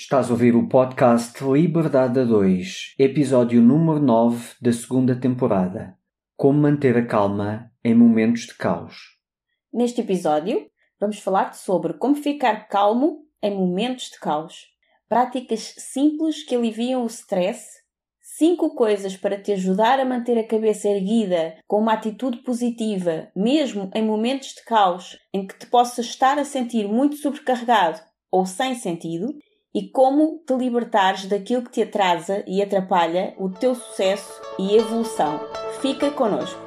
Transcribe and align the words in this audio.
Estás 0.00 0.30
a 0.30 0.32
ouvir 0.32 0.54
o 0.54 0.68
podcast 0.68 1.42
Liberdade 1.42 2.20
a 2.20 2.24
2, 2.24 2.94
episódio 3.00 3.60
número 3.60 3.98
9 3.98 4.54
da 4.62 4.72
segunda 4.72 5.16
temporada. 5.16 5.98
Como 6.36 6.56
manter 6.56 6.96
a 6.96 7.04
calma 7.04 7.72
em 7.82 7.96
momentos 7.96 8.42
de 8.42 8.54
caos. 8.54 8.94
Neste 9.72 10.00
episódio, 10.00 10.70
vamos 11.00 11.18
falar 11.18 11.52
sobre 11.54 11.94
como 11.94 12.14
ficar 12.14 12.68
calmo 12.68 13.24
em 13.42 13.52
momentos 13.52 14.04
de 14.10 14.20
caos. 14.20 14.68
Práticas 15.08 15.74
simples 15.78 16.44
que 16.44 16.54
aliviam 16.54 17.02
o 17.02 17.06
stress. 17.06 17.66
5 18.20 18.76
coisas 18.76 19.16
para 19.16 19.36
te 19.36 19.50
ajudar 19.50 19.98
a 19.98 20.04
manter 20.04 20.38
a 20.38 20.46
cabeça 20.46 20.88
erguida 20.88 21.56
com 21.66 21.80
uma 21.80 21.94
atitude 21.94 22.38
positiva, 22.44 23.32
mesmo 23.34 23.90
em 23.92 24.04
momentos 24.04 24.50
de 24.50 24.62
caos 24.64 25.18
em 25.34 25.44
que 25.44 25.58
te 25.58 25.66
possas 25.66 26.06
estar 26.06 26.38
a 26.38 26.44
sentir 26.44 26.86
muito 26.86 27.16
sobrecarregado 27.16 27.98
ou 28.30 28.46
sem 28.46 28.76
sentido 28.76 29.34
e 29.78 29.86
como 29.90 30.40
te 30.44 30.54
libertares 30.56 31.26
daquilo 31.26 31.62
que 31.62 31.70
te 31.70 31.82
atrasa 31.82 32.42
e 32.48 32.60
atrapalha 32.60 33.32
o 33.38 33.48
teu 33.48 33.76
sucesso 33.76 34.42
e 34.58 34.76
evolução. 34.76 35.38
Fica 35.80 36.10
connosco. 36.10 36.60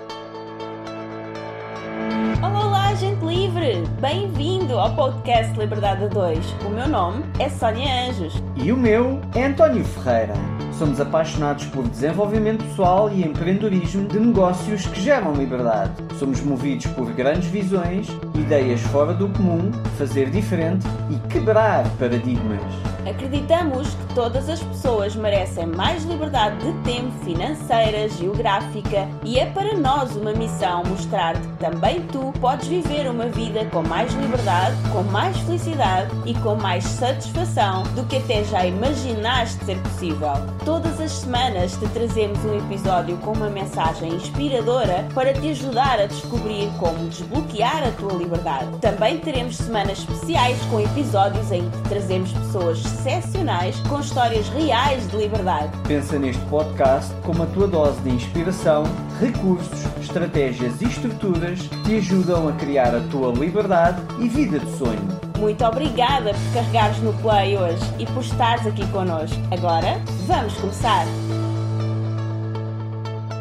Olá, 2.41 2.67
olá, 2.67 2.95
gente 2.95 3.19
livre! 3.25 3.83
Bem-vindo 3.99 4.79
ao 4.79 4.95
podcast 4.95 5.59
Liberdade 5.59 6.05
a 6.05 6.07
2. 6.07 6.37
O 6.65 6.69
meu 6.69 6.87
nome 6.87 7.25
é 7.37 7.49
Sónia 7.49 8.07
Anjos. 8.07 8.33
E 8.55 8.71
o 8.71 8.77
meu 8.77 9.19
é 9.35 9.43
António 9.43 9.83
Ferreira. 9.83 10.33
Somos 10.81 10.99
apaixonados 10.99 11.65
por 11.65 11.87
desenvolvimento 11.87 12.63
pessoal 12.63 13.07
e 13.11 13.23
empreendedorismo 13.23 14.07
de 14.07 14.19
negócios 14.19 14.83
que 14.87 14.99
geram 14.99 15.31
liberdade. 15.35 15.91
Somos 16.17 16.41
movidos 16.41 16.87
por 16.87 17.13
grandes 17.13 17.49
visões, 17.49 18.07
ideias 18.33 18.81
fora 18.81 19.13
do 19.13 19.29
comum, 19.29 19.71
fazer 19.99 20.31
diferente 20.31 20.87
e 21.11 21.19
quebrar 21.27 21.87
paradigmas. 21.99 22.59
Acreditamos 23.07 23.89
que 23.89 24.13
todas 24.13 24.47
as 24.47 24.61
pessoas 24.61 25.15
merecem 25.15 25.65
mais 25.65 26.03
liberdade 26.03 26.57
de 26.57 26.73
tempo, 26.83 27.11
financeira, 27.23 28.07
geográfica 28.09 29.07
e 29.23 29.39
é 29.39 29.47
para 29.47 29.75
nós 29.75 30.15
uma 30.15 30.33
missão 30.33 30.83
mostrar-te 30.83 31.47
que 31.47 31.57
também 31.57 32.01
tu 32.07 32.31
podes 32.39 32.67
viver 32.67 33.09
uma 33.09 33.25
vida 33.25 33.65
com 33.65 33.81
mais 33.81 34.13
liberdade, 34.13 34.75
com 34.91 35.01
mais 35.03 35.35
felicidade 35.39 36.11
e 36.25 36.33
com 36.35 36.55
mais 36.55 36.83
satisfação 36.83 37.83
do 37.95 38.03
que 38.05 38.17
até 38.17 38.43
já 38.43 38.65
imaginaste 38.65 39.63
ser 39.65 39.77
possível. 39.79 40.33
Todas 40.71 41.01
as 41.01 41.11
semanas 41.11 41.75
te 41.75 41.85
trazemos 41.89 42.39
um 42.45 42.57
episódio 42.57 43.17
com 43.17 43.33
uma 43.33 43.49
mensagem 43.49 44.13
inspiradora 44.13 45.05
para 45.13 45.33
te 45.33 45.49
ajudar 45.49 45.99
a 45.99 46.05
descobrir 46.05 46.71
como 46.79 47.09
desbloquear 47.09 47.85
a 47.85 47.91
tua 47.91 48.13
liberdade. 48.13 48.77
Também 48.79 49.19
teremos 49.19 49.57
semanas 49.57 49.99
especiais 49.99 50.57
com 50.71 50.79
episódios 50.79 51.51
em 51.51 51.69
que 51.69 51.89
trazemos 51.89 52.31
pessoas 52.31 52.85
excepcionais 52.85 53.77
com 53.81 53.99
histórias 53.99 54.47
reais 54.47 55.05
de 55.11 55.17
liberdade. 55.17 55.77
Pensa 55.85 56.17
neste 56.17 56.41
podcast 56.45 57.13
como 57.25 57.43
a 57.43 57.47
tua 57.47 57.67
dose 57.67 57.99
de 57.99 58.11
inspiração, 58.11 58.85
recursos, 59.19 59.85
estratégias 59.99 60.81
e 60.81 60.85
estruturas 60.85 61.59
que 61.59 61.83
te 61.83 61.97
ajudam 61.97 62.47
a 62.47 62.53
criar 62.53 62.95
a 62.95 63.01
tua 63.11 63.33
liberdade 63.33 64.01
e 64.19 64.29
vida 64.29 64.57
de 64.57 64.77
sonho. 64.77 65.20
Muito 65.41 65.65
obrigada 65.65 66.35
por 66.35 66.53
carregares 66.53 66.99
no 66.99 67.13
play 67.13 67.57
hoje 67.57 67.81
e 67.97 68.05
por 68.05 68.21
estares 68.21 68.67
aqui 68.67 68.85
connosco. 68.91 69.35
Agora, 69.49 69.99
vamos 70.27 70.53
começar! 70.53 71.07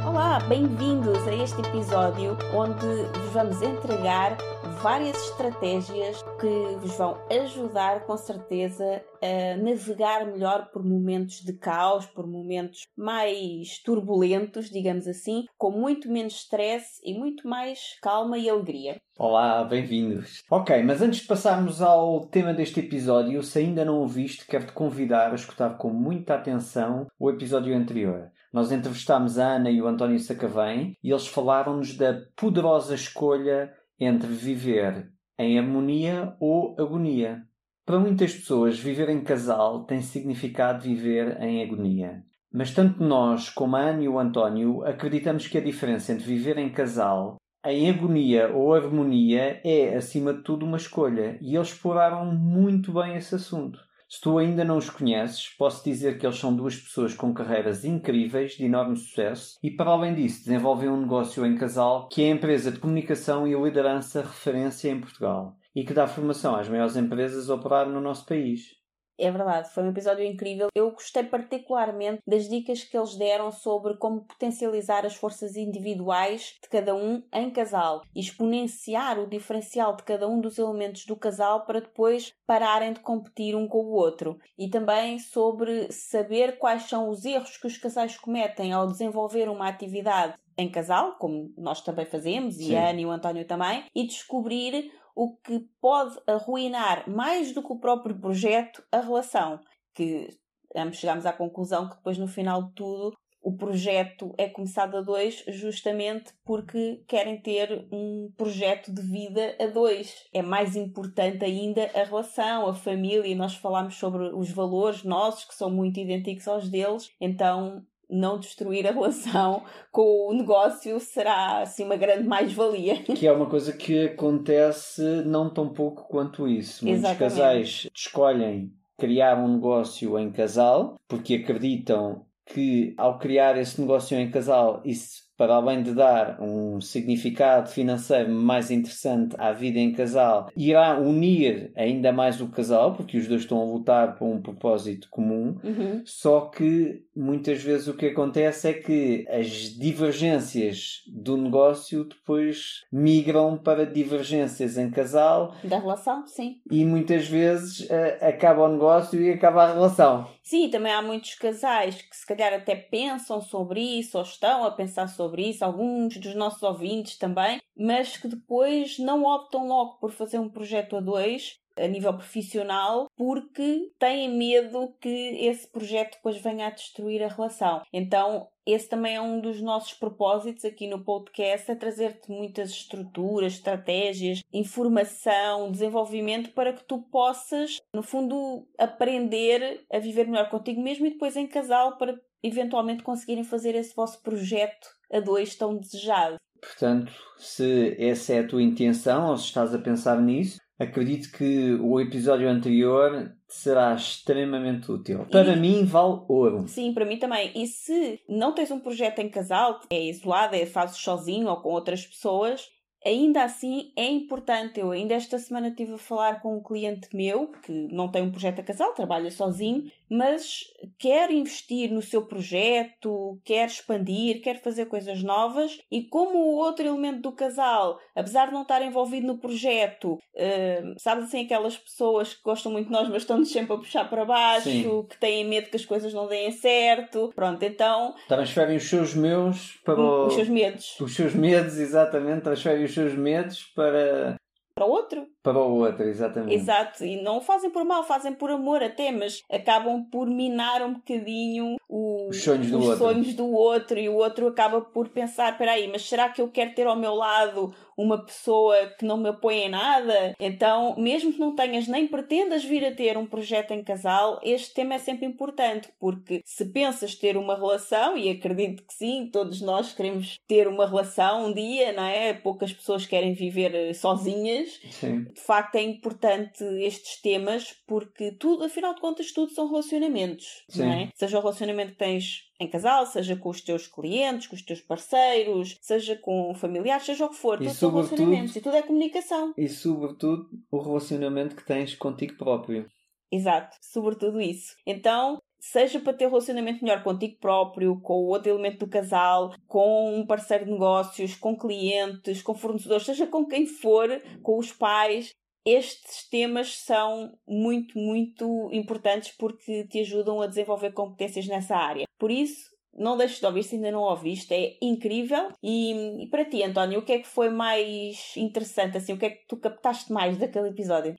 Olá, 0.07 0.41
bem-vindos 0.49 1.29
a 1.29 1.35
este 1.35 1.61
episódio 1.61 2.39
onde 2.55 2.87
vos 2.87 3.33
vamos 3.35 3.61
entregar 3.61 4.39
várias 4.83 5.17
estratégias 5.29 6.23
que 6.41 6.77
vos 6.81 6.97
vão 6.97 7.19
ajudar 7.31 8.07
com 8.07 8.17
certeza 8.17 9.05
a 9.21 9.57
navegar 9.63 10.25
melhor 10.25 10.71
por 10.73 10.83
momentos 10.83 11.43
de 11.43 11.53
caos, 11.53 12.07
por 12.07 12.27
momentos 12.27 12.87
mais 12.97 13.79
turbulentos, 13.85 14.71
digamos 14.71 15.07
assim, 15.07 15.45
com 15.59 15.71
muito 15.71 16.11
menos 16.11 16.35
stress 16.35 16.99
e 17.05 17.13
muito 17.13 17.47
mais 17.47 17.99
calma 18.01 18.39
e 18.39 18.49
alegria. 18.49 18.97
Olá, 19.19 19.63
bem-vindos. 19.65 20.43
Ok, 20.51 20.83
mas 20.83 21.03
antes 21.03 21.21
de 21.21 21.27
passarmos 21.27 21.83
ao 21.83 22.25
tema 22.27 22.55
deste 22.55 22.81
episódio, 22.81 23.43
se 23.43 23.59
ainda 23.59 23.85
não 23.85 24.03
o 24.03 24.07
viste, 24.07 24.47
quero-te 24.47 24.73
convidar 24.73 25.33
a 25.33 25.35
escutar 25.35 25.77
com 25.77 25.91
muita 25.91 26.37
atenção 26.37 27.07
o 27.19 27.29
episódio 27.29 27.77
anterior. 27.77 28.31
Nós 28.51 28.73
entrevistámos 28.73 29.39
a 29.39 29.57
Ana 29.57 29.71
e 29.71 29.81
o 29.81 29.87
António 29.87 30.19
Sacavém 30.19 30.97
e 31.05 31.11
eles 31.11 31.27
falaram-nos 31.27 31.97
da 31.97 32.23
poderosa 32.35 32.95
escolha 32.95 33.73
entre 34.01 34.29
viver 34.29 35.13
em 35.39 35.59
harmonia 35.59 36.35
ou 36.41 36.75
agonia. 36.79 37.43
Para 37.85 37.99
muitas 37.99 38.35
pessoas, 38.35 38.79
viver 38.79 39.09
em 39.09 39.23
casal 39.23 39.85
tem 39.85 40.01
significado 40.01 40.83
viver 40.83 41.41
em 41.41 41.63
agonia. 41.63 42.25
Mas 42.53 42.73
tanto 42.73 43.03
nós 43.03 43.49
como 43.49 43.77
a 43.77 43.81
Ana 43.81 44.03
e 44.03 44.09
o 44.09 44.19
António 44.19 44.85
acreditamos 44.85 45.47
que 45.47 45.59
a 45.59 45.65
diferença 45.65 46.13
entre 46.13 46.27
viver 46.27 46.59
em 46.59 46.71
casal, 46.71 47.37
em 47.65 47.91
agonia 47.91 48.49
ou 48.55 48.75
harmonia, 48.75 49.61
é, 49.65 49.95
acima 49.95 50.35
de 50.35 50.43
tudo, 50.43 50.67
uma 50.67 50.77
escolha. 50.77 51.39
E 51.41 51.57
eles 51.57 51.69
exploraram 51.69 52.27
muito 52.35 52.93
bem 52.93 53.17
esse 53.17 53.35
assunto. 53.35 53.79
Se 54.13 54.21
tu 54.21 54.39
ainda 54.39 54.65
não 54.65 54.77
os 54.77 54.91
conheces, 54.91 55.51
posso 55.57 55.85
dizer 55.85 56.19
que 56.19 56.27
eles 56.27 56.37
são 56.37 56.53
duas 56.53 56.75
pessoas 56.75 57.15
com 57.15 57.33
carreiras 57.33 57.85
incríveis, 57.85 58.55
de 58.55 58.65
enorme 58.65 58.97
sucesso, 58.97 59.57
e 59.63 59.71
para 59.71 59.91
além 59.91 60.17
disso 60.17 60.47
desenvolvem 60.47 60.89
um 60.89 61.03
negócio 61.03 61.47
em 61.47 61.57
casal 61.57 62.09
que 62.09 62.25
é 62.25 62.27
a 62.27 62.35
empresa 62.35 62.73
de 62.73 62.81
comunicação 62.81 63.47
e 63.47 63.55
liderança 63.55 64.23
referência 64.23 64.91
em 64.91 65.01
Portugal 65.01 65.57
e 65.77 65.85
que 65.85 65.95
dá 65.95 66.09
formação 66.09 66.57
às 66.57 66.69
maiores 66.69 66.97
empresas 66.97 67.49
a 67.49 67.55
operar 67.55 67.89
no 67.89 68.01
nosso 68.01 68.27
país. 68.27 68.80
É 69.21 69.31
verdade, 69.31 69.69
foi 69.69 69.83
um 69.83 69.91
episódio 69.91 70.25
incrível. 70.25 70.69
Eu 70.75 70.91
gostei 70.93 71.23
particularmente 71.23 72.23
das 72.27 72.49
dicas 72.49 72.83
que 72.83 72.97
eles 72.97 73.17
deram 73.17 73.53
sobre 73.53 73.95
como 73.99 74.23
potencializar 74.23 75.05
as 75.05 75.15
forças 75.15 75.57
individuais 75.57 76.57
de 76.63 76.69
cada 76.71 76.95
um 76.95 77.23
em 77.31 77.51
casal, 77.51 78.03
exponenciar 78.17 79.19
o 79.19 79.29
diferencial 79.29 79.95
de 79.95 80.05
cada 80.05 80.27
um 80.27 80.41
dos 80.41 80.59
elementos 80.59 81.05
do 81.05 81.15
casal 81.15 81.67
para 81.67 81.83
depois 81.83 82.33
pararem 82.47 82.95
de 82.95 83.01
competir 83.01 83.55
um 83.55 83.69
com 83.69 83.85
o 83.85 83.93
outro. 83.93 84.39
E 84.59 84.71
também 84.71 85.19
sobre 85.19 85.93
saber 85.93 86.57
quais 86.57 86.85
são 86.85 87.11
os 87.11 87.27
erros 87.27 87.59
que 87.59 87.67
os 87.67 87.77
casais 87.77 88.17
cometem 88.17 88.73
ao 88.73 88.87
desenvolver 88.87 89.51
uma 89.51 89.69
atividade 89.69 90.35
em 90.57 90.71
casal, 90.71 91.17
como 91.19 91.53
nós 91.57 91.81
também 91.81 92.05
fazemos, 92.05 92.57
Sim. 92.57 92.73
e 92.73 92.77
a 92.77 92.91
Ana 92.91 93.01
e 93.01 93.07
o 93.07 93.11
António 93.11 93.47
também, 93.47 93.85
e 93.95 94.07
descobrir 94.07 94.93
o 95.15 95.37
que 95.37 95.61
pode 95.81 96.19
arruinar 96.27 97.09
mais 97.09 97.53
do 97.53 97.63
que 97.63 97.73
o 97.73 97.79
próprio 97.79 98.19
projeto 98.19 98.83
a 98.91 99.01
relação. 99.01 99.61
Que 99.95 100.29
ambos 100.75 100.99
chegamos 100.99 101.27
à 101.27 101.33
conclusão 101.33 101.89
que 101.89 101.97
depois, 101.97 102.19
no 102.19 102.29
final 102.29 102.63
de 102.65 102.73
tudo, 102.75 103.17
o 103.43 103.57
projeto 103.57 104.35
é 104.37 104.49
começado 104.49 104.97
a 104.99 105.01
dois 105.01 105.43
justamente 105.49 106.33
porque 106.45 107.03
querem 107.09 107.41
ter 107.41 107.89
um 107.91 108.31
projeto 108.37 108.93
de 108.93 109.01
vida 109.01 109.57
a 109.59 109.67
dois. 109.67 110.29
É 110.33 110.43
mais 110.43 110.77
importante 110.77 111.45
ainda 111.45 111.91
a 111.95 112.05
relação, 112.05 112.69
a 112.69 112.75
família. 112.75 113.35
Nós 113.35 113.55
falámos 113.55 113.95
sobre 113.97 114.25
os 114.35 114.51
valores 114.51 115.05
nossos 115.05 115.47
que 115.47 115.55
são 115.55 115.71
muito 115.71 115.99
idênticos 115.99 116.47
aos 116.47 116.69
deles, 116.69 117.11
então 117.19 117.83
não 118.11 118.39
destruir 118.39 118.87
a 118.87 118.93
relação 118.93 119.63
com 119.91 120.29
o 120.31 120.35
negócio 120.35 120.99
será 121.01 121.63
assim 121.63 121.85
uma 121.85 121.97
grande 121.97 122.27
mais-valia. 122.27 123.03
Que 123.15 123.27
é 123.27 123.33
uma 123.33 123.47
coisa 123.47 123.73
que 123.73 124.07
acontece 124.07 125.03
não 125.25 125.53
tão 125.53 125.69
pouco 125.69 126.09
quanto 126.09 126.49
isso. 126.49 126.85
Muitos 126.85 127.05
Exatamente. 127.05 127.19
casais 127.19 127.89
escolhem 127.95 128.73
criar 128.99 129.39
um 129.39 129.55
negócio 129.55 130.19
em 130.19 130.31
casal 130.31 130.97
porque 131.09 131.37
acreditam 131.37 132.27
que 132.47 132.95
ao 132.99 133.19
criar 133.19 133.57
esse 133.57 133.81
negócio 133.81 134.19
em 134.19 134.31
casal 134.31 134.83
isso 134.85 135.30
para 135.41 135.55
além 135.55 135.83
de 135.83 135.95
dar 135.95 136.39
um 136.39 136.83
significado 136.83 137.71
financeiro 137.71 138.31
mais 138.31 138.71
interessante 138.71 139.35
à 139.39 139.53
vida 139.53 139.79
em 139.79 139.91
casal, 139.91 140.51
irá 140.55 140.99
unir 140.99 141.73
ainda 141.75 142.13
mais 142.13 142.43
o 142.43 142.49
casal, 142.49 142.93
porque 142.93 143.17
os 143.17 143.27
dois 143.27 143.41
estão 143.41 143.59
a 143.59 143.65
lutar 143.65 144.19
por 144.19 144.27
um 144.27 144.43
propósito 144.43 145.09
comum. 145.11 145.57
Uhum. 145.65 146.03
Só 146.05 146.43
que 146.43 147.03
muitas 147.17 147.63
vezes 147.63 147.89
o 147.89 147.95
que 147.95 148.09
acontece 148.09 148.69
é 148.69 148.75
que 148.75 149.25
as 149.31 149.49
divergências 149.79 151.05
do 151.11 151.39
negócio 151.39 152.05
depois 152.05 152.85
migram 152.93 153.57
para 153.57 153.87
divergências 153.87 154.77
em 154.77 154.91
casal. 154.91 155.55
Da 155.65 155.79
relação, 155.79 156.27
sim. 156.27 156.57
E 156.71 156.85
muitas 156.85 157.27
vezes 157.27 157.81
uh, 157.89 158.27
acaba 158.29 158.69
o 158.69 158.73
negócio 158.73 159.19
e 159.19 159.33
acaba 159.33 159.65
a 159.65 159.73
relação. 159.73 160.27
Sim, 160.51 160.69
também 160.69 160.93
há 160.93 161.01
muitos 161.01 161.37
casais 161.37 162.03
que 162.03 162.17
se 162.17 162.27
calhar 162.27 162.53
até 162.53 162.75
pensam 162.75 163.41
sobre 163.41 163.81
isso 163.81 164.19
ou 164.19 164.25
estão 164.25 164.65
a 164.65 164.73
pensar 164.73 165.07
sobre 165.07 165.49
isso, 165.49 165.65
alguns 165.65 166.17
dos 166.17 166.35
nossos 166.35 166.61
ouvintes 166.65 167.17
também, 167.17 167.63
mas 167.77 168.17
que 168.17 168.27
depois 168.27 168.99
não 168.99 169.23
optam 169.23 169.69
logo 169.69 169.99
por 169.99 170.11
fazer 170.11 170.41
um 170.41 170.49
projeto 170.49 170.97
a 170.97 171.01
dois 171.01 171.61
a 171.81 171.89
nível 171.89 172.15
profissional 172.15 173.07
porque 173.17 173.91
têm 173.99 174.37
medo 174.37 174.95
que 175.01 175.09
esse 175.09 175.67
projeto 175.71 176.17
depois 176.17 176.37
venha 176.37 176.67
a 176.67 176.71
destruir 176.71 177.23
a 177.23 177.29
relação. 177.29 177.83
Então, 177.93 178.49
esse 178.67 178.89
também 178.89 179.17
é 179.17 179.21
um 179.21 179.41
dos 179.41 179.61
nossos 179.61 179.95
propósitos 179.95 180.65
aqui 180.65 180.87
no 180.87 181.03
podcast, 181.03 181.71
é 181.71 181.75
trazer-te 181.75 182.31
muitas 182.31 182.71
estruturas, 182.71 183.55
estratégias, 183.55 184.43
informação, 184.53 185.71
desenvolvimento 185.73 186.53
para 186.53 186.73
que 186.73 186.85
tu 186.85 187.03
possas, 187.11 187.79
no 187.95 188.03
fundo, 188.03 188.67
aprender 188.79 189.85
a 189.91 189.99
viver 189.99 190.27
melhor 190.27 190.49
contigo 190.51 190.81
mesmo 190.81 191.07
e 191.07 191.11
depois 191.11 191.37
em 191.37 191.47
casal 191.47 191.97
para 191.97 192.19
eventualmente 192.43 193.03
conseguirem 193.03 193.45
fazer 193.45 193.75
esse 193.75 193.95
vosso 193.95 194.23
projeto 194.23 194.89
a 195.13 195.21
dois 195.21 195.55
tão 195.57 195.77
desejado. 195.77 196.37
Portanto, 196.61 197.13
se 197.39 197.97
essa 197.99 198.35
é 198.35 198.41
a 198.41 198.47
tua 198.47 198.63
intenção 198.63 199.31
ou 199.31 199.37
se 199.37 199.47
estás 199.47 199.75
a 199.75 199.79
pensar 199.79 200.21
nisso, 200.21 200.59
acredito 200.81 201.31
que 201.31 201.75
o 201.75 202.01
episódio 202.01 202.49
anterior 202.49 203.33
será 203.47 203.95
extremamente 203.95 204.91
útil. 204.91 205.27
Para 205.31 205.55
mim, 205.55 205.85
vale 205.85 206.23
ouro. 206.27 206.67
Sim, 206.67 206.95
para 206.95 207.05
mim 207.05 207.19
também. 207.19 207.53
E 207.55 207.67
se 207.67 208.19
não 208.27 208.55
tens 208.55 208.71
um 208.71 208.81
projeto 208.81 209.19
em 209.19 209.29
casal, 209.29 209.81
é 209.91 210.09
isolado, 210.09 210.57
é 210.57 210.65
fazes 210.65 210.97
sozinho 210.97 211.49
ou 211.49 211.61
com 211.61 211.69
outras 211.69 212.07
pessoas, 212.07 212.67
Ainda 213.05 213.45
assim, 213.45 213.93
é 213.97 214.07
importante. 214.07 214.79
Eu 214.79 214.91
ainda 214.91 215.15
esta 215.15 215.39
semana 215.39 215.69
estive 215.69 215.95
a 215.95 215.99
falar 215.99 216.43
com 216.43 216.59
um 216.59 216.63
cliente 216.63 217.09
meu 217.17 217.49
que 217.49 217.73
não 217.91 218.11
tem 218.11 218.23
um 218.23 218.31
projeto 218.31 218.61
a 218.61 218.63
casal, 218.63 218.93
trabalha 218.93 219.31
sozinho, 219.31 219.91
mas 220.11 220.65
quer 220.99 221.31
investir 221.31 221.91
no 221.93 222.03
seu 222.03 222.27
projeto, 222.27 223.41
quer 223.45 223.69
expandir, 223.69 224.43
quer 224.43 224.61
fazer 224.61 224.87
coisas 224.87 225.23
novas. 225.23 225.79
E 225.91 226.03
como 226.03 226.37
o 226.37 226.57
outro 226.57 226.85
elemento 226.85 227.21
do 227.21 227.33
casal, 227.33 227.99
apesar 228.15 228.47
de 228.47 228.53
não 228.53 228.63
estar 228.63 228.83
envolvido 228.83 229.27
no 229.27 229.39
projeto, 229.39 230.15
uh, 230.15 230.95
sabes 230.99 231.25
assim, 231.25 231.45
aquelas 231.45 231.77
pessoas 231.77 232.35
que 232.35 232.43
gostam 232.43 232.73
muito 232.73 232.87
de 232.87 232.93
nós, 232.93 233.09
mas 233.09 233.23
estão-nos 233.23 233.53
sempre 233.53 233.75
a 233.75 233.79
puxar 233.79 234.11
para 234.11 234.25
baixo, 234.25 234.69
Sim. 234.69 235.07
que 235.09 235.19
têm 235.19 235.47
medo 235.47 235.71
que 235.71 235.77
as 235.77 235.87
coisas 235.87 236.13
não 236.13 236.27
deem 236.27 236.51
certo. 236.51 237.31
Pronto, 237.35 237.63
então. 237.63 238.15
Transferem 238.27 238.77
os 238.77 238.89
seus 238.89 239.15
meus 239.15 239.79
para 239.85 240.01
o... 240.01 240.27
os 240.27 240.35
seus 240.35 240.49
medos. 240.49 240.99
Os 241.01 241.15
seus 241.15 241.35
medos, 241.35 241.79
exatamente, 241.81 242.43
transferem 242.43 242.85
os 242.85 242.93
seus 242.93 243.15
medos 243.15 243.63
para 243.77 244.37
para 244.81 244.87
o 244.87 244.91
outro. 244.91 245.27
Para 245.43 245.59
o 245.59 245.77
outro, 245.77 246.05
exatamente. 246.05 246.55
Exato, 246.55 247.05
e 247.05 247.23
não 247.23 247.37
o 247.37 247.41
fazem 247.43 247.69
por 247.69 247.85
mal, 247.85 248.03
fazem 248.03 248.33
por 248.33 248.51
amor 248.51 248.83
até, 248.83 249.13
mas 249.13 249.43
acabam 249.51 250.03
por 250.11 250.27
minar 250.27 250.81
um 250.83 250.95
bocadinho 250.95 251.77
o, 251.87 252.29
os, 252.31 252.43
sonhos 252.43 252.71
do, 252.71 252.79
os 252.79 252.89
outro. 252.89 253.05
sonhos 253.05 253.35
do 253.35 253.51
outro 253.51 253.99
e 253.99 254.09
o 254.09 254.15
outro 254.15 254.47
acaba 254.47 254.81
por 254.81 255.09
pensar: 255.09 255.59
peraí, 255.59 255.87
mas 255.87 256.09
será 256.09 256.31
que 256.31 256.41
eu 256.41 256.49
quero 256.49 256.75
ter 256.75 256.87
ao 256.87 256.97
meu 256.97 257.15
lado 257.15 257.75
uma 258.01 258.25
pessoa 258.25 258.87
que 258.99 259.05
não 259.05 259.19
me 259.19 259.29
apoia 259.29 259.67
em 259.67 259.69
nada? 259.69 260.35
Então, 260.41 260.95
mesmo 260.97 261.33
que 261.33 261.39
não 261.39 261.55
tenhas 261.55 261.87
nem 261.87 262.07
pretendas 262.07 262.65
vir 262.65 262.85
a 262.85 262.95
ter 262.95 263.19
um 263.19 263.27
projeto 263.27 263.73
em 263.73 263.83
casal, 263.85 264.41
este 264.43 264.73
tema 264.73 264.95
é 264.95 264.99
sempre 264.99 265.27
importante, 265.27 265.91
porque 265.99 266.41
se 266.45 266.65
pensas 266.67 267.15
ter 267.15 267.37
uma 267.37 267.55
relação, 267.55 268.17
e 268.17 268.31
acredito 268.31 268.83
que 268.85 268.95
sim, 268.95 269.29
todos 269.31 269.61
nós 269.61 269.93
queremos 269.93 270.39
ter 270.49 270.67
uma 270.67 270.87
relação 270.87 271.47
um 271.47 271.53
dia, 271.53 271.93
não 271.93 272.05
é? 272.05 272.33
Poucas 272.33 272.73
pessoas 272.73 273.07
querem 273.07 273.35
viver 273.35 273.75
eh, 273.75 273.93
sozinhas. 273.93 274.81
Sim. 274.91 275.25
De 275.25 275.41
facto, 275.41 275.75
é 275.75 275.83
importante 275.83 276.65
estes 276.83 277.21
temas 277.21 277.75
porque 277.87 278.33
tudo, 278.33 278.65
afinal 278.65 278.95
de 278.95 279.01
contas, 279.01 279.33
tudo 279.33 279.53
são 279.53 279.69
relacionamentos, 279.69 280.65
sim. 280.69 280.83
não 280.83 280.93
é? 280.93 281.09
Seja 281.15 281.39
o 281.39 281.41
relacionamento 281.41 281.93
que 281.93 281.99
tens 281.99 282.50
em 282.61 282.69
casal, 282.69 283.07
seja 283.07 283.35
com 283.35 283.49
os 283.49 283.63
teus 283.63 283.87
clientes, 283.87 284.47
com 284.47 284.55
os 284.55 284.63
teus 284.63 284.81
parceiros, 284.83 285.79
seja 285.81 286.15
com 286.15 286.55
familiares, 286.55 287.07
seja 287.07 287.25
o 287.25 287.31
que 287.31 287.37
for. 287.37 287.61
E 287.61 287.67
tudo 287.67 287.75
são 287.75 287.91
relacionamentos 287.91 288.55
e 288.55 288.61
tudo 288.61 288.77
é 288.77 288.83
comunicação. 288.83 289.55
E 289.57 289.69
sobretudo 289.69 290.47
o 290.71 290.79
relacionamento 290.79 291.57
que 291.57 291.65
tens 291.65 291.95
contigo 291.95 292.37
próprio. 292.37 292.87
Exato, 293.33 293.77
sobretudo 293.81 294.41
isso. 294.41 294.75
Então, 294.87 295.39
seja 295.59 296.01
para 296.01 296.13
ter 296.13 296.27
um 296.27 296.31
relacionamento 296.31 296.85
melhor 296.85 297.03
contigo 297.03 297.37
próprio, 297.39 298.01
com 298.01 298.15
o 298.15 298.27
outro 298.27 298.51
elemento 298.51 298.85
do 298.85 298.91
casal, 298.91 299.55
com 299.67 300.19
um 300.19 300.27
parceiro 300.27 300.65
de 300.65 300.73
negócios, 300.73 301.37
com 301.37 301.57
clientes, 301.57 302.43
com 302.43 302.55
fornecedores, 302.55 303.07
seja 303.07 303.27
com 303.27 303.47
quem 303.47 303.67
for, 303.67 304.09
com 304.43 304.59
os 304.59 304.73
pais, 304.73 305.33
estes 305.65 306.29
temas 306.29 306.77
são 306.79 307.33
muito, 307.47 307.99
muito 307.99 308.71
importantes 308.73 309.35
porque 309.39 309.87
te 309.87 310.01
ajudam 310.01 310.41
a 310.41 310.47
desenvolver 310.47 310.93
competências 310.93 311.47
nessa 311.47 311.77
área. 311.77 312.07
Por 312.19 312.31
isso, 312.31 312.71
não 312.93 313.17
deixes 313.17 313.41
de 313.41 313.47
ouvir 313.47 313.63
se 313.63 313.77
ainda 313.77 313.93
não 313.93 314.01
ouviste, 314.01 314.53
é 314.53 314.77
incrível. 314.83 315.49
E, 315.63 316.25
e, 316.25 316.29
para 316.29 316.45
ti, 316.45 316.63
António, 316.63 317.01
o 317.01 317.05
que 317.05 317.13
é 317.13 317.19
que 317.19 317.29
foi 317.29 317.51
mais 317.51 318.35
interessante? 318.37 318.97
Assim, 318.97 319.13
o 319.13 319.19
que 319.19 319.27
é 319.27 319.31
que 319.31 319.47
tu 319.47 319.57
captaste 319.57 320.13
mais 320.13 320.37
daquele 320.37 320.69
episódio? 320.69 321.15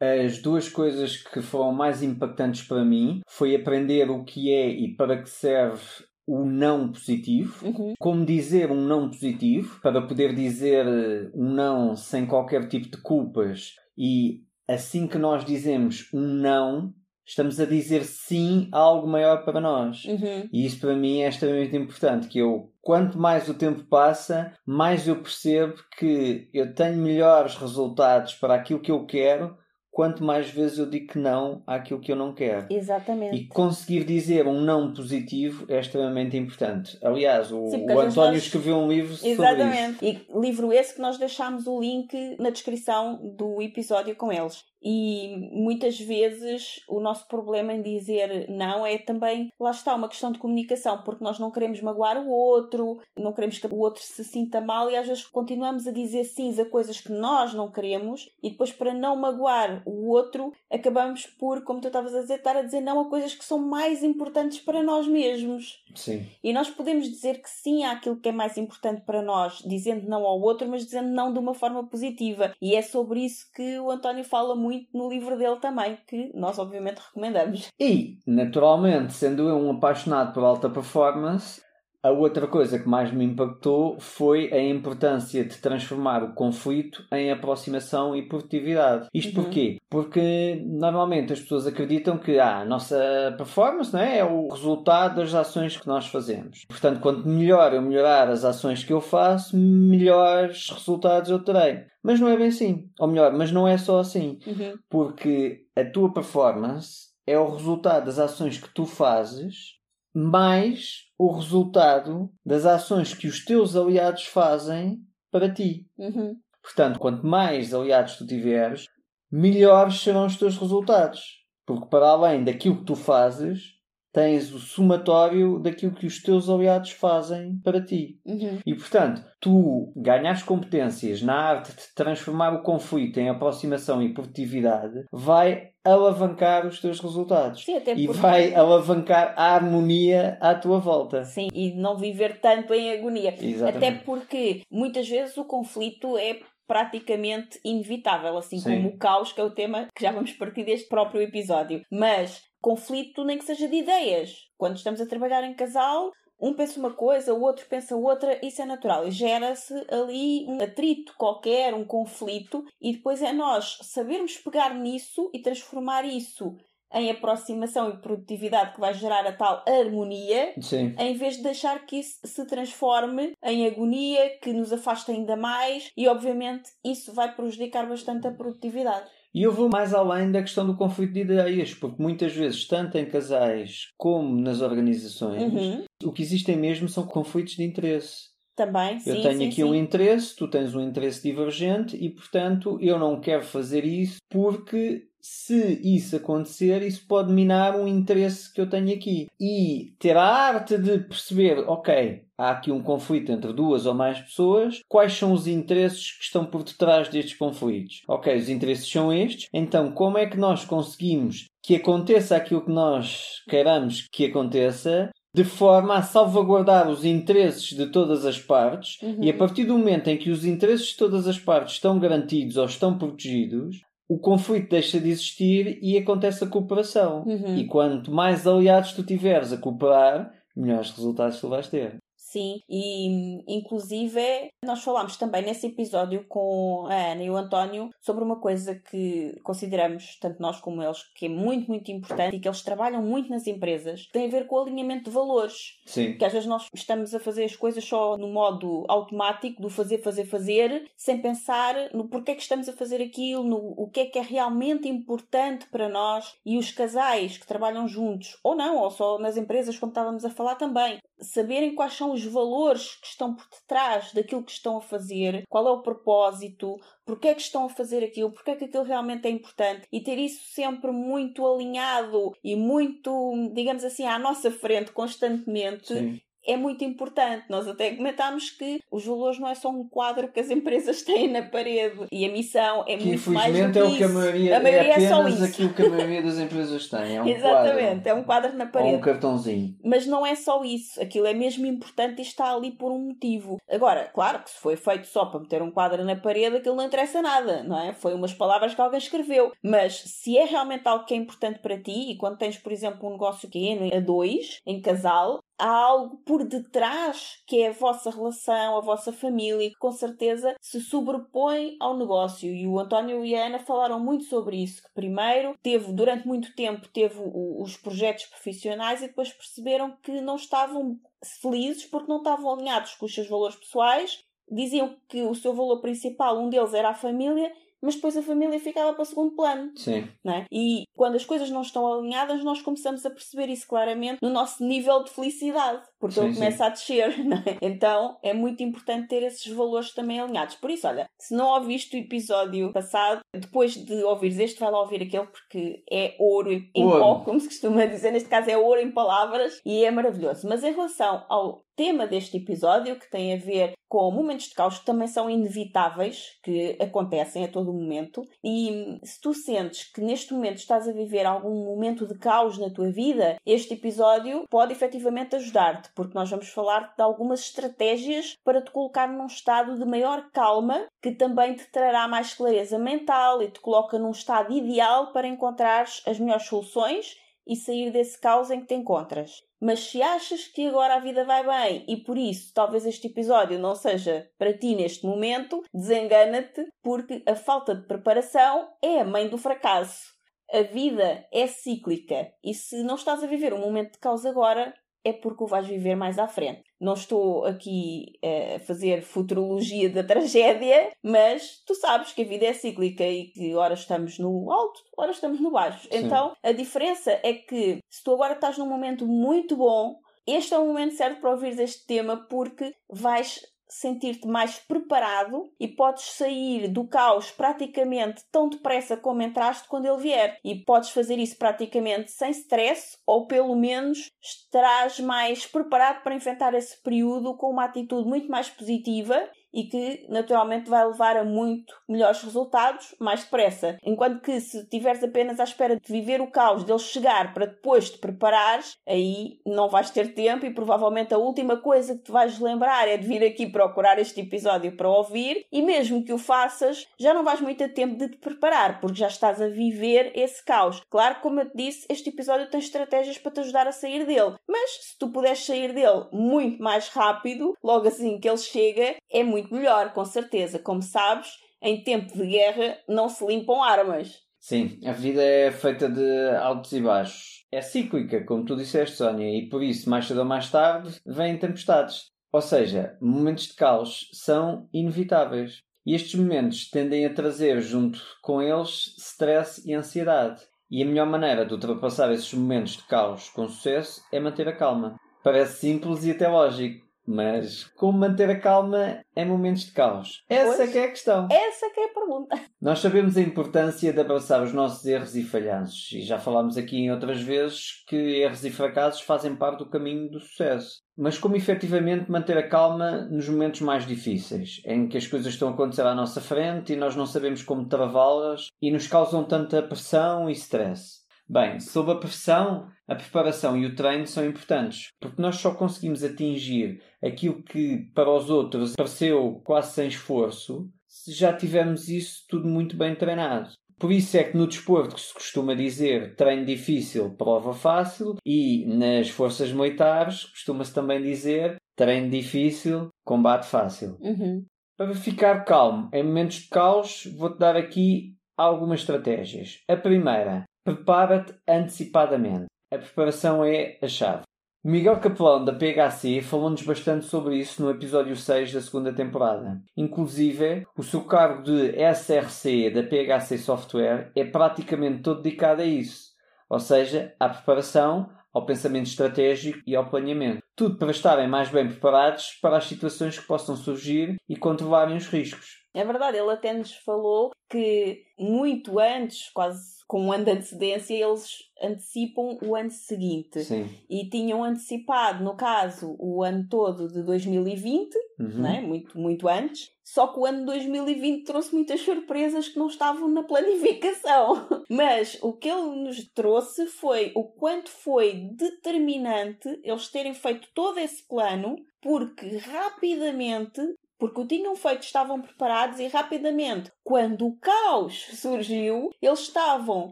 As 0.00 0.40
duas 0.40 0.66
coisas 0.66 1.18
que 1.18 1.42
foram 1.42 1.72
mais 1.72 2.02
impactantes 2.02 2.62
para 2.66 2.82
mim 2.82 3.20
foi 3.28 3.54
aprender 3.54 4.10
o 4.10 4.24
que 4.24 4.50
é 4.50 4.68
e 4.68 4.96
para 4.96 5.22
que 5.22 5.28
serve 5.28 5.84
o 6.26 6.44
não 6.44 6.92
positivo, 6.92 7.66
uhum. 7.66 7.94
como 7.98 8.24
dizer 8.24 8.70
um 8.70 8.80
não 8.80 9.08
positivo, 9.08 9.80
para 9.80 10.02
poder 10.02 10.34
dizer 10.34 10.86
um 11.34 11.52
não 11.52 11.96
sem 11.96 12.26
qualquer 12.26 12.68
tipo 12.68 12.88
de 12.88 13.02
culpas 13.02 13.74
e 13.96 14.42
assim 14.68 15.06
que 15.06 15.18
nós 15.18 15.44
dizemos 15.44 16.08
um 16.14 16.20
não, 16.20 16.94
estamos 17.26 17.60
a 17.60 17.64
dizer 17.64 18.04
sim 18.04 18.68
a 18.72 18.78
algo 18.78 19.06
maior 19.06 19.44
para 19.44 19.60
nós. 19.60 20.04
Uhum. 20.04 20.48
E 20.52 20.64
isso 20.64 20.80
para 20.80 20.96
mim 20.96 21.20
é 21.20 21.28
extremamente 21.28 21.76
importante, 21.76 22.28
que 22.28 22.38
eu, 22.38 22.72
quanto 22.80 23.18
mais 23.18 23.48
o 23.48 23.54
tempo 23.54 23.84
passa, 23.84 24.52
mais 24.66 25.06
eu 25.06 25.16
percebo 25.16 25.74
que 25.98 26.48
eu 26.52 26.74
tenho 26.74 26.96
melhores 26.96 27.56
resultados 27.56 28.34
para 28.34 28.54
aquilo 28.54 28.80
que 28.80 28.90
eu 28.90 29.04
quero 29.06 29.56
quanto 30.00 30.24
mais 30.24 30.48
vezes 30.48 30.78
eu 30.78 30.86
digo 30.86 31.08
que 31.08 31.18
não 31.18 31.62
àquilo 31.66 32.00
que 32.00 32.10
eu 32.10 32.16
não 32.16 32.32
quero. 32.32 32.66
Exatamente. 32.70 33.36
E 33.36 33.46
conseguir 33.48 34.02
dizer 34.04 34.46
um 34.46 34.58
não 34.58 34.94
positivo 34.94 35.66
é 35.68 35.78
extremamente 35.78 36.38
importante. 36.38 36.96
Aliás, 37.02 37.52
o, 37.52 37.68
Sim, 37.68 37.84
o 37.84 38.00
António 38.00 38.32
nós... 38.32 38.42
escreveu 38.42 38.78
um 38.78 38.88
livro 38.88 39.14
sobre 39.14 39.32
Exatamente. 39.32 40.06
isso. 40.06 40.26
E 40.32 40.40
livro 40.40 40.72
esse 40.72 40.94
que 40.94 41.02
nós 41.02 41.18
deixámos 41.18 41.66
o 41.66 41.78
link 41.78 42.16
na 42.38 42.48
descrição 42.48 43.20
do 43.36 43.60
episódio 43.60 44.16
com 44.16 44.32
eles. 44.32 44.64
E 44.82 45.50
muitas 45.52 45.98
vezes 45.98 46.82
o 46.88 47.00
nosso 47.00 47.26
problema 47.26 47.72
em 47.72 47.82
dizer 47.82 48.48
não 48.48 48.84
é 48.86 48.98
também, 48.98 49.52
lá 49.58 49.70
está, 49.70 49.94
uma 49.94 50.08
questão 50.08 50.32
de 50.32 50.38
comunicação, 50.38 51.02
porque 51.02 51.24
nós 51.24 51.38
não 51.38 51.50
queremos 51.50 51.80
magoar 51.80 52.18
o 52.18 52.30
outro, 52.30 52.98
não 53.16 53.32
queremos 53.32 53.58
que 53.58 53.66
o 53.66 53.78
outro 53.78 54.02
se 54.02 54.24
sinta 54.24 54.60
mal 54.60 54.90
e 54.90 54.96
às 54.96 55.06
vezes 55.06 55.24
continuamos 55.26 55.86
a 55.86 55.92
dizer 55.92 56.24
sim 56.24 56.50
a 56.58 56.64
coisas 56.64 57.00
que 57.00 57.12
nós 57.12 57.54
não 57.54 57.70
queremos 57.70 58.28
e 58.42 58.50
depois, 58.50 58.72
para 58.72 58.94
não 58.94 59.14
magoar 59.14 59.82
o 59.86 60.08
outro, 60.08 60.52
acabamos 60.70 61.26
por, 61.26 61.62
como 61.62 61.80
tu 61.80 61.88
estavas 61.88 62.14
a 62.14 62.22
dizer, 62.22 62.36
estar 62.36 62.56
a 62.56 62.62
dizer 62.62 62.80
não 62.80 63.00
a 63.00 63.08
coisas 63.08 63.34
que 63.34 63.44
são 63.44 63.58
mais 63.58 64.02
importantes 64.02 64.58
para 64.58 64.82
nós 64.82 65.06
mesmos. 65.06 65.84
Sim. 65.94 66.26
E 66.42 66.52
nós 66.52 66.70
podemos 66.70 67.08
dizer 67.08 67.42
que 67.42 67.50
sim 67.50 67.84
àquilo 67.84 68.16
que 68.16 68.28
é 68.28 68.32
mais 68.32 68.56
importante 68.56 69.02
para 69.02 69.22
nós, 69.22 69.62
dizendo 69.64 70.08
não 70.08 70.24
ao 70.24 70.40
outro, 70.40 70.68
mas 70.68 70.84
dizendo 70.84 71.08
não 71.08 71.32
de 71.32 71.38
uma 71.38 71.54
forma 71.54 71.86
positiva. 71.86 72.54
E 72.60 72.74
é 72.74 72.82
sobre 72.82 73.20
isso 73.20 73.50
que 73.54 73.78
o 73.78 73.90
António 73.90 74.24
fala 74.24 74.54
muito 74.54 74.69
muito 74.70 74.96
no 74.96 75.08
livro 75.08 75.36
dele 75.36 75.56
também, 75.56 75.98
que 76.06 76.30
nós 76.34 76.58
obviamente 76.58 77.00
recomendamos. 77.00 77.68
E, 77.78 78.18
naturalmente, 78.26 79.12
sendo 79.12 79.48
eu 79.48 79.56
um 79.56 79.72
apaixonado 79.72 80.32
por 80.32 80.44
alta 80.44 80.70
performance, 80.70 81.60
a 82.02 82.10
outra 82.10 82.46
coisa 82.46 82.78
que 82.78 82.88
mais 82.88 83.12
me 83.12 83.24
impactou 83.24 83.98
foi 84.00 84.52
a 84.52 84.62
importância 84.62 85.44
de 85.44 85.58
transformar 85.58 86.22
o 86.22 86.34
conflito 86.34 87.04
em 87.12 87.30
aproximação 87.30 88.16
e 88.16 88.26
produtividade. 88.26 89.08
Isto 89.12 89.36
uhum. 89.36 89.44
porquê? 89.44 89.78
Porque 89.88 90.62
normalmente 90.66 91.32
as 91.32 91.40
pessoas 91.40 91.66
acreditam 91.66 92.18
que 92.18 92.38
ah, 92.38 92.60
a 92.60 92.64
nossa 92.64 93.34
performance 93.36 93.92
não 93.92 94.00
é? 94.00 94.18
é 94.18 94.24
o 94.24 94.48
resultado 94.48 95.16
das 95.16 95.34
ações 95.34 95.76
que 95.76 95.86
nós 95.86 96.06
fazemos. 96.06 96.64
Portanto, 96.68 97.00
quanto 97.00 97.28
melhor 97.28 97.74
eu 97.74 97.82
melhorar 97.82 98.28
as 98.28 98.44
ações 98.44 98.82
que 98.82 98.92
eu 98.92 99.00
faço, 99.00 99.56
melhores 99.56 100.70
resultados 100.70 101.30
eu 101.30 101.42
terei. 101.44 101.84
Mas 102.02 102.18
não 102.18 102.28
é 102.28 102.36
bem 102.36 102.48
assim. 102.48 102.88
Ou 102.98 103.08
melhor, 103.08 103.32
mas 103.32 103.52
não 103.52 103.68
é 103.68 103.76
só 103.76 103.98
assim. 103.98 104.38
Uhum. 104.46 104.74
Porque 104.88 105.66
a 105.76 105.84
tua 105.84 106.12
performance 106.12 107.10
é 107.26 107.38
o 107.38 107.50
resultado 107.50 108.06
das 108.06 108.18
ações 108.18 108.58
que 108.58 108.72
tu 108.72 108.86
fazes 108.86 109.79
mais 110.14 111.04
o 111.18 111.32
resultado 111.32 112.30
das 112.44 112.66
ações 112.66 113.14
que 113.14 113.28
os 113.28 113.44
teus 113.44 113.76
aliados 113.76 114.24
fazem 114.26 115.00
para 115.30 115.52
ti. 115.52 115.86
Uhum. 115.98 116.36
Portanto, 116.62 116.98
quanto 116.98 117.26
mais 117.26 117.72
aliados 117.72 118.16
tu 118.16 118.26
tiveres, 118.26 118.86
melhores 119.30 120.00
serão 120.00 120.26
os 120.26 120.36
teus 120.36 120.56
resultados. 120.56 121.40
Porque 121.64 121.86
para 121.88 122.08
além 122.08 122.42
daquilo 122.42 122.78
que 122.78 122.84
tu 122.84 122.96
fazes, 122.96 123.79
tens 124.12 124.52
o 124.52 124.58
somatório 124.58 125.58
daquilo 125.58 125.94
que 125.94 126.06
os 126.06 126.22
teus 126.22 126.48
aliados 126.48 126.90
fazem 126.90 127.58
para 127.62 127.84
ti. 127.84 128.18
Uhum. 128.24 128.58
E 128.66 128.74
portanto, 128.74 129.24
tu 129.40 129.92
ganhas 129.96 130.42
competências 130.42 131.22
na 131.22 131.34
arte 131.34 131.72
de 131.72 131.94
transformar 131.94 132.52
o 132.54 132.62
conflito 132.62 133.18
em 133.18 133.28
aproximação 133.28 134.02
e 134.02 134.12
produtividade, 134.12 135.04
vai 135.12 135.70
alavancar 135.84 136.66
os 136.66 136.80
teus 136.80 137.00
resultados. 137.00 137.64
Sim, 137.64 137.80
e 137.96 138.06
vai 138.06 138.54
alavancar 138.54 139.34
a 139.36 139.54
harmonia 139.54 140.36
à 140.40 140.54
tua 140.54 140.78
volta. 140.78 141.24
Sim, 141.24 141.48
e 141.54 141.72
não 141.72 141.96
viver 141.96 142.40
tanto 142.40 142.74
em 142.74 142.92
agonia. 142.92 143.34
Exatamente. 143.40 143.76
Até 143.76 144.04
porque 144.04 144.62
muitas 144.70 145.08
vezes 145.08 145.36
o 145.36 145.44
conflito 145.44 146.18
é 146.18 146.40
praticamente 146.66 147.58
inevitável, 147.64 148.36
assim 148.38 148.58
Sim. 148.60 148.76
como 148.76 148.88
o 148.90 148.96
caos, 148.96 149.32
que 149.32 149.40
é 149.40 149.44
o 149.44 149.50
tema 149.50 149.88
que 149.92 150.04
já 150.04 150.12
vamos 150.12 150.32
partir 150.34 150.64
deste 150.64 150.88
próprio 150.88 151.20
episódio. 151.20 151.82
Mas 151.90 152.42
conflito 152.60 153.24
nem 153.24 153.38
que 153.38 153.44
seja 153.44 153.68
de 153.68 153.76
ideias. 153.76 154.48
Quando 154.56 154.76
estamos 154.76 155.00
a 155.00 155.06
trabalhar 155.06 155.42
em 155.44 155.54
casal, 155.54 156.10
um 156.40 156.54
pensa 156.54 156.78
uma 156.78 156.92
coisa, 156.92 157.34
o 157.34 157.42
outro 157.42 157.66
pensa 157.68 157.96
outra, 157.96 158.38
isso 158.44 158.62
é 158.62 158.64
natural. 158.64 159.06
E 159.06 159.10
gera-se 159.10 159.74
ali 159.90 160.46
um 160.48 160.62
atrito 160.62 161.14
qualquer, 161.16 161.74
um 161.74 161.84
conflito, 161.84 162.64
e 162.80 162.92
depois 162.92 163.20
é 163.22 163.32
nós 163.32 163.78
sabermos 163.82 164.38
pegar 164.38 164.74
nisso 164.74 165.30
e 165.34 165.40
transformar 165.40 166.04
isso 166.04 166.56
em 166.92 167.10
aproximação 167.10 167.90
e 167.90 167.98
produtividade 167.98 168.74
que 168.74 168.80
vai 168.80 168.92
gerar 168.94 169.24
a 169.24 169.32
tal 169.32 169.62
harmonia, 169.66 170.54
Sim. 170.60 170.94
em 170.98 171.14
vez 171.14 171.36
de 171.36 171.44
deixar 171.44 171.86
que 171.86 172.00
isso 172.00 172.18
se 172.24 172.44
transforme 172.46 173.32
em 173.44 173.66
agonia, 173.66 174.38
que 174.42 174.52
nos 174.52 174.72
afasta 174.72 175.12
ainda 175.12 175.36
mais, 175.36 175.92
e 175.96 176.08
obviamente 176.08 176.68
isso 176.84 177.12
vai 177.12 177.32
prejudicar 177.34 177.88
bastante 177.88 178.26
a 178.26 178.32
produtividade. 178.32 179.08
E 179.32 179.42
eu 179.42 179.52
vou 179.52 179.68
mais 179.68 179.94
além 179.94 180.32
da 180.32 180.40
questão 180.42 180.66
do 180.66 180.76
conflito 180.76 181.12
de 181.12 181.20
ideias, 181.20 181.72
porque 181.72 182.02
muitas 182.02 182.32
vezes, 182.34 182.66
tanto 182.66 182.98
em 182.98 183.06
casais 183.06 183.86
como 183.96 184.40
nas 184.40 184.60
organizações, 184.60 185.40
Uhum. 185.42 185.84
o 186.04 186.12
que 186.12 186.22
existem 186.22 186.56
mesmo 186.56 186.88
são 186.88 187.06
conflitos 187.06 187.54
de 187.54 187.62
interesse. 187.62 188.30
Também, 188.60 189.00
sim. 189.00 189.08
eu 189.08 189.22
tenho 189.22 189.38
sim, 189.38 189.46
aqui 189.46 189.54
sim. 189.54 189.64
um 189.64 189.74
interesse, 189.74 190.36
tu 190.36 190.46
tens 190.46 190.74
um 190.74 190.82
interesse 190.82 191.22
divergente 191.22 191.96
e, 191.96 192.10
portanto, 192.10 192.78
eu 192.82 192.98
não 192.98 193.18
quero 193.18 193.42
fazer 193.42 193.86
isso 193.86 194.18
porque 194.28 195.08
se 195.18 195.80
isso 195.82 196.16
acontecer, 196.16 196.82
isso 196.82 197.06
pode 197.06 197.32
minar 197.32 197.74
um 197.74 197.88
interesse 197.88 198.52
que 198.52 198.60
eu 198.60 198.68
tenho 198.68 198.94
aqui. 198.94 199.28
E 199.40 199.94
ter 199.98 200.14
a 200.14 200.22
arte 200.22 200.76
de 200.76 200.98
perceber, 200.98 201.58
ok, 201.66 202.22
há 202.36 202.50
aqui 202.50 202.70
um 202.70 202.82
conflito 202.82 203.32
entre 203.32 203.52
duas 203.52 203.86
ou 203.86 203.94
mais 203.94 204.20
pessoas, 204.20 204.80
quais 204.86 205.14
são 205.14 205.32
os 205.32 205.46
interesses 205.46 206.12
que 206.18 206.24
estão 206.24 206.44
por 206.44 206.62
detrás 206.62 207.08
destes 207.08 207.38
conflitos? 207.38 208.02
Ok, 208.06 208.34
os 208.36 208.50
interesses 208.50 208.90
são 208.90 209.10
estes, 209.10 209.48
então 209.54 209.92
como 209.92 210.18
é 210.18 210.26
que 210.26 210.36
nós 210.36 210.66
conseguimos 210.66 211.46
que 211.62 211.76
aconteça 211.76 212.36
aquilo 212.36 212.64
que 212.64 212.72
nós 212.72 213.42
queiramos 213.48 214.06
que 214.10 214.26
aconteça 214.26 215.10
de 215.34 215.44
forma 215.44 215.94
a 215.94 216.02
salvaguardar 216.02 216.88
os 216.88 217.04
interesses 217.04 217.72
de 217.74 217.86
todas 217.86 218.24
as 218.26 218.38
partes 218.38 219.00
Uhum. 219.02 219.22
e 219.22 219.30
a 219.30 219.34
partir 219.34 219.64
do 219.64 219.78
momento 219.78 220.08
em 220.08 220.16
que 220.16 220.30
os 220.30 220.44
interesses 220.44 220.88
de 220.88 220.96
todas 220.96 221.26
as 221.28 221.38
partes 221.38 221.74
estão 221.74 221.98
garantidos 221.98 222.56
ou 222.56 222.64
estão 222.64 222.98
protegidos, 222.98 223.80
o 224.08 224.18
conflito 224.18 224.70
deixa 224.70 224.98
de 224.98 225.08
existir 225.08 225.78
e 225.80 225.96
acontece 225.96 226.42
a 226.42 226.46
cooperação. 226.48 227.22
Uhum. 227.24 227.56
E 227.56 227.64
quanto 227.66 228.10
mais 228.10 228.44
aliados 228.44 228.92
tu 228.92 229.04
tiveres 229.04 229.52
a 229.52 229.56
cooperar, 229.56 230.32
melhores 230.56 230.90
resultados 230.90 231.40
tu 231.40 231.48
vais 231.48 231.68
ter. 231.68 231.98
Sim, 232.30 232.62
e 232.68 233.42
inclusive 233.48 234.52
nós 234.64 234.84
falámos 234.84 235.16
também 235.16 235.42
nesse 235.42 235.66
episódio 235.66 236.24
com 236.28 236.86
a 236.88 236.94
Ana 236.94 237.24
e 237.24 237.30
o 237.30 237.36
António 237.36 237.90
sobre 238.00 238.22
uma 238.22 238.36
coisa 238.36 238.76
que 238.76 239.36
consideramos, 239.42 240.16
tanto 240.20 240.40
nós 240.40 240.60
como 240.60 240.80
eles, 240.80 241.02
que 241.16 241.26
é 241.26 241.28
muito, 241.28 241.66
muito 241.66 241.90
importante 241.90 242.36
e 242.36 242.38
que 242.38 242.46
eles 242.46 242.62
trabalham 242.62 243.02
muito 243.02 243.28
nas 243.30 243.48
empresas, 243.48 244.06
que 244.06 244.12
tem 244.12 244.28
a 244.28 244.30
ver 244.30 244.46
com 244.46 244.54
o 244.54 244.60
alinhamento 244.60 245.06
de 245.06 245.10
valores. 245.10 245.80
Sim. 245.84 246.16
Que 246.16 246.24
às 246.24 246.32
vezes 246.32 246.46
nós 246.46 246.68
estamos 246.72 247.12
a 247.16 247.18
fazer 247.18 247.42
as 247.42 247.56
coisas 247.56 247.84
só 247.84 248.16
no 248.16 248.28
modo 248.28 248.84
automático, 248.86 249.60
do 249.60 249.68
fazer, 249.68 249.98
fazer, 249.98 250.24
fazer, 250.24 250.88
sem 250.96 251.20
pensar 251.20 251.74
no 251.92 252.06
porquê 252.06 252.36
que 252.36 252.42
estamos 252.42 252.68
a 252.68 252.72
fazer 252.72 253.02
aquilo, 253.02 253.42
no 253.42 253.74
o 253.76 253.90
que 253.90 254.00
é 254.00 254.06
que 254.06 254.20
é 254.20 254.22
realmente 254.22 254.88
importante 254.88 255.66
para 255.66 255.88
nós 255.88 256.36
e 256.46 256.56
os 256.56 256.70
casais 256.70 257.38
que 257.38 257.46
trabalham 257.46 257.88
juntos, 257.88 258.38
ou 258.44 258.54
não, 258.54 258.78
ou 258.78 258.90
só 258.92 259.18
nas 259.18 259.36
empresas, 259.36 259.76
como 259.76 259.90
estávamos 259.90 260.24
a 260.24 260.30
falar 260.30 260.54
também, 260.54 261.00
saberem 261.20 261.74
quais 261.74 261.94
são 261.94 262.12
os 262.12 262.24
valores 262.24 262.96
que 262.96 263.06
estão 263.06 263.34
por 263.34 263.46
detrás 263.48 264.12
daquilo 264.12 264.44
que 264.44 264.52
estão 264.52 264.76
a 264.76 264.80
fazer, 264.80 265.44
qual 265.48 265.66
é 265.68 265.70
o 265.70 265.82
propósito, 265.82 266.76
porque 267.04 267.28
é 267.28 267.34
que 267.34 267.42
estão 267.42 267.66
a 267.66 267.68
fazer 267.68 268.04
aquilo, 268.04 268.32
porque 268.32 268.50
é 268.50 268.56
que 268.56 268.64
aquilo 268.64 268.84
realmente 268.84 269.26
é 269.26 269.30
importante 269.30 269.86
e 269.92 270.00
ter 270.00 270.18
isso 270.18 270.42
sempre 270.52 270.90
muito 270.90 271.46
alinhado 271.46 272.32
e 272.42 272.56
muito, 272.56 273.50
digamos 273.52 273.84
assim, 273.84 274.04
à 274.04 274.18
nossa 274.18 274.50
frente 274.50 274.92
constantemente 274.92 275.94
Sim. 275.94 276.20
É 276.50 276.56
muito 276.56 276.84
importante. 276.84 277.44
Nós 277.48 277.66
até 277.68 277.90
comentámos 277.94 278.50
que 278.50 278.80
os 278.90 279.04
valores 279.04 279.38
não 279.38 279.48
é 279.48 279.54
só 279.54 279.68
um 279.70 279.86
quadro 279.88 280.28
que 280.28 280.40
as 280.40 280.50
empresas 280.50 281.02
têm 281.04 281.28
na 281.30 281.42
parede 281.42 282.06
e 282.12 282.24
a 282.24 282.30
missão 282.30 282.84
é 282.86 282.96
Que 282.96 283.04
muito 283.06 283.30
mais 283.30 283.52
do 283.52 283.58
infelizmente 283.58 283.72
que 283.72 283.78
é 283.78 283.84
o 283.84 283.96
que 283.96 284.04
a 284.04 284.08
maioria, 284.08 284.56
A 284.56 284.60
maioria 284.60 284.94
é 284.94 285.04
é 285.04 285.08
só 285.08 285.14
apenas 285.20 285.34
isso. 285.34 285.44
aquilo 285.44 285.74
que 285.74 285.82
a 285.82 285.88
maioria 285.90 286.22
das 286.22 286.38
empresas 286.38 286.86
tem. 286.88 287.16
É 287.16 287.22
um 287.22 287.26
Exatamente, 287.28 288.02
quadro 288.02 288.08
é 288.08 288.14
um 288.14 288.22
quadro 288.24 288.56
na 288.56 288.64
ou 288.64 288.70
parede. 288.70 288.96
um 288.96 289.00
cartãozinho. 289.00 289.76
Mas 289.84 290.06
não 290.06 290.26
é 290.26 290.34
só 290.34 290.62
isso, 290.64 291.00
aquilo 291.00 291.26
é 291.26 291.34
mesmo 291.34 291.66
importante 291.66 292.18
e 292.18 292.22
está 292.22 292.54
ali 292.54 292.70
por 292.70 292.90
um 292.92 292.98
motivo. 292.98 293.58
Agora, 293.70 294.10
claro 294.14 294.40
que 294.42 294.50
se 294.50 294.58
foi 294.58 294.76
feito 294.76 295.06
só 295.06 295.26
para 295.26 295.40
meter 295.40 295.62
um 295.62 295.70
quadro 295.70 296.04
na 296.04 296.16
parede, 296.16 296.56
aquilo 296.56 296.76
não 296.76 296.84
interessa 296.84 297.22
nada, 297.22 297.62
não 297.62 297.78
é? 297.78 297.92
Foi 297.92 298.14
umas 298.14 298.32
palavras 298.34 298.74
que 298.74 298.80
alguém 298.80 298.98
escreveu. 298.98 299.52
Mas 299.62 299.94
se 300.06 300.36
é 300.36 300.44
realmente 300.44 300.86
algo 300.86 301.04
que 301.04 301.14
é 301.14 301.16
importante 301.16 301.60
para 301.60 301.80
ti, 301.80 302.10
e 302.12 302.16
quando 302.16 302.38
tens, 302.38 302.56
por 302.58 302.72
exemplo, 302.72 303.08
um 303.08 303.12
negócio 303.12 303.48
pequeno, 303.48 303.88
a 303.94 304.00
dois, 304.00 304.58
em 304.66 304.80
casal, 304.80 305.40
há 305.60 305.68
algo 305.68 306.16
por 306.24 306.44
detrás 306.44 307.40
que 307.46 307.62
é 307.62 307.68
a 307.68 307.72
vossa 307.72 308.10
relação, 308.10 308.76
a 308.76 308.80
vossa 308.80 309.12
família, 309.12 309.68
que 309.68 309.78
com 309.78 309.92
certeza 309.92 310.56
se 310.60 310.80
sobrepõe 310.80 311.76
ao 311.78 311.96
negócio. 311.96 312.52
E 312.52 312.66
o 312.66 312.78
António 312.78 313.24
e 313.24 313.34
a 313.34 313.46
Ana 313.46 313.58
falaram 313.58 314.00
muito 314.00 314.24
sobre 314.24 314.56
isso, 314.62 314.82
que 314.82 314.92
primeiro 314.94 315.56
teve, 315.62 315.92
durante 315.92 316.26
muito 316.26 316.54
tempo, 316.54 316.88
teve 316.88 317.20
os 317.22 317.76
projetos 317.76 318.26
profissionais 318.26 319.02
e 319.02 319.08
depois 319.08 319.32
perceberam 319.32 319.96
que 320.02 320.20
não 320.20 320.36
estavam 320.36 320.98
felizes 321.40 321.84
porque 321.84 322.08
não 322.08 322.18
estavam 322.18 322.52
alinhados 322.52 322.94
com 322.94 323.06
os 323.06 323.14
seus 323.14 323.28
valores 323.28 323.56
pessoais. 323.56 324.24
Diziam 324.50 324.96
que 325.08 325.22
o 325.22 325.34
seu 325.34 325.54
valor 325.54 325.80
principal, 325.80 326.40
um 326.40 326.48
deles 326.48 326.74
era 326.74 326.88
a 326.90 326.94
família, 326.94 327.52
mas 327.82 327.94
depois 327.94 328.16
a 328.16 328.22
família 328.22 328.58
ficava 328.60 328.92
para 328.92 329.04
segundo 329.04 329.34
plano 329.34 329.72
Sim. 329.76 330.08
não 330.24 330.34
é? 330.34 330.46
E 330.50 330.84
quando 330.94 331.16
as 331.16 331.24
coisas 331.24 331.50
não 331.50 331.62
estão 331.62 331.86
alinhadas, 331.92 332.44
nós 332.44 332.60
começamos 332.62 333.04
a 333.04 333.10
perceber 333.10 333.48
isso 333.48 333.66
claramente 333.66 334.18
no 334.22 334.30
nosso 334.30 334.64
nível 334.64 335.02
de 335.02 335.10
felicidade, 335.10 335.82
porque 336.00 336.14
Sim, 336.14 336.20
ele 336.22 336.32
sim. 336.32 336.38
começa 336.40 336.64
a 336.64 336.68
descer, 336.70 337.18
não 337.24 337.36
é? 337.36 337.58
Então 337.60 338.18
é 338.22 338.32
muito 338.32 338.62
importante 338.62 339.08
ter 339.08 339.22
esses 339.22 339.46
valores 339.52 339.92
também 339.92 340.18
alinhados. 340.18 340.56
Por 340.56 340.70
isso, 340.70 340.88
olha, 340.88 341.06
se 341.18 341.34
não 341.34 341.48
ouviste 341.48 341.96
o 341.96 342.00
episódio 342.00 342.72
passado, 342.72 343.20
depois 343.34 343.74
de 343.74 344.02
ouvires 344.02 344.38
este, 344.38 344.58
vai 344.58 344.70
lá 344.70 344.80
ouvir 344.80 345.02
aquele, 345.02 345.26
porque 345.26 345.84
é 345.90 346.16
ouro 346.18 346.50
em 346.50 346.84
Ouro. 346.84 346.98
pó, 346.98 347.20
como 347.20 347.38
se 347.38 347.48
costuma 347.48 347.84
dizer, 347.86 348.10
neste 348.10 348.28
caso 348.28 348.50
é 348.50 348.56
ouro 348.56 348.80
em 348.80 348.90
palavras, 348.90 349.60
e 349.64 349.84
é 349.84 349.90
maravilhoso. 349.90 350.48
Mas 350.48 350.64
em 350.64 350.72
relação 350.72 351.24
ao 351.28 351.62
tema 351.76 352.06
deste 352.06 352.36
episódio, 352.36 352.98
que 352.98 353.10
tem 353.10 353.32
a 353.32 353.38
ver 353.38 353.72
com 353.88 354.10
momentos 354.12 354.48
de 354.48 354.54
caos 354.54 354.78
que 354.78 354.84
também 354.84 355.08
são 355.08 355.28
inevitáveis, 355.28 356.38
que 356.44 356.76
acontecem 356.80 357.44
a 357.44 357.48
todo 357.48 357.72
momento, 357.72 358.22
e 358.44 359.00
se 359.02 359.20
tu 359.20 359.34
sentes 359.34 359.90
que 359.90 360.00
neste 360.00 360.32
momento 360.32 360.58
estás 360.58 360.86
a 360.86 360.92
viver 360.92 361.26
algum 361.26 361.64
momento 361.64 362.06
de 362.06 362.16
caos 362.18 362.56
na 362.58 362.70
tua 362.70 362.90
vida, 362.90 363.36
este 363.44 363.74
episódio 363.74 364.44
pode 364.48 364.72
efetivamente 364.72 365.34
ajudar-te, 365.34 365.89
porque 365.94 366.14
nós 366.14 366.30
vamos 366.30 366.48
falar 366.48 366.94
de 366.96 367.02
algumas 367.02 367.40
estratégias 367.40 368.36
para 368.44 368.62
te 368.62 368.70
colocar 368.70 369.08
num 369.08 369.26
estado 369.26 369.78
de 369.78 369.84
maior 369.84 370.30
calma, 370.32 370.86
que 371.02 371.12
também 371.12 371.54
te 371.54 371.64
trará 371.70 372.06
mais 372.08 372.34
clareza 372.34 372.78
mental 372.78 373.42
e 373.42 373.50
te 373.50 373.60
coloca 373.60 373.98
num 373.98 374.10
estado 374.10 374.52
ideal 374.52 375.12
para 375.12 375.28
encontrares 375.28 376.02
as 376.06 376.18
melhores 376.18 376.46
soluções 376.46 377.16
e 377.46 377.56
sair 377.56 377.90
desse 377.90 378.20
caos 378.20 378.50
em 378.50 378.60
que 378.60 378.66
te 378.66 378.74
encontras. 378.74 379.42
Mas 379.60 379.80
se 379.80 380.00
achas 380.00 380.46
que 380.46 380.66
agora 380.66 380.94
a 380.94 381.00
vida 381.00 381.24
vai 381.24 381.44
bem 381.44 381.84
e 381.88 381.96
por 381.96 382.16
isso 382.16 382.52
talvez 382.54 382.86
este 382.86 383.08
episódio 383.08 383.58
não 383.58 383.74
seja 383.74 384.30
para 384.38 384.56
ti 384.56 384.74
neste 384.74 385.04
momento, 385.04 385.62
desengana-te, 385.74 386.66
porque 386.82 387.22
a 387.26 387.34
falta 387.34 387.74
de 387.74 387.86
preparação 387.86 388.68
é 388.82 389.00
a 389.00 389.04
mãe 389.04 389.28
do 389.28 389.36
fracasso. 389.36 390.14
A 390.52 390.62
vida 390.62 391.26
é 391.32 391.46
cíclica 391.46 392.32
e 392.42 392.54
se 392.54 392.82
não 392.82 392.94
estás 392.94 393.22
a 393.22 393.26
viver 393.26 393.52
um 393.52 393.60
momento 393.60 393.92
de 393.92 393.98
caos 393.98 394.24
agora, 394.24 394.74
é 395.04 395.12
porque 395.12 395.44
o 395.44 395.46
vais 395.46 395.66
viver 395.66 395.94
mais 395.94 396.18
à 396.18 396.28
frente. 396.28 396.62
Não 396.80 396.94
estou 396.94 397.44
aqui 397.44 398.18
eh, 398.22 398.56
a 398.56 398.60
fazer 398.60 399.02
futurologia 399.02 399.90
da 399.90 400.04
tragédia, 400.04 400.92
mas 401.02 401.62
tu 401.66 401.74
sabes 401.74 402.12
que 402.12 402.22
a 402.22 402.26
vida 402.26 402.46
é 402.46 402.52
cíclica 402.52 403.04
e 403.04 403.26
que 403.26 403.54
ora 403.54 403.74
estamos 403.74 404.18
no 404.18 404.50
alto, 404.52 404.80
ora 404.96 405.10
estamos 405.10 405.40
no 405.40 405.50
baixo. 405.50 405.88
Sim. 405.90 406.04
Então, 406.04 406.32
a 406.42 406.52
diferença 406.52 407.18
é 407.22 407.34
que 407.34 407.78
se 407.90 408.04
tu 408.04 408.12
agora 408.12 408.34
estás 408.34 408.58
num 408.58 408.68
momento 408.68 409.06
muito 409.06 409.56
bom, 409.56 409.96
este 410.26 410.54
é 410.54 410.58
o 410.58 410.66
momento 410.66 410.94
certo 410.94 411.20
para 411.20 411.30
ouvires 411.30 411.58
este 411.58 411.86
tema 411.86 412.16
porque 412.28 412.72
vais 412.88 413.40
sentir-te 413.70 414.26
mais 414.26 414.58
preparado 414.58 415.50
e 415.58 415.68
podes 415.68 416.04
sair 416.04 416.68
do 416.68 416.86
caos 416.86 417.30
praticamente 417.30 418.24
tão 418.30 418.48
depressa 418.48 418.96
como 418.96 419.22
entraste 419.22 419.68
quando 419.68 419.86
ele 419.86 420.02
vier. 420.02 420.38
E 420.44 420.56
podes 420.56 420.90
fazer 420.90 421.18
isso 421.18 421.38
praticamente 421.38 422.10
sem 422.10 422.30
stress 422.30 422.98
ou 423.06 423.26
pelo 423.26 423.54
menos 423.54 424.10
estarás 424.20 424.98
mais 425.00 425.46
preparado 425.46 426.02
para 426.02 426.14
enfrentar 426.14 426.52
esse 426.54 426.82
período 426.82 427.36
com 427.36 427.50
uma 427.50 427.64
atitude 427.64 428.08
muito 428.08 428.28
mais 428.30 428.48
positiva 428.48 429.30
e 429.52 429.64
que 429.64 430.06
naturalmente 430.08 430.68
vai 430.70 430.86
levar 430.86 431.16
a 431.16 431.24
muito 431.24 431.74
melhores 431.88 432.22
resultados 432.22 432.94
mais 432.98 433.24
depressa. 433.24 433.78
Enquanto 433.84 434.20
que 434.20 434.40
se 434.40 434.58
estiveres 434.58 435.02
apenas 435.02 435.40
à 435.40 435.44
espera 435.44 435.76
de 435.76 435.92
viver 435.92 436.20
o 436.20 436.30
caos, 436.30 436.64
dele 436.64 436.78
chegar 436.78 437.34
para 437.34 437.46
depois 437.46 437.90
te 437.90 437.98
preparares, 437.98 438.76
aí 438.86 439.38
não 439.46 439.68
vais 439.68 439.90
ter 439.90 440.14
tempo 440.14 440.46
e 440.46 440.54
provavelmente 440.54 441.14
a 441.14 441.18
última 441.18 441.56
coisa 441.56 441.96
que 441.96 442.04
te 442.04 442.12
vais 442.12 442.38
lembrar 442.38 442.88
é 442.88 442.96
de 442.96 443.06
vir 443.06 443.24
aqui 443.24 443.46
procurar 443.46 443.98
este 443.98 444.20
episódio 444.20 444.76
para 444.76 444.88
ouvir 444.88 445.46
e 445.50 445.62
mesmo 445.62 446.04
que 446.04 446.12
o 446.12 446.18
faças, 446.18 446.86
já 446.98 447.12
não 447.12 447.24
vais 447.24 447.40
muito 447.40 447.58
ter 447.58 447.68
tempo 447.68 447.96
de 447.96 448.08
te 448.08 448.18
preparar, 448.18 448.80
porque 448.80 448.98
já 448.98 449.08
estás 449.08 449.40
a 449.40 449.48
viver 449.48 450.12
esse 450.14 450.44
caos. 450.44 450.82
Claro, 450.88 451.16
como 451.20 451.40
eu 451.40 451.50
te 451.50 451.56
disse, 451.56 451.86
este 451.88 452.10
episódio 452.10 452.48
tem 452.50 452.60
estratégias 452.60 453.18
para 453.18 453.32
te 453.32 453.40
ajudar 453.40 453.66
a 453.66 453.72
sair 453.72 454.06
dele, 454.06 454.36
mas 454.48 454.70
se 454.70 454.98
tu 454.98 455.08
puderes 455.08 455.44
sair 455.44 455.72
dele 455.72 456.06
muito 456.12 456.62
mais 456.62 456.88
rápido, 456.88 457.56
logo 457.62 457.88
assim 457.88 458.18
que 458.18 458.28
ele 458.28 458.38
chega, 458.38 458.96
é 459.10 459.22
muito 459.22 459.39
melhor, 459.52 459.92
com 459.92 460.04
certeza. 460.04 460.58
Como 460.58 460.82
sabes, 460.82 461.28
em 461.62 461.82
tempo 461.82 462.12
de 462.12 462.26
guerra 462.26 462.78
não 462.88 463.08
se 463.08 463.24
limpam 463.24 463.62
armas. 463.62 464.18
Sim, 464.38 464.80
a 464.86 464.92
vida 464.92 465.22
é 465.22 465.50
feita 465.50 465.88
de 465.88 466.30
altos 466.36 466.72
e 466.72 466.80
baixos. 466.80 467.46
É 467.52 467.60
cíclica, 467.60 468.24
como 468.24 468.44
tu 468.44 468.56
disseste, 468.56 468.96
Sónia, 468.96 469.28
e 469.28 469.48
por 469.48 469.62
isso, 469.62 469.90
mais 469.90 470.06
cedo 470.06 470.20
ou 470.20 470.24
mais 470.24 470.50
tarde, 470.50 470.98
vêm 471.04 471.38
tempestades. 471.38 472.06
Ou 472.32 472.40
seja, 472.40 472.96
momentos 473.00 473.48
de 473.48 473.54
caos 473.54 474.08
são 474.12 474.68
inevitáveis. 474.72 475.62
E 475.84 475.94
estes 475.94 476.14
momentos 476.14 476.70
tendem 476.70 477.04
a 477.04 477.12
trazer 477.12 477.60
junto 477.60 478.00
com 478.22 478.40
eles 478.40 478.94
stress 478.98 479.62
e 479.68 479.74
ansiedade. 479.74 480.42
E 480.70 480.82
a 480.82 480.86
melhor 480.86 481.06
maneira 481.06 481.44
de 481.44 481.52
ultrapassar 481.52 482.12
esses 482.12 482.32
momentos 482.32 482.76
de 482.76 482.84
caos 482.84 483.28
com 483.30 483.48
sucesso 483.48 484.02
é 484.12 484.20
manter 484.20 484.46
a 484.48 484.56
calma. 484.56 484.96
Parece 485.22 485.60
simples 485.60 486.04
e 486.04 486.12
até 486.12 486.28
lógico, 486.28 486.86
mas 487.06 487.64
como 487.76 487.98
manter 487.98 488.30
a 488.30 488.38
calma 488.38 489.00
em 489.16 489.26
momentos 489.26 489.64
de 489.64 489.72
caos? 489.72 490.22
Essa 490.28 490.56
pois, 490.56 490.76
é 490.76 490.84
a 490.84 490.88
questão. 490.88 491.28
Essa 491.30 491.70
que 491.70 491.80
é 491.80 491.84
a 491.86 491.94
pergunta. 491.94 492.40
Nós 492.60 492.78
sabemos 492.78 493.16
a 493.16 493.20
importância 493.20 493.92
de 493.92 494.00
abraçar 494.00 494.42
os 494.42 494.52
nossos 494.52 494.84
erros 494.84 495.16
e 495.16 495.22
falhanços. 495.22 495.92
E 495.92 496.02
já 496.02 496.18
falámos 496.18 496.56
aqui 496.56 496.76
em 496.76 496.90
outras 496.90 497.20
vezes 497.20 497.84
que 497.88 497.96
erros 497.96 498.44
e 498.44 498.50
fracassos 498.50 499.00
fazem 499.00 499.34
parte 499.34 499.58
do 499.58 499.70
caminho 499.70 500.10
do 500.10 500.20
sucesso. 500.20 500.80
Mas 500.96 501.18
como 501.18 501.36
efetivamente 501.36 502.10
manter 502.10 502.36
a 502.36 502.46
calma 502.46 503.08
nos 503.10 503.28
momentos 503.28 503.62
mais 503.62 503.86
difíceis, 503.86 504.60
em 504.66 504.86
que 504.86 504.98
as 504.98 505.06
coisas 505.06 505.32
estão 505.32 505.48
a 505.48 505.52
acontecer 505.52 505.82
à 505.82 505.94
nossa 505.94 506.20
frente 506.20 506.72
e 506.72 506.76
nós 506.76 506.94
não 506.94 507.06
sabemos 507.06 507.42
como 507.42 507.66
travá-las 507.66 508.48
e 508.60 508.70
nos 508.70 508.86
causam 508.86 509.24
tanta 509.24 509.62
pressão 509.62 510.28
e 510.28 510.32
stress? 510.32 510.99
Bem, 511.30 511.60
sob 511.60 511.92
a 511.92 511.94
pressão, 511.94 512.66
a 512.88 512.94
preparação 512.96 513.56
e 513.56 513.64
o 513.64 513.76
treino 513.76 514.04
são 514.04 514.26
importantes, 514.26 514.88
porque 514.98 515.22
nós 515.22 515.36
só 515.36 515.54
conseguimos 515.54 516.02
atingir 516.02 516.82
aquilo 517.00 517.40
que 517.40 517.88
para 517.94 518.10
os 518.10 518.28
outros 518.28 518.74
pareceu 518.74 519.40
quase 519.44 519.72
sem 519.74 519.86
esforço 519.86 520.68
se 520.88 521.12
já 521.12 521.32
tivermos 521.32 521.88
isso 521.88 522.24
tudo 522.28 522.48
muito 522.48 522.76
bem 522.76 522.96
treinado. 522.96 523.52
Por 523.78 523.92
isso 523.92 524.16
é 524.16 524.24
que 524.24 524.36
no 524.36 524.48
desporto 524.48 524.96
que 524.96 525.00
se 525.00 525.14
costuma 525.14 525.54
dizer 525.54 526.16
treino 526.16 526.44
difícil, 526.44 527.14
prova 527.14 527.54
fácil, 527.54 528.16
e 528.26 528.66
nas 528.66 529.08
forças 529.08 529.52
militares 529.52 530.24
costuma-se 530.24 530.74
também 530.74 531.00
dizer 531.00 531.58
treino 531.76 532.10
difícil, 532.10 532.88
combate 533.04 533.46
fácil. 533.46 533.96
Uhum. 534.00 534.44
Para 534.76 534.96
ficar 534.96 535.44
calmo 535.44 535.88
em 535.94 536.02
momentos 536.02 536.38
de 536.38 536.48
caos, 536.48 537.08
vou-te 537.16 537.38
dar 537.38 537.54
aqui 537.54 538.16
algumas 538.36 538.80
estratégias. 538.80 539.60
A 539.68 539.76
primeira, 539.76 540.44
Prepara-te 540.64 541.34
antecipadamente. 541.48 542.46
A 542.72 542.78
preparação 542.78 543.44
é 543.44 543.78
a 543.82 543.88
chave. 543.88 544.22
Miguel 544.62 545.00
Capelão, 545.00 545.42
da 545.42 545.54
PHC, 545.54 546.20
falou-nos 546.20 546.62
bastante 546.62 547.06
sobre 547.06 547.36
isso 547.38 547.62
no 547.62 547.70
episódio 547.70 548.14
6 548.14 548.52
da 548.52 548.60
segunda 548.60 548.92
temporada. 548.92 549.58
Inclusive, 549.74 550.66
o 550.76 550.82
seu 550.82 551.02
cargo 551.04 551.42
de 551.42 551.72
SRC 551.94 552.70
da 552.70 552.82
PHC 552.82 553.38
Software 553.38 554.12
é 554.14 554.22
praticamente 554.22 555.00
todo 555.00 555.22
dedicado 555.22 555.62
a 555.62 555.64
isso, 555.64 556.10
ou 556.48 556.60
seja, 556.60 557.14
à 557.18 557.30
preparação, 557.30 558.10
ao 558.34 558.44
pensamento 558.44 558.86
estratégico 558.86 559.60
e 559.66 559.74
ao 559.74 559.88
planeamento. 559.88 560.42
Tudo 560.54 560.76
para 560.76 560.90
estarem 560.90 561.26
mais 561.26 561.48
bem 561.48 561.66
preparados 561.66 562.38
para 562.42 562.58
as 562.58 562.64
situações 562.66 563.18
que 563.18 563.26
possam 563.26 563.56
surgir 563.56 564.16
e 564.28 564.36
controlarem 564.36 564.96
os 564.96 565.06
riscos. 565.06 565.64
É 565.72 565.84
verdade, 565.84 566.18
ele 566.18 566.30
até 566.30 566.52
nos 566.52 566.74
falou 566.74 567.30
que 567.48 568.02
muito 568.18 568.78
antes, 568.78 569.30
quase 569.32 569.79
com 569.90 570.02
um 570.02 570.12
ano 570.12 570.24
de 570.24 570.30
antecedência, 570.30 570.94
eles 570.94 571.50
antecipam 571.60 572.38
o 572.44 572.54
ano 572.54 572.70
seguinte. 572.70 573.42
Sim. 573.42 573.68
E 573.90 574.08
tinham 574.08 574.44
antecipado, 574.44 575.24
no 575.24 575.34
caso, 575.34 575.96
o 575.98 576.22
ano 576.22 576.46
todo 576.48 576.86
de 576.86 577.02
2020, 577.02 577.96
uhum. 578.20 578.28
né? 578.40 578.60
muito, 578.60 578.96
muito 578.96 579.28
antes. 579.28 579.72
Só 579.82 580.06
que 580.06 580.20
o 580.20 580.24
ano 580.24 580.38
de 580.38 580.44
2020 580.44 581.24
trouxe 581.24 581.52
muitas 581.52 581.80
surpresas 581.80 582.48
que 582.48 582.56
não 582.56 582.68
estavam 582.68 583.08
na 583.08 583.24
planificação. 583.24 584.46
Mas 584.70 585.18
o 585.22 585.32
que 585.32 585.48
ele 585.48 585.82
nos 585.82 586.08
trouxe 586.14 586.68
foi 586.68 587.10
o 587.16 587.24
quanto 587.24 587.68
foi 587.68 588.28
determinante 588.32 589.48
eles 589.64 589.88
terem 589.88 590.14
feito 590.14 590.46
todo 590.54 590.78
esse 590.78 591.02
plano, 591.08 591.56
porque 591.82 592.36
rapidamente 592.36 593.60
porque 594.00 594.20
o 594.20 594.26
tinham 594.26 594.56
feito, 594.56 594.82
estavam 594.82 595.20
preparados 595.20 595.78
e 595.78 595.86
rapidamente, 595.86 596.72
quando 596.82 597.26
o 597.26 597.36
caos 597.36 598.08
surgiu, 598.14 598.90
eles 599.00 599.20
estavam 599.20 599.90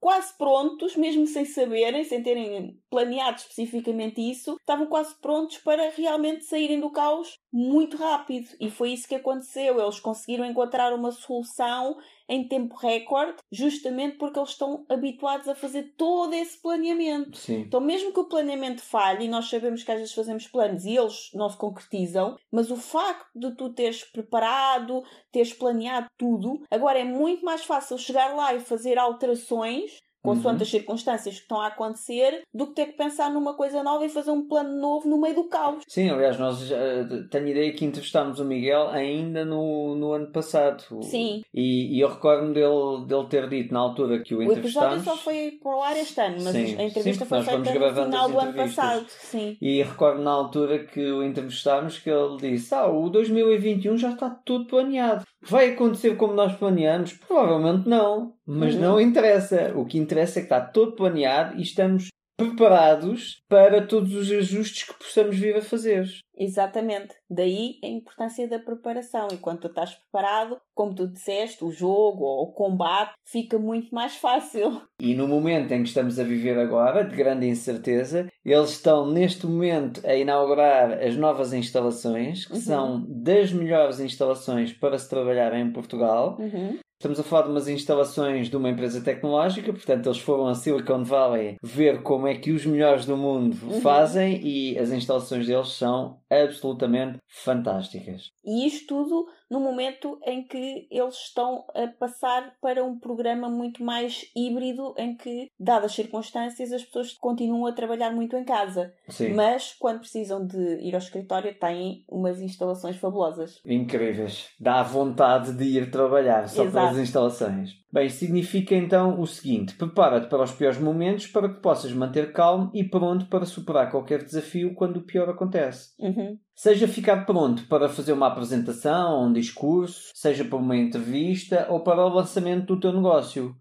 quase 0.00 0.36
prontos, 0.36 0.94
mesmo 0.94 1.26
sem 1.26 1.44
saberem, 1.44 2.04
sem 2.04 2.22
terem 2.22 2.80
planeado 2.88 3.38
especificamente 3.38 4.20
isso, 4.20 4.56
estavam 4.60 4.86
quase 4.86 5.14
prontos 5.20 5.58
para 5.58 5.90
realmente 5.90 6.44
saírem 6.44 6.78
do 6.78 6.90
caos 6.90 7.36
muito 7.52 7.96
rápido. 7.96 8.48
E 8.60 8.70
foi 8.70 8.90
isso 8.92 9.08
que 9.08 9.16
aconteceu. 9.16 9.80
Eles 9.80 9.98
conseguiram 9.98 10.44
encontrar 10.44 10.92
uma 10.94 11.10
solução 11.10 11.96
em 12.28 12.46
tempo 12.46 12.76
recorde, 12.76 13.38
justamente 13.50 14.18
porque 14.18 14.38
eles 14.38 14.50
estão 14.50 14.84
habituados 14.88 15.48
a 15.48 15.54
fazer 15.54 15.94
todo 15.96 16.34
esse 16.34 16.60
planeamento. 16.60 17.36
Sim. 17.38 17.60
Então, 17.60 17.80
mesmo 17.80 18.12
que 18.12 18.20
o 18.20 18.28
planeamento 18.28 18.82
falhe, 18.82 19.24
e 19.24 19.28
nós 19.28 19.48
sabemos 19.48 19.82
que 19.82 19.90
às 19.90 19.98
vezes 19.98 20.14
fazemos 20.14 20.46
planos 20.46 20.84
e 20.84 20.96
eles 20.96 21.30
não 21.34 21.48
se 21.48 21.56
concretizam, 21.56 22.36
mas 22.52 22.70
o 22.70 22.76
facto 22.76 23.28
de 23.34 23.54
tu 23.56 23.70
teres 23.70 24.04
preparado, 24.04 25.02
teres 25.32 25.52
planeado 25.52 26.08
tudo, 26.18 26.62
agora 26.70 26.98
é 26.98 27.04
muito 27.04 27.44
mais 27.44 27.64
fácil 27.64 27.96
chegar 27.96 28.34
lá 28.34 28.54
e 28.54 28.60
fazer 28.60 28.98
alterações 28.98 29.98
consoante 30.22 30.58
uhum. 30.58 30.62
as 30.62 30.70
circunstâncias 30.70 31.34
que 31.36 31.42
estão 31.42 31.60
a 31.60 31.68
acontecer, 31.68 32.42
do 32.52 32.68
que 32.68 32.74
ter 32.74 32.86
que 32.86 32.96
pensar 32.96 33.30
numa 33.30 33.54
coisa 33.54 33.82
nova 33.82 34.04
e 34.04 34.08
fazer 34.08 34.30
um 34.30 34.46
plano 34.46 34.78
novo 34.80 35.08
no 35.08 35.20
meio 35.20 35.34
do 35.34 35.48
caos. 35.48 35.82
Sim, 35.88 36.10
aliás, 36.10 36.38
nós 36.38 36.70
uh, 36.70 37.28
tenho 37.30 37.48
ideia 37.48 37.72
que 37.72 37.84
entrevistámos 37.84 38.40
o 38.40 38.44
Miguel 38.44 38.88
ainda 38.88 39.44
no, 39.44 39.94
no 39.94 40.12
ano 40.12 40.30
passado. 40.32 40.82
Sim. 41.02 41.42
E, 41.54 41.96
e 41.96 42.00
eu 42.00 42.08
recordo 42.08 42.52
dele, 42.52 43.06
dele 43.06 43.26
ter 43.28 43.48
dito 43.48 43.72
na 43.72 43.80
altura 43.80 44.22
que 44.22 44.34
o 44.34 44.42
entrevistámos. 44.42 44.88
O 44.88 45.00
episódio 45.00 45.04
só 45.04 45.16
foi 45.16 45.58
para 45.62 45.76
o 45.76 45.82
ar 45.82 45.96
este 45.96 46.20
ano, 46.20 46.36
mas 46.42 46.52
sim, 46.52 46.76
a 46.76 46.82
entrevista 46.84 47.24
sim, 47.24 47.28
foi 47.28 47.42
feita 47.42 47.58
no 47.58 48.04
final 48.04 48.30
do 48.30 48.38
ano 48.38 48.54
passado. 48.54 49.06
Sim. 49.08 49.56
E 49.60 49.82
recordo 49.82 50.22
na 50.22 50.30
altura 50.30 50.84
que 50.84 51.00
o 51.00 51.22
entrevistámos 51.22 51.98
que 51.98 52.10
ele 52.10 52.36
disse: 52.38 52.74
Ah, 52.74 52.86
o 52.86 53.08
2021 53.08 53.96
já 53.96 54.10
está 54.10 54.30
tudo 54.30 54.66
planeado. 54.66 55.24
Vai 55.40 55.72
acontecer 55.72 56.16
como 56.16 56.32
nós 56.32 56.54
planeamos? 56.56 57.12
Provavelmente 57.12 57.88
não, 57.88 58.34
mas 58.44 58.74
uhum. 58.74 58.80
não 58.80 59.00
interessa. 59.00 59.72
O 59.76 59.84
que 59.84 59.98
interessa 59.98 60.38
é 60.38 60.42
que 60.42 60.46
está 60.46 60.60
todo 60.60 60.96
planeado 60.96 61.56
e 61.56 61.62
estamos 61.62 62.08
preparados 62.38 63.42
para 63.48 63.84
todos 63.84 64.14
os 64.14 64.30
ajustes 64.30 64.84
que 64.84 64.94
possamos 64.94 65.36
vir 65.36 65.56
a 65.56 65.60
fazer. 65.60 66.06
Exatamente. 66.38 67.16
Daí 67.28 67.80
a 67.82 67.88
importância 67.88 68.46
da 68.46 68.60
preparação. 68.60 69.26
E 69.32 69.38
quando 69.38 69.62
tu 69.62 69.66
estás 69.66 69.92
preparado, 69.94 70.56
como 70.72 70.94
tu 70.94 71.08
disseste, 71.08 71.64
o 71.64 71.72
jogo 71.72 72.24
ou 72.24 72.44
o 72.44 72.52
combate 72.52 73.14
fica 73.24 73.58
muito 73.58 73.92
mais 73.92 74.14
fácil. 74.14 74.80
E 75.00 75.14
no 75.14 75.28
momento 75.28 75.70
em 75.72 75.82
que 75.82 75.88
estamos 75.88 76.18
a 76.18 76.24
viver 76.24 76.58
agora, 76.58 77.04
de 77.04 77.14
grande 77.14 77.46
incerteza, 77.46 78.28
eles 78.44 78.70
estão 78.70 79.08
neste 79.08 79.46
momento 79.46 80.04
a 80.04 80.14
inaugurar 80.14 80.92
as 81.00 81.16
novas 81.16 81.52
instalações, 81.52 82.46
que 82.46 82.54
uhum. 82.54 82.60
são 82.60 83.06
das 83.08 83.52
melhores 83.52 84.00
instalações 84.00 84.72
para 84.72 84.98
se 84.98 85.08
trabalhar 85.08 85.54
em 85.54 85.70
Portugal. 85.70 86.36
Uhum. 86.40 86.78
Estamos 87.00 87.20
a 87.20 87.22
falar 87.22 87.42
de 87.42 87.50
umas 87.50 87.68
instalações 87.68 88.50
de 88.50 88.56
uma 88.56 88.70
empresa 88.70 89.00
tecnológica, 89.00 89.72
portanto, 89.72 90.06
eles 90.06 90.18
foram 90.18 90.48
a 90.48 90.54
Silicon 90.56 91.04
Valley 91.04 91.56
ver 91.62 92.02
como 92.02 92.26
é 92.26 92.34
que 92.34 92.50
os 92.50 92.66
melhores 92.66 93.06
do 93.06 93.16
mundo 93.16 93.56
uhum. 93.62 93.80
fazem 93.80 94.44
e 94.44 94.76
as 94.76 94.90
instalações 94.90 95.46
deles 95.46 95.68
são 95.68 96.18
absolutamente 96.30 97.18
fantásticas. 97.26 98.30
E 98.44 98.66
isto 98.66 98.86
tudo 98.88 99.26
no 99.50 99.60
momento 99.60 100.18
em 100.24 100.42
que 100.42 100.86
eles 100.90 101.14
estão 101.14 101.64
a 101.74 101.86
passar 101.86 102.54
para 102.60 102.84
um 102.84 102.98
programa 102.98 103.48
muito 103.48 103.82
mais 103.82 104.30
híbrido, 104.36 104.94
em 104.98 105.16
que, 105.16 105.50
dadas 105.58 105.86
as 105.86 105.94
circunstâncias, 105.94 106.72
as 106.72 106.84
pessoas 106.84 107.14
continuam 107.14 107.66
a 107.66 107.72
trabalhar 107.72 108.10
muito 108.10 108.36
em 108.36 108.44
casa. 108.44 108.92
Sim. 109.08 109.32
Mas, 109.32 109.74
quando 109.78 110.00
precisam 110.00 110.46
de 110.46 110.80
ir 110.80 110.94
ao 110.94 110.98
escritório, 110.98 111.54
têm 111.58 112.04
umas 112.08 112.40
instalações 112.40 112.96
fabulosas. 112.96 113.60
Incríveis. 113.64 114.48
Dá 114.60 114.82
vontade 114.82 115.52
de 115.52 115.64
ir 115.64 115.90
trabalhar 115.90 116.48
só 116.48 116.64
Exato. 116.64 116.88
pelas 116.88 117.02
instalações. 117.02 117.78
Bem, 117.90 118.10
significa 118.10 118.74
então 118.74 119.18
o 119.18 119.26
seguinte: 119.26 119.74
prepara-te 119.74 120.28
para 120.28 120.42
os 120.42 120.52
piores 120.52 120.78
momentos 120.78 121.26
para 121.26 121.48
que 121.48 121.60
possas 121.60 121.90
manter 121.92 122.32
calmo 122.32 122.70
e 122.74 122.84
pronto 122.84 123.26
para 123.26 123.46
superar 123.46 123.90
qualquer 123.90 124.22
desafio 124.22 124.74
quando 124.74 124.98
o 124.98 125.02
pior 125.02 125.28
acontece. 125.30 125.94
Uhum. 125.98 126.17
Uhum. 126.18 126.38
Seja 126.54 126.88
ficar 126.88 127.24
pronto 127.24 127.66
para 127.68 127.88
fazer 127.88 128.12
uma 128.12 128.26
apresentação, 128.26 129.26
um 129.26 129.32
discurso, 129.32 130.10
seja 130.14 130.44
para 130.44 130.58
uma 130.58 130.76
entrevista 130.76 131.68
ou 131.70 131.80
para 131.80 132.04
o 132.04 132.08
lançamento 132.08 132.66
do 132.66 132.80
teu 132.80 132.92
negócio. 132.92 133.54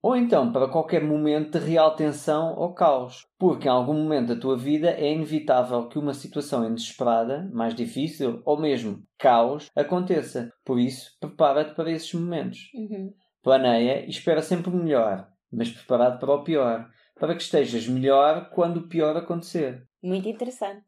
Ou 0.00 0.14
então 0.14 0.52
para 0.52 0.68
qualquer 0.68 1.02
momento 1.02 1.58
de 1.58 1.66
real 1.66 1.96
tensão 1.96 2.54
ou 2.56 2.72
caos, 2.72 3.26
porque 3.36 3.66
em 3.66 3.70
algum 3.70 3.94
momento 3.94 4.28
da 4.28 4.40
tua 4.40 4.56
vida 4.56 4.90
é 4.90 5.12
inevitável 5.12 5.88
que 5.88 5.98
uma 5.98 6.14
situação 6.14 6.64
inesperada, 6.64 7.50
mais 7.52 7.74
difícil 7.74 8.40
ou 8.44 8.60
mesmo 8.60 9.02
caos 9.18 9.68
aconteça. 9.74 10.52
Por 10.64 10.78
isso, 10.78 11.10
prepara-te 11.18 11.74
para 11.74 11.90
esses 11.90 12.14
momentos. 12.14 12.70
Uhum. 12.72 13.12
Planeia 13.42 14.06
e 14.06 14.10
espera 14.10 14.42
sempre 14.42 14.70
o 14.70 14.76
melhor, 14.76 15.28
mas 15.52 15.70
preparado 15.70 16.20
para 16.20 16.34
o 16.34 16.44
pior, 16.44 16.88
para 17.18 17.34
que 17.34 17.42
estejas 17.42 17.88
melhor 17.88 18.50
quando 18.50 18.76
o 18.76 18.88
pior 18.88 19.16
acontecer. 19.16 19.88
Muito 20.00 20.28
interessante. 20.28 20.86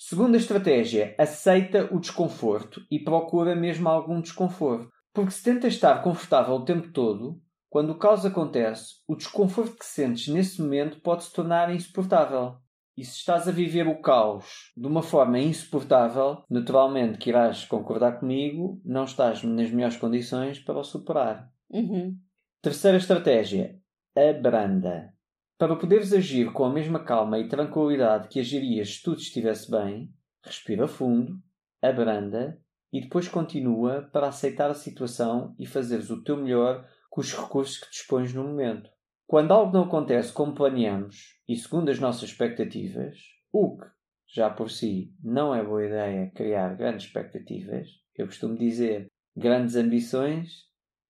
Segunda 0.00 0.36
estratégia, 0.36 1.12
aceita 1.18 1.92
o 1.92 1.98
desconforto 1.98 2.86
e 2.88 3.00
procura 3.00 3.56
mesmo 3.56 3.88
algum 3.88 4.20
desconforto. 4.20 4.92
Porque 5.12 5.32
se 5.32 5.42
tentas 5.42 5.74
estar 5.74 6.04
confortável 6.04 6.54
o 6.54 6.64
tempo 6.64 6.92
todo, 6.92 7.42
quando 7.68 7.90
o 7.90 7.98
caos 7.98 8.24
acontece, 8.24 8.94
o 9.08 9.16
desconforto 9.16 9.76
que 9.76 9.84
sentes 9.84 10.28
nesse 10.28 10.62
momento 10.62 11.00
pode 11.00 11.24
se 11.24 11.32
tornar 11.32 11.74
insuportável. 11.74 12.58
E 12.96 13.04
se 13.04 13.16
estás 13.16 13.48
a 13.48 13.50
viver 13.50 13.88
o 13.88 14.00
caos 14.00 14.72
de 14.76 14.86
uma 14.86 15.02
forma 15.02 15.40
insuportável, 15.40 16.44
naturalmente 16.48 17.18
que 17.18 17.30
irás 17.30 17.64
concordar 17.64 18.20
comigo, 18.20 18.80
não 18.84 19.02
estás 19.02 19.42
nas 19.42 19.68
melhores 19.68 19.96
condições 19.96 20.60
para 20.60 20.78
o 20.78 20.84
superar. 20.84 21.50
Uhum. 21.68 22.16
Terceira 22.62 22.98
estratégia, 22.98 23.80
abranda. 24.16 25.12
Para 25.58 25.74
poderes 25.74 26.12
agir 26.12 26.52
com 26.52 26.64
a 26.64 26.72
mesma 26.72 27.02
calma 27.02 27.36
e 27.36 27.48
tranquilidade 27.48 28.28
que 28.28 28.38
agirias 28.38 28.94
se 28.94 29.02
tudo 29.02 29.18
estivesse 29.18 29.68
bem, 29.68 30.08
respira 30.44 30.86
fundo, 30.86 31.42
abranda 31.82 32.56
e 32.92 33.00
depois 33.00 33.26
continua 33.26 34.08
para 34.12 34.28
aceitar 34.28 34.70
a 34.70 34.74
situação 34.74 35.56
e 35.58 35.66
fazeres 35.66 36.10
o 36.10 36.22
teu 36.22 36.36
melhor 36.36 36.88
com 37.10 37.20
os 37.20 37.34
recursos 37.34 37.76
que 37.76 37.90
dispões 37.90 38.32
no 38.32 38.44
momento. 38.44 38.88
Quando 39.26 39.50
algo 39.50 39.72
não 39.72 39.82
acontece 39.82 40.32
como 40.32 40.54
planeamos 40.54 41.40
e 41.48 41.56
segundo 41.56 41.90
as 41.90 41.98
nossas 41.98 42.30
expectativas, 42.30 43.18
o 43.52 43.78
que, 43.78 43.86
já 44.32 44.48
por 44.48 44.70
si, 44.70 45.12
não 45.20 45.52
é 45.52 45.64
boa 45.64 45.84
ideia 45.84 46.30
criar 46.36 46.76
grandes 46.76 47.06
expectativas, 47.06 47.88
eu 48.14 48.26
costumo 48.26 48.56
dizer 48.56 49.08
grandes 49.36 49.74
ambições, 49.74 50.68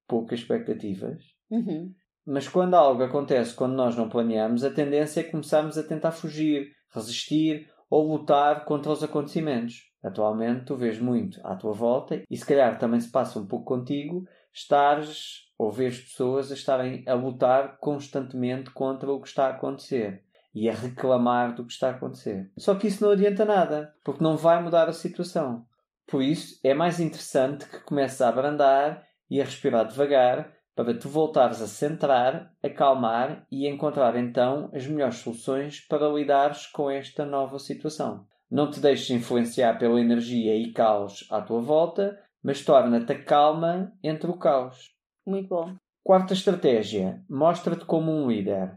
poucas 0.09 0.41
expectativas. 0.41 1.23
Uhum. 1.51 1.95
Mas 2.31 2.47
quando 2.47 2.75
algo 2.75 3.03
acontece 3.03 3.55
quando 3.55 3.73
nós 3.73 3.97
não 3.97 4.07
planeamos, 4.07 4.63
a 4.63 4.69
tendência 4.69 5.21
é 5.21 5.25
começarmos 5.25 5.79
a 5.79 5.83
tentar 5.83 6.11
fugir, 6.11 6.73
resistir 6.95 7.71
ou 7.89 8.07
lutar 8.07 8.67
contra 8.67 8.93
os 8.93 9.03
acontecimentos. 9.03 9.91
Atualmente 10.05 10.67
tu 10.67 10.77
vês 10.77 11.01
muito 11.01 11.41
à 11.43 11.57
tua 11.57 11.73
volta 11.73 12.23
e 12.29 12.37
se 12.37 12.45
calhar 12.45 12.79
também 12.79 13.01
se 13.01 13.11
passa 13.11 13.39
um 13.39 13.47
pouco 13.47 13.65
contigo, 13.65 14.29
estares 14.53 15.47
ou 15.57 15.73
vês 15.73 16.01
pessoas 16.01 16.53
a 16.53 16.55
estarem 16.55 17.03
a 17.07 17.15
lutar 17.15 17.79
constantemente 17.79 18.73
contra 18.73 19.11
o 19.11 19.23
que 19.23 19.29
está 19.29 19.47
a 19.47 19.53
acontecer 19.53 20.23
e 20.55 20.69
a 20.69 20.75
reclamar 20.75 21.55
do 21.55 21.65
que 21.65 21.73
está 21.73 21.89
a 21.89 21.93
acontecer. 21.93 22.53
Só 22.59 22.75
que 22.75 22.89
isso 22.89 23.03
não 23.03 23.13
adianta 23.13 23.47
nada, 23.47 23.95
porque 24.05 24.23
não 24.23 24.37
vai 24.37 24.63
mudar 24.63 24.87
a 24.87 24.93
situação. 24.93 25.65
Por 26.07 26.23
isso, 26.23 26.61
é 26.63 26.75
mais 26.75 27.01
interessante 27.01 27.67
que 27.67 27.81
comeces 27.81 28.21
a 28.21 28.29
abrandar 28.29 29.03
e 29.31 29.41
a 29.41 29.45
respirar 29.45 29.87
devagar 29.87 30.58
para 30.79 30.97
te 30.97 31.09
voltares 31.09 31.61
a 31.61 31.67
centrar, 31.67 32.55
acalmar 32.63 33.45
e 33.51 33.67
encontrar 33.67 34.15
então 34.15 34.71
as 34.73 34.87
melhores 34.87 35.17
soluções 35.17 35.81
para 35.81 36.09
lidares 36.09 36.69
com 36.69 36.89
esta 36.89 37.27
nova 37.27 37.59
situação. 37.59 38.25
Não 38.49 38.71
te 38.71 38.79
deixes 38.79 39.11
influenciar 39.11 39.77
pela 39.77 40.01
energia 40.01 40.55
e 40.55 40.73
caos 40.73 41.27
à 41.33 41.43
tua 41.43 41.61
volta, 41.61 42.17
mas 42.41 42.65
torna-te 42.65 43.13
calma 43.25 43.93
entre 44.05 44.31
o 44.31 44.39
caos. 44.39 44.95
Muito 45.27 45.49
bom. 45.49 45.75
Quarta 46.05 46.33
estratégia: 46.33 47.25
mostra-te 47.29 47.85
como 47.85 48.13
um 48.13 48.31
líder. 48.31 48.73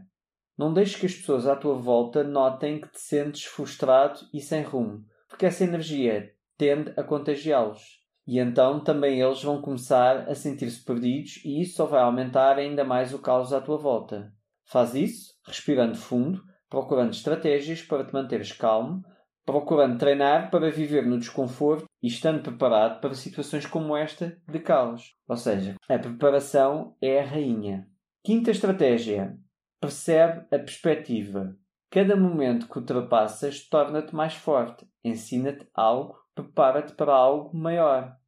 Não 0.58 0.74
deixes 0.74 0.96
que 0.96 1.06
as 1.06 1.14
pessoas 1.14 1.46
à 1.46 1.54
tua 1.54 1.76
volta 1.76 2.24
notem 2.24 2.80
que 2.80 2.88
te 2.88 3.00
sentes 3.00 3.44
frustrado 3.44 4.18
e 4.34 4.40
sem 4.40 4.64
rumo, 4.64 5.04
porque 5.28 5.46
essa 5.46 5.62
energia 5.62 6.32
tende 6.58 6.92
a 6.96 7.04
contagiá-los. 7.04 8.01
E 8.32 8.38
então 8.38 8.82
também 8.82 9.20
eles 9.20 9.42
vão 9.42 9.60
começar 9.60 10.26
a 10.26 10.34
sentir-se 10.34 10.82
perdidos 10.82 11.42
e 11.44 11.60
isso 11.60 11.74
só 11.74 11.84
vai 11.84 12.00
aumentar 12.00 12.56
ainda 12.56 12.82
mais 12.82 13.12
o 13.12 13.18
caos 13.18 13.52
à 13.52 13.60
tua 13.60 13.76
volta. 13.76 14.32
Faz 14.64 14.94
isso 14.94 15.34
respirando 15.46 15.98
fundo, 15.98 16.42
procurando 16.70 17.12
estratégias 17.12 17.82
para 17.82 18.06
te 18.06 18.14
manteres 18.14 18.50
calmo, 18.50 19.02
procurando 19.44 19.98
treinar 19.98 20.50
para 20.50 20.70
viver 20.70 21.04
no 21.04 21.18
desconforto 21.18 21.84
e 22.02 22.06
estando 22.06 22.40
preparado 22.40 23.02
para 23.02 23.12
situações 23.12 23.66
como 23.66 23.94
esta 23.94 24.40
de 24.48 24.60
caos. 24.60 25.14
Ou 25.28 25.36
seja, 25.36 25.74
a 25.86 25.98
preparação 25.98 26.96
é 27.02 27.20
a 27.20 27.26
rainha. 27.26 27.86
Quinta 28.24 28.50
estratégia: 28.50 29.36
percebe 29.78 30.46
a 30.50 30.58
perspectiva. 30.58 31.54
Cada 31.90 32.16
momento 32.16 32.66
que 32.66 32.78
ultrapassas 32.78 33.68
torna-te 33.68 34.14
mais 34.14 34.32
forte, 34.32 34.88
ensina-te 35.04 35.68
algo, 35.74 36.16
prepara-te 36.34 36.94
para 36.94 37.12
algo 37.12 37.54
maior. 37.54 38.21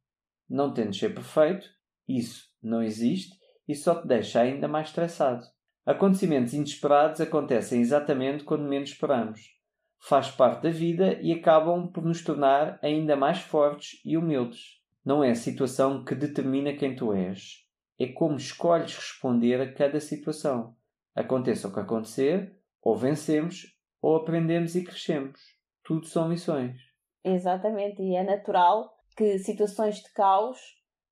Não 0.49 0.73
tentes 0.73 0.99
ser 0.99 1.13
perfeito, 1.13 1.67
isso 2.07 2.45
não 2.61 2.83
existe 2.83 3.35
e 3.67 3.75
só 3.75 3.99
te 3.99 4.07
deixa 4.07 4.41
ainda 4.41 4.67
mais 4.67 4.87
estressado. 4.87 5.45
Acontecimentos 5.85 6.53
inesperados 6.53 7.21
acontecem 7.21 7.81
exatamente 7.81 8.43
quando 8.43 8.67
menos 8.67 8.89
esperamos. 8.89 9.55
Faz 9.99 10.29
parte 10.29 10.63
da 10.63 10.69
vida 10.69 11.19
e 11.21 11.31
acabam 11.31 11.87
por 11.91 12.03
nos 12.03 12.23
tornar 12.23 12.79
ainda 12.81 13.15
mais 13.15 13.39
fortes 13.39 13.99
e 14.05 14.17
humildes. 14.17 14.81
Não 15.03 15.23
é 15.23 15.31
a 15.31 15.35
situação 15.35 16.03
que 16.03 16.15
determina 16.15 16.73
quem 16.73 16.95
tu 16.95 17.13
és, 17.13 17.65
é 17.99 18.07
como 18.07 18.35
escolhes 18.35 18.95
responder 18.95 19.61
a 19.61 19.71
cada 19.71 19.99
situação. 19.99 20.75
Aconteça 21.15 21.67
o 21.67 21.73
que 21.73 21.79
acontecer, 21.79 22.59
ou 22.81 22.95
vencemos, 22.95 23.77
ou 24.01 24.15
aprendemos 24.15 24.75
e 24.75 24.83
crescemos. 24.83 25.39
Tudo 25.83 26.05
são 26.05 26.29
lições. 26.29 26.77
Exatamente, 27.23 28.01
e 28.01 28.15
é 28.15 28.23
natural 28.23 28.94
que 29.15 29.39
situações 29.39 29.97
de 29.97 30.11
caos 30.11 30.59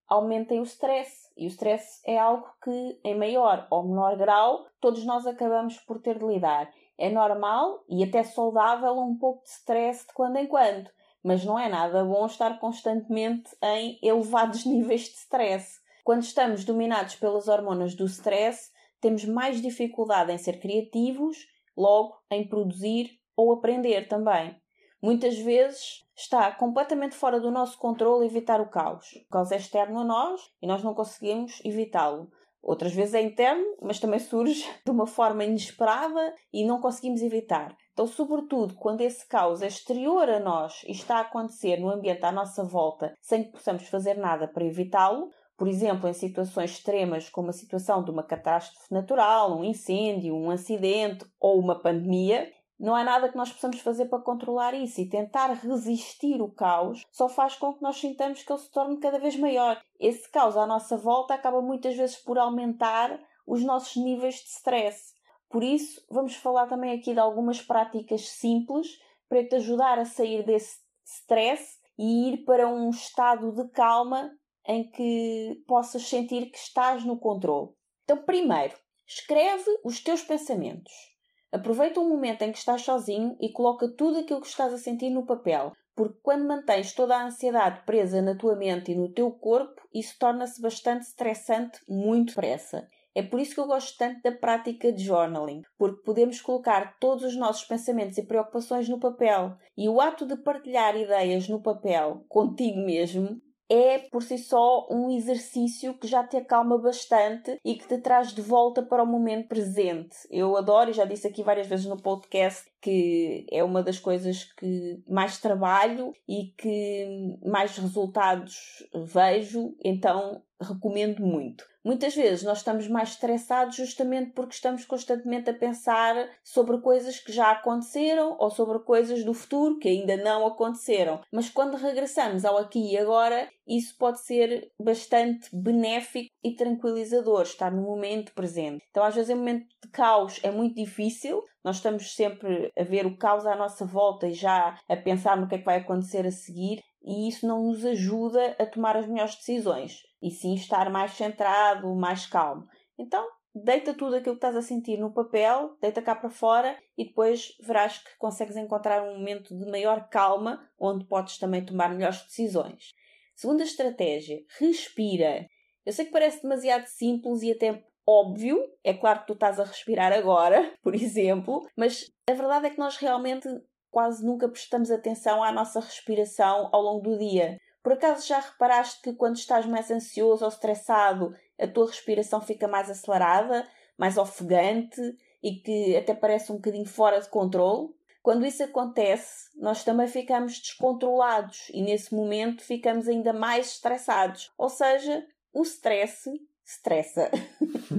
aumentem 0.07 0.59
o 0.59 0.63
stress. 0.63 1.29
E 1.35 1.45
o 1.45 1.49
stress 1.49 2.01
é 2.05 2.17
algo 2.17 2.47
que, 2.63 2.99
em 3.03 3.15
maior 3.17 3.67
ou 3.71 3.83
menor 3.83 4.15
grau, 4.17 4.65
todos 4.79 5.05
nós 5.05 5.25
acabamos 5.25 5.77
por 5.79 5.99
ter 6.01 6.19
de 6.19 6.25
lidar. 6.25 6.71
É 6.97 7.09
normal 7.09 7.83
e 7.89 8.03
até 8.03 8.23
saudável 8.23 8.97
um 8.99 9.17
pouco 9.17 9.43
de 9.43 9.49
stress 9.49 10.05
de 10.05 10.13
quando 10.13 10.37
em 10.37 10.45
quando, 10.45 10.89
mas 11.23 11.43
não 11.43 11.57
é 11.57 11.67
nada 11.67 12.03
bom 12.03 12.25
estar 12.25 12.59
constantemente 12.59 13.49
em 13.63 13.97
elevados 14.03 14.65
níveis 14.67 15.01
de 15.01 15.15
stress. 15.15 15.81
Quando 16.03 16.21
estamos 16.21 16.63
dominados 16.65 17.15
pelas 17.15 17.47
hormonas 17.47 17.95
do 17.95 18.05
stress, 18.05 18.71
temos 19.01 19.25
mais 19.25 19.61
dificuldade 19.61 20.31
em 20.31 20.37
ser 20.37 20.59
criativos, 20.59 21.47
logo 21.75 22.15
em 22.29 22.47
produzir 22.47 23.19
ou 23.35 23.51
aprender 23.51 24.07
também. 24.07 24.55
Muitas 25.01 25.37
vezes 25.39 26.02
está 26.15 26.51
completamente 26.51 27.15
fora 27.15 27.39
do 27.39 27.51
nosso 27.51 27.77
controle 27.77 28.25
evitar 28.25 28.61
o 28.61 28.69
caos. 28.69 29.05
O 29.27 29.29
caos 29.29 29.51
é 29.51 29.57
externo 29.57 29.99
a 29.99 30.03
nós 30.03 30.41
e 30.61 30.67
nós 30.67 30.83
não 30.83 30.93
conseguimos 30.93 31.59
evitá-lo. 31.63 32.29
Outras 32.61 32.93
vezes 32.93 33.13
é 33.13 33.21
interno, 33.21 33.75
mas 33.81 33.99
também 33.99 34.19
surge 34.19 34.63
de 34.85 34.91
uma 34.91 35.05
forma 35.05 35.43
inesperada 35.43 36.33
e 36.51 36.65
não 36.65 36.79
conseguimos 36.79 37.21
evitar. 37.21 37.75
Então, 37.91 38.07
sobretudo, 38.07 38.75
quando 38.75 39.01
esse 39.01 39.27
caos 39.27 39.61
é 39.61 39.67
exterior 39.67 40.29
a 40.29 40.39
nós 40.39 40.81
e 40.87 40.91
está 40.91 41.17
a 41.17 41.21
acontecer 41.21 41.77
no 41.77 41.89
ambiente 41.89 42.25
à 42.25 42.31
nossa 42.31 42.63
volta 42.63 43.13
sem 43.21 43.43
que 43.43 43.51
possamos 43.51 43.87
fazer 43.87 44.15
nada 44.15 44.47
para 44.47 44.65
evitá-lo, 44.65 45.29
por 45.57 45.67
exemplo, 45.67 46.09
em 46.09 46.13
situações 46.13 46.71
extremas 46.71 47.29
como 47.29 47.49
a 47.49 47.53
situação 47.53 48.03
de 48.03 48.09
uma 48.09 48.23
catástrofe 48.23 48.91
natural, 48.91 49.59
um 49.59 49.63
incêndio, 49.63 50.35
um 50.35 50.49
acidente 50.49 51.25
ou 51.39 51.59
uma 51.59 51.79
pandemia, 51.79 52.49
não 52.79 52.95
há 52.95 53.03
nada 53.03 53.29
que 53.29 53.37
nós 53.37 53.51
possamos 53.51 53.79
fazer 53.79 54.05
para 54.05 54.23
controlar 54.23 54.73
isso 54.73 54.99
e 54.99 55.09
tentar 55.09 55.53
resistir 55.53 56.41
o 56.41 56.51
caos 56.51 57.03
só 57.11 57.29
faz 57.29 57.55
com 57.55 57.73
que 57.73 57.81
nós 57.81 57.97
sintamos 57.97 58.43
que 58.43 58.51
ele 58.51 58.59
se 58.59 58.71
torne 58.71 58.99
cada 58.99 59.19
vez 59.19 59.37
maior. 59.37 59.81
Esse 59.99 60.29
caos 60.29 60.57
à 60.57 60.65
nossa 60.65 60.97
volta 60.97 61.33
acaba 61.33 61.61
muitas 61.61 61.95
vezes 61.95 62.17
por 62.17 62.37
aumentar 62.37 63.19
os 63.45 63.63
nossos 63.63 63.95
níveis 63.95 64.35
de 64.35 64.49
stress. 64.49 65.13
Por 65.49 65.63
isso, 65.63 66.03
vamos 66.09 66.35
falar 66.35 66.67
também 66.67 66.97
aqui 66.97 67.13
de 67.13 67.19
algumas 67.19 67.61
práticas 67.61 68.27
simples 68.29 68.87
para 69.29 69.47
te 69.47 69.55
ajudar 69.55 69.99
a 69.99 70.05
sair 70.05 70.43
desse 70.43 70.77
stress 71.05 71.77
e 71.97 72.29
ir 72.29 72.43
para 72.43 72.67
um 72.67 72.89
estado 72.89 73.51
de 73.51 73.69
calma 73.69 74.31
em 74.65 74.89
que 74.89 75.63
possas 75.67 76.07
sentir 76.07 76.49
que 76.49 76.57
estás 76.57 77.03
no 77.03 77.19
controle. 77.19 77.69
Então, 78.03 78.23
primeiro, 78.23 78.75
escreve 79.05 79.69
os 79.83 80.01
teus 80.01 80.23
pensamentos. 80.23 81.12
Aproveita 81.53 81.99
um 81.99 82.09
momento 82.09 82.41
em 82.41 82.51
que 82.51 82.57
estás 82.57 82.81
sozinho 82.81 83.37
e 83.39 83.47
coloca 83.47 83.87
tudo 83.87 84.17
aquilo 84.17 84.41
que 84.41 84.47
estás 84.47 84.73
a 84.73 84.77
sentir 84.79 85.11
no 85.11 85.23
papel, 85.23 85.71
porque 85.95 86.17
quando 86.23 86.47
mantens 86.47 86.93
toda 86.95 87.15
a 87.15 87.25
ansiedade 87.25 87.83
presa 87.85 88.23
na 88.23 88.35
tua 88.35 88.55
mente 88.55 88.91
e 88.91 88.95
no 88.95 89.13
teu 89.13 89.29
corpo, 89.29 89.79
isso 89.93 90.15
torna-se 90.17 90.59
bastante 90.59 91.03
estressante 91.03 91.79
muito 91.87 92.29
depressa. 92.29 92.87
É 93.13 93.21
por 93.21 93.39
isso 93.39 93.53
que 93.53 93.59
eu 93.59 93.67
gosto 93.67 93.95
tanto 93.99 94.19
da 94.23 94.31
prática 94.31 94.91
de 94.91 95.03
journaling, 95.03 95.61
porque 95.77 96.01
podemos 96.01 96.41
colocar 96.41 96.97
todos 96.99 97.23
os 97.23 97.37
nossos 97.37 97.65
pensamentos 97.65 98.17
e 98.17 98.25
preocupações 98.25 98.89
no 98.89 98.99
papel. 98.99 99.55
E 99.77 99.87
o 99.87 100.01
ato 100.01 100.25
de 100.25 100.35
partilhar 100.37 100.97
ideias 100.97 101.47
no 101.47 101.61
papel 101.61 102.25
contigo 102.27 102.79
mesmo 102.79 103.39
é 103.73 103.97
por 103.97 104.21
si 104.21 104.37
só 104.37 104.87
um 104.91 105.09
exercício 105.09 105.95
que 105.95 106.05
já 106.05 106.23
te 106.23 106.37
acalma 106.37 106.77
bastante 106.77 107.59
e 107.65 107.73
que 107.73 107.87
te 107.87 107.97
traz 107.97 108.31
de 108.31 108.41
volta 108.41 108.83
para 108.83 109.01
o 109.01 109.07
momento 109.07 109.47
presente. 109.47 110.15
Eu 110.29 110.55
adoro, 110.55 110.91
e 110.91 110.93
já 110.93 111.05
disse 111.05 111.25
aqui 111.25 111.41
várias 111.41 111.65
vezes 111.65 111.87
no 111.87 111.99
podcast, 111.99 112.69
que 112.79 113.47
é 113.49 113.63
uma 113.63 113.81
das 113.81 113.97
coisas 113.97 114.43
que 114.43 115.01
mais 115.09 115.39
trabalho 115.39 116.13
e 116.27 116.53
que 116.55 117.39
mais 117.43 117.75
resultados 117.75 118.85
vejo, 118.93 119.75
então 119.83 120.43
recomendo 120.61 121.25
muito. 121.25 121.65
Muitas 121.83 122.15
vezes 122.15 122.43
nós 122.43 122.59
estamos 122.59 122.87
mais 122.87 123.09
estressados 123.09 123.75
justamente 123.75 124.31
porque 124.31 124.55
estamos 124.55 124.85
constantemente 124.85 125.49
a 125.49 125.53
pensar 125.53 126.29
sobre 126.41 126.77
coisas 126.77 127.19
que 127.19 127.31
já 127.33 127.51
aconteceram 127.51 128.37
ou 128.39 128.49
sobre 128.49 128.79
coisas 128.79 129.23
do 129.25 129.33
futuro 129.33 129.77
que 129.79 129.89
ainda 129.89 130.15
não 130.15 130.47
aconteceram. 130.47 131.19
Mas 131.29 131.49
quando 131.49 131.75
regressamos 131.75 132.45
ao 132.45 132.57
aqui 132.57 132.93
e 132.93 132.97
agora, 132.97 133.49
isso 133.67 133.95
pode 133.97 134.21
ser 134.21 134.71
bastante 134.79 135.49
benéfico 135.53 136.29
e 136.43 136.55
tranquilizador, 136.55 137.43
estar 137.43 137.71
no 137.71 137.81
momento 137.81 138.33
presente. 138.33 138.83
Então, 138.89 139.03
às 139.03 139.15
vezes, 139.15 139.29
em 139.29 139.35
momento 139.35 139.67
de 139.83 139.89
caos 139.89 140.39
é 140.43 140.51
muito 140.51 140.75
difícil, 140.75 141.41
nós 141.63 141.77
estamos 141.77 142.15
sempre 142.15 142.71
a 142.77 142.83
ver 142.83 143.05
o 143.05 143.17
caos 143.17 143.45
à 143.45 143.55
nossa 143.55 143.85
volta 143.85 144.27
e 144.27 144.33
já 144.33 144.77
a 144.89 144.97
pensar 144.97 145.37
no 145.37 145.47
que 145.47 145.55
é 145.55 145.57
que 145.57 145.65
vai 145.65 145.77
acontecer 145.77 146.25
a 146.25 146.31
seguir, 146.31 146.81
e 147.03 147.27
isso 147.27 147.45
não 147.45 147.63
nos 147.63 147.85
ajuda 147.85 148.55
a 148.57 148.65
tomar 148.65 148.95
as 148.95 149.07
melhores 149.07 149.35
decisões 149.35 150.01
e 150.21 150.31
sim 150.31 150.53
estar 150.55 150.89
mais 150.89 151.11
centrado, 151.11 151.93
mais 151.95 152.25
calmo. 152.25 152.65
Então, 152.97 153.27
deita 153.53 153.93
tudo 153.93 154.15
aquilo 154.15 154.35
que 154.35 154.45
estás 154.45 154.55
a 154.55 154.61
sentir 154.61 154.97
no 154.97 155.13
papel, 155.13 155.75
deita 155.81 156.01
cá 156.01 156.15
para 156.15 156.29
fora 156.29 156.77
e 156.97 157.05
depois 157.05 157.55
verás 157.61 157.97
que 157.97 158.17
consegues 158.17 158.55
encontrar 158.55 159.03
um 159.03 159.17
momento 159.17 159.57
de 159.57 159.69
maior 159.69 160.07
calma 160.09 160.65
onde 160.79 161.05
podes 161.05 161.37
também 161.37 161.65
tomar 161.65 161.89
melhores 161.89 162.23
decisões. 162.23 162.91
Segunda 163.35 163.63
estratégia, 163.63 164.39
respira. 164.59 165.47
Eu 165.85 165.91
sei 165.91 166.05
que 166.05 166.11
parece 166.11 166.41
demasiado 166.41 166.85
simples 166.85 167.41
e 167.41 167.51
até 167.51 167.83
óbvio, 168.07 168.59
é 168.83 168.93
claro 168.93 169.21
que 169.21 169.27
tu 169.27 169.33
estás 169.33 169.59
a 169.59 169.63
respirar 169.63 170.11
agora, 170.11 170.73
por 170.83 170.93
exemplo, 170.95 171.67
mas 171.75 172.11
a 172.29 172.33
verdade 172.33 172.67
é 172.67 172.69
que 172.69 172.79
nós 172.79 172.97
realmente 172.97 173.47
quase 173.89 174.25
nunca 174.25 174.49
prestamos 174.49 174.89
atenção 174.91 175.43
à 175.43 175.51
nossa 175.51 175.79
respiração 175.79 176.69
ao 176.71 176.81
longo 176.81 177.01
do 177.01 177.17
dia. 177.17 177.57
Por 177.83 177.93
acaso 177.93 178.25
já 178.25 178.39
reparaste 178.39 179.01
que 179.01 179.13
quando 179.13 179.35
estás 179.35 179.65
mais 179.65 179.91
ansioso 179.91 180.43
ou 180.43 180.49
estressado, 180.49 181.35
a 181.59 181.67
tua 181.67 181.87
respiração 181.87 182.41
fica 182.41 182.67
mais 182.67 182.89
acelerada, 182.89 183.67
mais 183.97 184.17
ofegante 184.17 185.01
e 185.43 185.55
que 185.55 185.95
até 185.95 186.15
parece 186.15 186.51
um 186.51 186.55
bocadinho 186.55 186.85
fora 186.85 187.19
de 187.19 187.29
controle? 187.29 187.89
Quando 188.23 188.45
isso 188.45 188.63
acontece, 188.63 189.49
nós 189.57 189.83
também 189.83 190.07
ficamos 190.07 190.57
descontrolados 190.57 191.69
e 191.73 191.81
nesse 191.81 192.15
momento 192.15 192.63
ficamos 192.63 193.09
ainda 193.09 193.33
mais 193.33 193.73
estressados. 193.73 194.49
Ou 194.57 194.69
seja, 194.69 195.27
o 195.53 195.61
stress 195.63 196.31
estressa. 196.65 197.29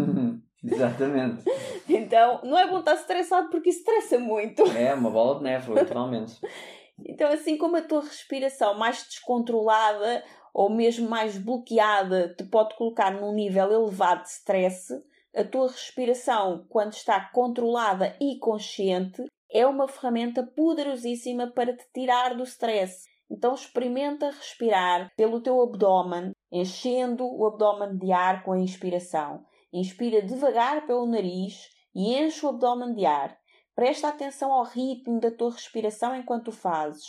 Exatamente. 0.64 1.44
então, 1.86 2.40
não 2.42 2.58
é 2.58 2.66
bom 2.66 2.78
estar 2.78 2.94
estressado 2.94 3.50
porque 3.50 3.68
estressa 3.68 4.18
muito. 4.18 4.62
É 4.62 4.94
uma 4.94 5.10
bola 5.10 5.36
de 5.36 5.44
neve, 5.44 5.72
literalmente. 5.72 6.40
Então, 7.04 7.28
assim 7.28 7.58
como 7.58 7.76
a 7.76 7.82
tua 7.82 8.02
respiração 8.02 8.78
mais 8.78 9.02
descontrolada 9.02 10.22
ou 10.54 10.70
mesmo 10.70 11.08
mais 11.10 11.36
bloqueada 11.36 12.32
te 12.38 12.44
pode 12.44 12.76
colocar 12.76 13.10
num 13.10 13.34
nível 13.34 13.72
elevado 13.72 14.22
de 14.22 14.28
stress, 14.28 15.02
a 15.34 15.42
tua 15.42 15.66
respiração, 15.66 16.64
quando 16.68 16.92
está 16.92 17.18
controlada 17.32 18.16
e 18.20 18.38
consciente, 18.38 19.24
é 19.54 19.64
uma 19.64 19.86
ferramenta 19.86 20.42
poderosíssima 20.42 21.46
para 21.46 21.76
te 21.76 21.84
tirar 21.94 22.36
do 22.36 22.42
stress. 22.42 23.04
Então 23.30 23.54
experimenta 23.54 24.30
respirar 24.30 25.12
pelo 25.16 25.40
teu 25.40 25.62
abdômen, 25.62 26.32
enchendo 26.50 27.24
o 27.24 27.46
abdômen 27.46 27.96
de 27.96 28.10
ar 28.10 28.42
com 28.42 28.52
a 28.52 28.58
inspiração. 28.58 29.44
Inspira 29.72 30.20
devagar 30.20 30.84
pelo 30.86 31.06
nariz 31.06 31.68
e 31.94 32.16
enche 32.16 32.44
o 32.44 32.48
abdômen 32.48 32.94
de 32.94 33.06
ar. 33.06 33.38
Presta 33.76 34.08
atenção 34.08 34.52
ao 34.52 34.64
ritmo 34.64 35.20
da 35.20 35.30
tua 35.30 35.52
respiração 35.52 36.16
enquanto 36.16 36.48
o 36.48 36.52
fazes. 36.52 37.04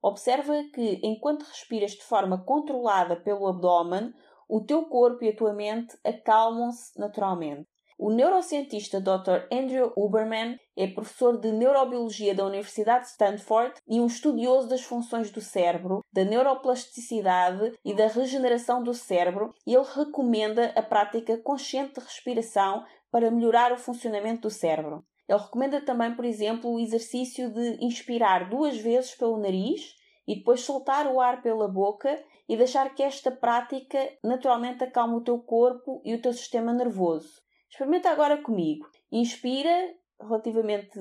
Observa 0.00 0.54
que, 0.72 1.00
enquanto 1.02 1.42
respiras 1.42 1.90
de 1.92 2.04
forma 2.04 2.44
controlada 2.44 3.16
pelo 3.16 3.48
abdômen, 3.48 4.14
o 4.48 4.60
teu 4.60 4.86
corpo 4.86 5.24
e 5.24 5.30
a 5.30 5.36
tua 5.36 5.52
mente 5.52 5.98
acalmam-se 6.04 6.98
naturalmente. 6.98 7.68
O 8.00 8.12
neurocientista 8.12 9.00
Dr. 9.00 9.52
Andrew 9.52 9.92
Huberman 9.96 10.56
é 10.76 10.86
professor 10.86 11.36
de 11.36 11.50
neurobiologia 11.50 12.32
da 12.32 12.44
Universidade 12.44 13.06
de 13.06 13.10
Stanford 13.10 13.74
e 13.88 14.00
um 14.00 14.06
estudioso 14.06 14.68
das 14.68 14.82
funções 14.82 15.32
do 15.32 15.40
cérebro, 15.40 16.04
da 16.12 16.24
neuroplasticidade 16.24 17.76
e 17.84 17.92
da 17.92 18.06
regeneração 18.06 18.84
do 18.84 18.94
cérebro, 18.94 19.52
e 19.66 19.74
ele 19.74 19.84
recomenda 19.96 20.72
a 20.76 20.82
prática 20.82 21.38
consciente 21.38 21.94
de 21.94 22.06
respiração 22.06 22.84
para 23.10 23.32
melhorar 23.32 23.72
o 23.72 23.76
funcionamento 23.76 24.42
do 24.42 24.50
cérebro. 24.50 25.04
Ele 25.28 25.40
recomenda 25.40 25.80
também, 25.80 26.14
por 26.14 26.24
exemplo, 26.24 26.70
o 26.70 26.78
exercício 26.78 27.52
de 27.52 27.84
inspirar 27.84 28.48
duas 28.48 28.78
vezes 28.78 29.16
pelo 29.16 29.38
nariz 29.38 29.96
e 30.24 30.36
depois 30.36 30.60
soltar 30.60 31.08
o 31.08 31.20
ar 31.20 31.42
pela 31.42 31.66
boca 31.66 32.16
e 32.48 32.56
deixar 32.56 32.94
que 32.94 33.02
esta 33.02 33.32
prática 33.32 33.98
naturalmente 34.22 34.84
acalme 34.84 35.16
o 35.16 35.24
teu 35.24 35.40
corpo 35.40 36.00
e 36.04 36.14
o 36.14 36.22
teu 36.22 36.32
sistema 36.32 36.72
nervoso. 36.72 37.47
Experimenta 37.70 38.10
agora 38.10 38.42
comigo. 38.42 38.86
Inspira 39.10 39.94
relativamente 40.20 40.98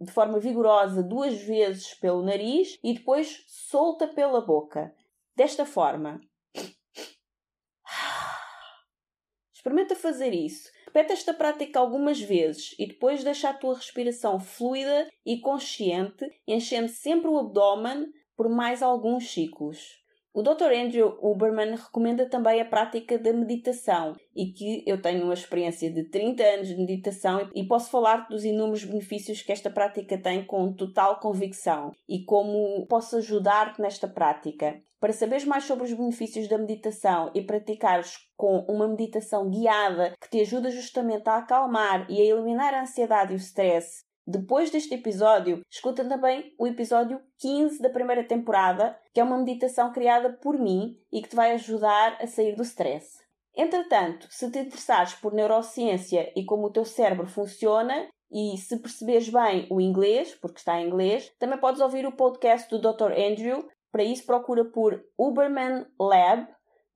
de 0.00 0.12
forma 0.12 0.38
vigorosa 0.38 1.02
duas 1.02 1.40
vezes 1.42 1.94
pelo 1.94 2.22
nariz 2.22 2.78
e 2.84 2.94
depois 2.94 3.44
solta 3.46 4.06
pela 4.08 4.40
boca. 4.40 4.94
Desta 5.34 5.64
forma. 5.64 6.20
Experimenta 9.54 9.94
fazer 9.94 10.34
isso. 10.34 10.70
Repete 10.86 11.12
esta 11.12 11.32
prática 11.32 11.78
algumas 11.78 12.20
vezes 12.20 12.74
e 12.78 12.86
depois 12.86 13.22
deixa 13.22 13.50
a 13.50 13.54
tua 13.54 13.76
respiração 13.76 14.40
fluida 14.40 15.08
e 15.24 15.38
consciente, 15.38 16.26
enchendo 16.46 16.88
sempre 16.88 17.30
o 17.30 17.38
abdômen 17.38 18.12
por 18.36 18.48
mais 18.48 18.82
alguns 18.82 19.30
ciclos. 19.30 20.00
O 20.32 20.42
Dr. 20.42 20.72
Andrew 20.72 21.18
Huberman 21.20 21.74
recomenda 21.74 22.24
também 22.24 22.60
a 22.60 22.64
prática 22.64 23.18
da 23.18 23.32
meditação 23.32 24.14
e 24.34 24.52
que 24.52 24.84
eu 24.86 25.02
tenho 25.02 25.24
uma 25.24 25.34
experiência 25.34 25.92
de 25.92 26.04
30 26.04 26.40
anos 26.40 26.68
de 26.68 26.76
meditação 26.76 27.50
e 27.52 27.66
posso 27.66 27.90
falar 27.90 28.28
dos 28.28 28.44
inúmeros 28.44 28.84
benefícios 28.84 29.42
que 29.42 29.50
esta 29.50 29.68
prática 29.68 30.16
tem 30.16 30.46
com 30.46 30.72
total 30.72 31.18
convicção 31.18 31.90
e 32.08 32.24
como 32.24 32.86
posso 32.86 33.16
ajudar-te 33.16 33.82
nesta 33.82 34.06
prática. 34.06 34.80
Para 35.00 35.12
saberes 35.12 35.44
mais 35.44 35.64
sobre 35.64 35.86
os 35.86 35.92
benefícios 35.92 36.46
da 36.46 36.58
meditação 36.58 37.32
e 37.34 37.42
praticares 37.42 38.14
com 38.36 38.58
uma 38.68 38.86
meditação 38.86 39.50
guiada 39.50 40.14
que 40.20 40.30
te 40.30 40.40
ajuda 40.42 40.70
justamente 40.70 41.28
a 41.28 41.38
acalmar 41.38 42.06
e 42.08 42.20
a 42.20 42.24
eliminar 42.24 42.72
a 42.72 42.82
ansiedade 42.82 43.32
e 43.32 43.36
o 43.36 43.38
stress, 43.38 44.04
depois 44.30 44.70
deste 44.70 44.94
episódio, 44.94 45.60
escuta 45.68 46.04
também 46.04 46.54
o 46.56 46.64
episódio 46.64 47.20
15 47.38 47.82
da 47.82 47.90
primeira 47.90 48.22
temporada, 48.22 48.96
que 49.12 49.20
é 49.20 49.24
uma 49.24 49.38
meditação 49.38 49.92
criada 49.92 50.32
por 50.42 50.58
mim 50.58 50.96
e 51.12 51.22
que 51.22 51.28
te 51.28 51.36
vai 51.36 51.52
ajudar 51.52 52.16
a 52.20 52.26
sair 52.26 52.54
do 52.54 52.62
stress. 52.62 53.18
Entretanto, 53.56 54.26
se 54.30 54.50
te 54.50 54.58
interessares 54.58 55.14
por 55.14 55.32
neurociência 55.32 56.32
e 56.36 56.44
como 56.44 56.66
o 56.66 56.72
teu 56.72 56.84
cérebro 56.84 57.26
funciona, 57.26 58.08
e 58.32 58.56
se 58.58 58.78
perceberes 58.78 59.28
bem 59.28 59.66
o 59.68 59.80
inglês, 59.80 60.36
porque 60.40 60.58
está 60.58 60.80
em 60.80 60.86
inglês, 60.86 61.32
também 61.38 61.58
podes 61.58 61.80
ouvir 61.80 62.06
o 62.06 62.12
podcast 62.12 62.70
do 62.70 62.78
Dr. 62.78 63.12
Andrew, 63.12 63.68
para 63.90 64.04
isso, 64.04 64.24
procura 64.24 64.64
por 64.64 65.04
Uberman 65.18 65.84
Lab 65.98 66.46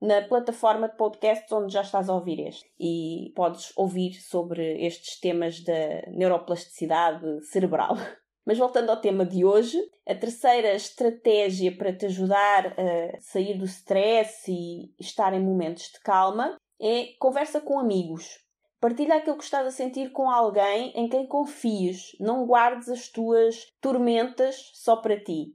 na 0.00 0.22
plataforma 0.22 0.88
de 0.88 0.96
podcasts 0.96 1.50
onde 1.50 1.72
já 1.72 1.80
estás 1.80 2.08
a 2.08 2.14
ouvir 2.14 2.38
este. 2.46 2.70
E 2.78 3.32
podes 3.34 3.72
ouvir 3.76 4.12
sobre 4.14 4.86
estes 4.86 5.18
temas 5.18 5.62
da 5.64 6.02
neuroplasticidade 6.12 7.44
cerebral. 7.46 7.96
Mas 8.44 8.58
voltando 8.58 8.90
ao 8.90 9.00
tema 9.00 9.24
de 9.24 9.44
hoje, 9.44 9.78
a 10.06 10.14
terceira 10.14 10.74
estratégia 10.74 11.74
para 11.76 11.96
te 11.96 12.06
ajudar 12.06 12.74
a 12.78 13.20
sair 13.20 13.56
do 13.56 13.64
stress 13.64 14.50
e 14.50 14.94
estar 15.00 15.32
em 15.32 15.42
momentos 15.42 15.84
de 15.84 16.00
calma 16.00 16.56
é 16.80 17.14
conversa 17.18 17.60
com 17.60 17.78
amigos. 17.78 18.44
Partilha 18.78 19.14
aquilo 19.14 19.38
que 19.38 19.44
estás 19.44 19.66
a 19.66 19.70
sentir 19.70 20.12
com 20.12 20.28
alguém 20.28 20.92
em 20.94 21.08
quem 21.08 21.26
confies. 21.26 22.14
Não 22.20 22.44
guardes 22.44 22.90
as 22.90 23.08
tuas 23.08 23.66
tormentas 23.80 24.70
só 24.74 24.96
para 24.96 25.18
ti. 25.18 25.54